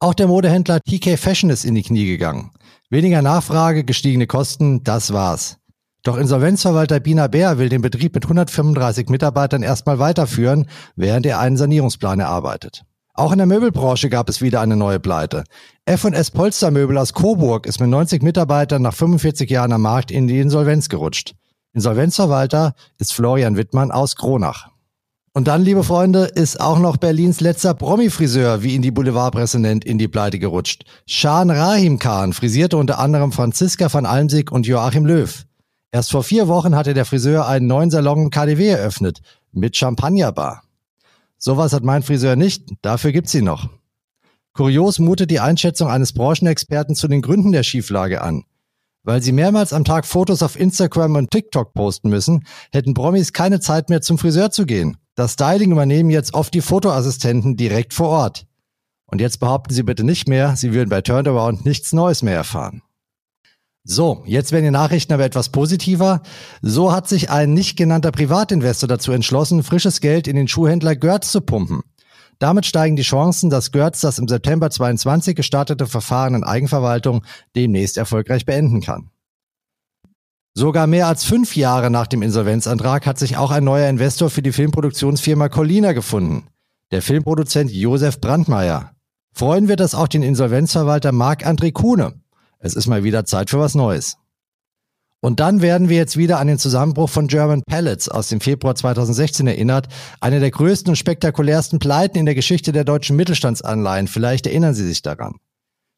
Auch 0.00 0.12
der 0.12 0.26
Modehändler 0.26 0.80
TK 0.80 1.16
Fashion 1.16 1.48
ist 1.48 1.64
in 1.64 1.76
die 1.76 1.82
Knie 1.82 2.04
gegangen. 2.04 2.50
Weniger 2.90 3.22
Nachfrage, 3.22 3.84
gestiegene 3.84 4.26
Kosten, 4.26 4.84
das 4.84 5.14
war's. 5.14 5.56
Doch 6.02 6.18
Insolvenzverwalter 6.18 7.00
Bina 7.00 7.26
Bär 7.26 7.56
will 7.56 7.70
den 7.70 7.80
Betrieb 7.80 8.14
mit 8.14 8.24
135 8.24 9.08
Mitarbeitern 9.08 9.62
erstmal 9.62 9.98
weiterführen, 9.98 10.66
während 10.94 11.24
er 11.24 11.38
einen 11.38 11.56
Sanierungsplan 11.56 12.20
erarbeitet. 12.20 12.84
Auch 13.14 13.32
in 13.32 13.38
der 13.38 13.46
Möbelbranche 13.46 14.08
gab 14.08 14.28
es 14.28 14.40
wieder 14.40 14.60
eine 14.60 14.76
neue 14.76 15.00
Pleite. 15.00 15.44
F&S 15.84 16.30
Polstermöbel 16.30 16.96
aus 16.96 17.12
Coburg 17.12 17.66
ist 17.66 17.80
mit 17.80 17.90
90 17.90 18.22
Mitarbeitern 18.22 18.82
nach 18.82 18.94
45 18.94 19.50
Jahren 19.50 19.72
am 19.72 19.82
Markt 19.82 20.10
in 20.10 20.26
die 20.26 20.40
Insolvenz 20.40 20.88
gerutscht. 20.88 21.34
Insolvenzverwalter 21.72 22.74
ist 22.98 23.12
Florian 23.12 23.56
Wittmann 23.56 23.90
aus 23.90 24.16
Kronach. 24.16 24.68
Und 25.32 25.46
dann, 25.46 25.62
liebe 25.62 25.84
Freunde, 25.84 26.24
ist 26.24 26.60
auch 26.60 26.80
noch 26.80 26.96
Berlins 26.96 27.40
letzter 27.40 27.72
Promi-Friseur, 27.74 28.64
wie 28.64 28.74
ihn 28.74 28.82
die 28.82 28.90
Boulevardpresse 28.90 29.60
nennt, 29.60 29.84
in 29.84 29.96
die 29.96 30.08
Pleite 30.08 30.40
gerutscht. 30.40 30.84
Shan 31.06 31.50
Rahim 31.50 32.00
Khan 32.00 32.32
frisierte 32.32 32.76
unter 32.76 32.98
anderem 32.98 33.30
Franziska 33.30 33.92
van 33.92 34.06
Almsig 34.06 34.50
und 34.50 34.66
Joachim 34.66 35.06
Löw. 35.06 35.44
Erst 35.92 36.10
vor 36.10 36.24
vier 36.24 36.48
Wochen 36.48 36.74
hatte 36.74 36.94
der 36.94 37.04
Friseur 37.04 37.46
einen 37.46 37.68
neuen 37.68 37.90
Salon 37.90 38.24
im 38.24 38.30
KDW 38.30 38.68
eröffnet, 38.68 39.20
mit 39.52 39.76
Champagnerbar. 39.76 40.62
Sowas 41.42 41.72
hat 41.72 41.82
mein 41.82 42.02
Friseur 42.02 42.36
nicht, 42.36 42.68
dafür 42.82 43.12
gibt's 43.12 43.34
ihn 43.34 43.44
noch. 43.44 43.70
Kurios 44.52 44.98
mutet 44.98 45.30
die 45.30 45.40
Einschätzung 45.40 45.88
eines 45.88 46.12
Branchenexperten 46.12 46.94
zu 46.94 47.08
den 47.08 47.22
Gründen 47.22 47.50
der 47.50 47.62
Schieflage 47.62 48.20
an. 48.20 48.44
Weil 49.04 49.22
sie 49.22 49.32
mehrmals 49.32 49.72
am 49.72 49.84
Tag 49.84 50.04
Fotos 50.04 50.42
auf 50.42 50.60
Instagram 50.60 51.16
und 51.16 51.30
TikTok 51.30 51.72
posten 51.72 52.10
müssen, 52.10 52.44
hätten 52.72 52.92
Promis 52.92 53.32
keine 53.32 53.58
Zeit 53.58 53.88
mehr 53.88 54.02
zum 54.02 54.18
Friseur 54.18 54.50
zu 54.50 54.66
gehen. 54.66 54.98
Das 55.14 55.32
Styling 55.32 55.72
übernehmen 55.72 56.10
jetzt 56.10 56.34
oft 56.34 56.52
die 56.52 56.60
Fotoassistenten 56.60 57.56
direkt 57.56 57.94
vor 57.94 58.08
Ort. 58.08 58.46
Und 59.06 59.22
jetzt 59.22 59.40
behaupten 59.40 59.72
Sie 59.72 59.82
bitte 59.82 60.04
nicht 60.04 60.28
mehr, 60.28 60.56
Sie 60.56 60.74
würden 60.74 60.90
bei 60.90 61.00
Turnaround 61.00 61.64
nichts 61.64 61.94
Neues 61.94 62.22
mehr 62.22 62.36
erfahren. 62.36 62.82
So, 63.84 64.22
jetzt 64.26 64.52
werden 64.52 64.64
die 64.64 64.70
Nachrichten 64.70 65.12
aber 65.12 65.24
etwas 65.24 65.48
positiver. 65.48 66.22
So 66.60 66.92
hat 66.92 67.08
sich 67.08 67.30
ein 67.30 67.54
nicht 67.54 67.76
genannter 67.76 68.12
Privatinvestor 68.12 68.88
dazu 68.88 69.12
entschlossen, 69.12 69.62
frisches 69.62 70.00
Geld 70.00 70.28
in 70.28 70.36
den 70.36 70.48
Schuhhändler 70.48 70.96
Görz 70.96 71.32
zu 71.32 71.40
pumpen. 71.40 71.82
Damit 72.38 72.66
steigen 72.66 72.96
die 72.96 73.02
Chancen, 73.02 73.50
dass 73.50 73.72
Görz 73.72 74.00
das 74.00 74.18
im 74.18 74.28
September 74.28 74.70
22 74.70 75.36
gestartete 75.36 75.86
Verfahren 75.86 76.34
in 76.34 76.44
Eigenverwaltung 76.44 77.22
demnächst 77.54 77.96
erfolgreich 77.96 78.46
beenden 78.46 78.80
kann. 78.80 79.10
Sogar 80.54 80.86
mehr 80.86 81.06
als 81.06 81.24
fünf 81.24 81.54
Jahre 81.54 81.90
nach 81.90 82.06
dem 82.06 82.22
Insolvenzantrag 82.22 83.06
hat 83.06 83.18
sich 83.18 83.36
auch 83.36 83.50
ein 83.50 83.64
neuer 83.64 83.88
Investor 83.88 84.30
für 84.30 84.42
die 84.42 84.52
Filmproduktionsfirma 84.52 85.48
Collina 85.48 85.92
gefunden. 85.92 86.48
Der 86.90 87.02
Filmproduzent 87.02 87.70
Josef 87.70 88.20
Brandmeier. 88.20 88.92
Freuen 89.32 89.68
wir 89.68 89.76
das 89.76 89.94
auch 89.94 90.08
den 90.08 90.22
Insolvenzverwalter 90.22 91.12
Marc-André 91.12 91.72
Kuhne. 91.72 92.19
Es 92.60 92.74
ist 92.74 92.86
mal 92.86 93.04
wieder 93.04 93.24
Zeit 93.24 93.50
für 93.50 93.58
was 93.58 93.74
Neues. 93.74 94.16
Und 95.22 95.40
dann 95.40 95.60
werden 95.60 95.88
wir 95.88 95.96
jetzt 95.96 96.16
wieder 96.16 96.38
an 96.38 96.46
den 96.46 96.58
Zusammenbruch 96.58 97.10
von 97.10 97.26
German 97.26 97.62
Pellets 97.66 98.08
aus 98.08 98.28
dem 98.28 98.40
Februar 98.40 98.74
2016 98.74 99.46
erinnert. 99.46 99.88
Eine 100.20 100.40
der 100.40 100.50
größten 100.50 100.90
und 100.90 100.96
spektakulärsten 100.96 101.78
Pleiten 101.78 102.18
in 102.18 102.24
der 102.24 102.34
Geschichte 102.34 102.72
der 102.72 102.84
deutschen 102.84 103.16
Mittelstandsanleihen. 103.16 104.08
Vielleicht 104.08 104.46
erinnern 104.46 104.74
Sie 104.74 104.86
sich 104.86 105.02
daran. 105.02 105.34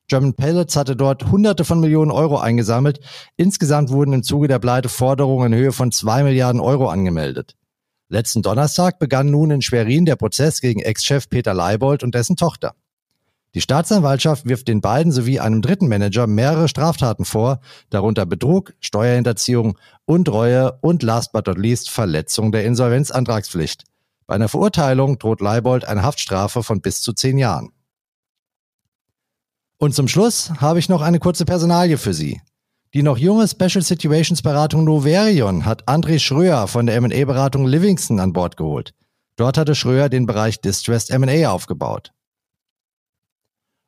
German 0.09 0.35
Pellets 0.35 0.75
hatte 0.77 0.96
dort 0.96 1.31
Hunderte 1.31 1.64
von 1.64 1.81
Millionen 1.81 2.11
Euro 2.11 2.38
eingesammelt. 2.38 3.01
Insgesamt 3.37 3.90
wurden 3.90 4.12
im 4.12 4.22
Zuge 4.25 4.48
der 4.48 4.59
Pleite 4.59 4.88
Forderungen 4.88 5.53
in 5.53 5.59
Höhe 5.59 5.72
von 5.72 5.92
zwei 5.92 6.25
Milliarden 6.25 6.61
Euro 6.61 6.88
angemeldet. 6.88 7.55
Letzten 8.09 8.42
Donnerstag 8.42 8.98
begann 8.98 9.31
nun 9.31 9.53
in 9.53 9.62
Schwerin 9.62 10.05
der 10.05 10.16
Prozess 10.16 10.61
gegen 10.61 10.81
Ex-Chef 10.81 11.29
Peter 11.29 11.55
Leibold 11.55 12.03
und 12.03 12.14
dessen 12.14 12.37
Tochter. 12.37 12.75
Die 13.55 13.61
Staatsanwaltschaft 13.61 14.47
wirft 14.47 14.69
den 14.69 14.81
beiden 14.81 15.12
sowie 15.12 15.38
einem 15.38 15.61
dritten 15.61 15.87
Manager 15.87 16.27
mehrere 16.27 16.69
Straftaten 16.69 17.27
vor, 17.27 17.61
darunter 17.91 18.25
Betrug, 18.25 18.73
Steuerhinterziehung, 18.81 19.79
Untreue 20.07 20.79
und 20.81 21.03
last 21.03 21.33
but 21.33 21.47
not 21.47 21.59
least 21.59 21.91
Verletzung 21.91 22.51
der 22.51 22.65
Insolvenzantragspflicht. 22.65 23.85
Bei 24.27 24.37
einer 24.37 24.49
Verurteilung 24.49 25.19
droht 25.19 25.43
Leibold 25.43 25.85
eine 25.85 26.03
Haftstrafe 26.03 26.62
von 26.62 26.81
bis 26.81 27.03
zu 27.03 27.12
zehn 27.12 27.37
Jahren. 27.37 27.73
Und 29.77 29.95
zum 29.95 30.09
Schluss 30.09 30.53
habe 30.59 30.79
ich 30.79 30.88
noch 30.88 31.03
eine 31.03 31.19
kurze 31.19 31.45
Personalie 31.45 31.99
für 31.99 32.15
Sie. 32.15 32.41
Die 32.95 33.03
noch 33.03 33.19
junge 33.19 33.49
Special 33.49 33.83
Situations 33.83 34.41
Beratung 34.41 34.85
Noverion 34.85 35.67
hat 35.67 35.88
André 35.88 36.19
Schröer 36.19 36.69
von 36.69 36.87
der 36.87 36.97
M&A 36.97 37.25
Beratung 37.25 37.67
Livingston 37.67 38.21
an 38.21 38.33
Bord 38.33 38.57
geholt. 38.57 38.95
Dort 39.37 39.59
hatte 39.59 39.75
Schröer 39.75 40.09
den 40.09 40.27
Bereich 40.27 40.61
Distressed 40.61 41.11
M&A 41.11 41.51
aufgebaut. 41.51 42.12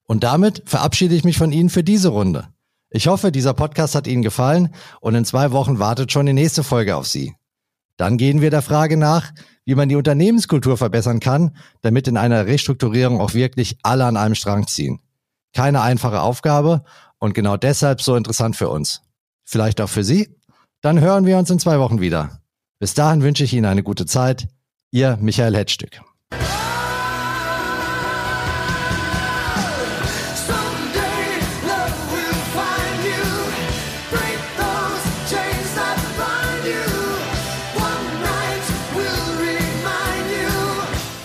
Und 0.07 0.25
damit 0.25 0.63
verabschiede 0.67 1.15
ich 1.15 1.25
mich 1.25 1.39
von 1.39 1.53
Ihnen 1.53 1.71
für 1.71 1.85
diese 1.85 2.09
Runde. 2.09 2.49
Ich 2.91 3.09
hoffe, 3.09 3.33
dieser 3.33 3.55
Podcast 3.55 3.95
hat 3.95 4.07
Ihnen 4.07 4.23
gefallen 4.23 4.75
und 5.01 5.15
in 5.15 5.25
zwei 5.25 5.51
Wochen 5.53 5.79
wartet 5.79 6.13
schon 6.13 6.27
die 6.27 6.33
nächste 6.33 6.63
Folge 6.63 6.97
auf 6.97 7.07
Sie. 7.07 7.35
Dann 7.97 8.19
gehen 8.19 8.41
wir 8.41 8.51
der 8.51 8.63
Frage 8.63 8.97
nach, 8.97 9.33
wie 9.65 9.75
man 9.75 9.89
die 9.89 9.97
Unternehmenskultur 9.97 10.77
verbessern 10.77 11.21
kann, 11.21 11.57
damit 11.81 12.07
in 12.09 12.17
einer 12.17 12.47
Restrukturierung 12.47 13.21
auch 13.21 13.35
wirklich 13.35 13.79
alle 13.83 14.05
an 14.05 14.17
einem 14.17 14.35
Strang 14.35 14.67
ziehen. 14.67 15.01
Keine 15.53 15.81
einfache 15.81 16.21
Aufgabe 16.21 16.85
und 17.19 17.35
genau 17.35 17.57
deshalb 17.57 18.03
so 18.03 18.17
interessant 18.17 18.57
für 18.57 18.69
uns. 18.69 19.03
Vielleicht 19.45 19.81
auch 19.81 19.89
für 19.89 20.05
Sie? 20.05 20.37
Dann 20.81 21.01
hören 21.01 21.27
wir 21.27 21.39
uns 21.39 21.51
in 21.51 21.59
zwei 21.59 21.79
Wochen 21.79 22.01
wieder. 22.01 22.43
Bis 22.79 22.95
dahin 22.95 23.23
wünsche 23.23 23.45
ich 23.45 23.55
Ihnen 23.55 23.67
eine 23.67 23.83
gute 23.83 24.07
Zeit. 24.07 24.49
Ihr 24.91 25.17
Michael 25.21 25.57
Hetzstück. 25.57 26.01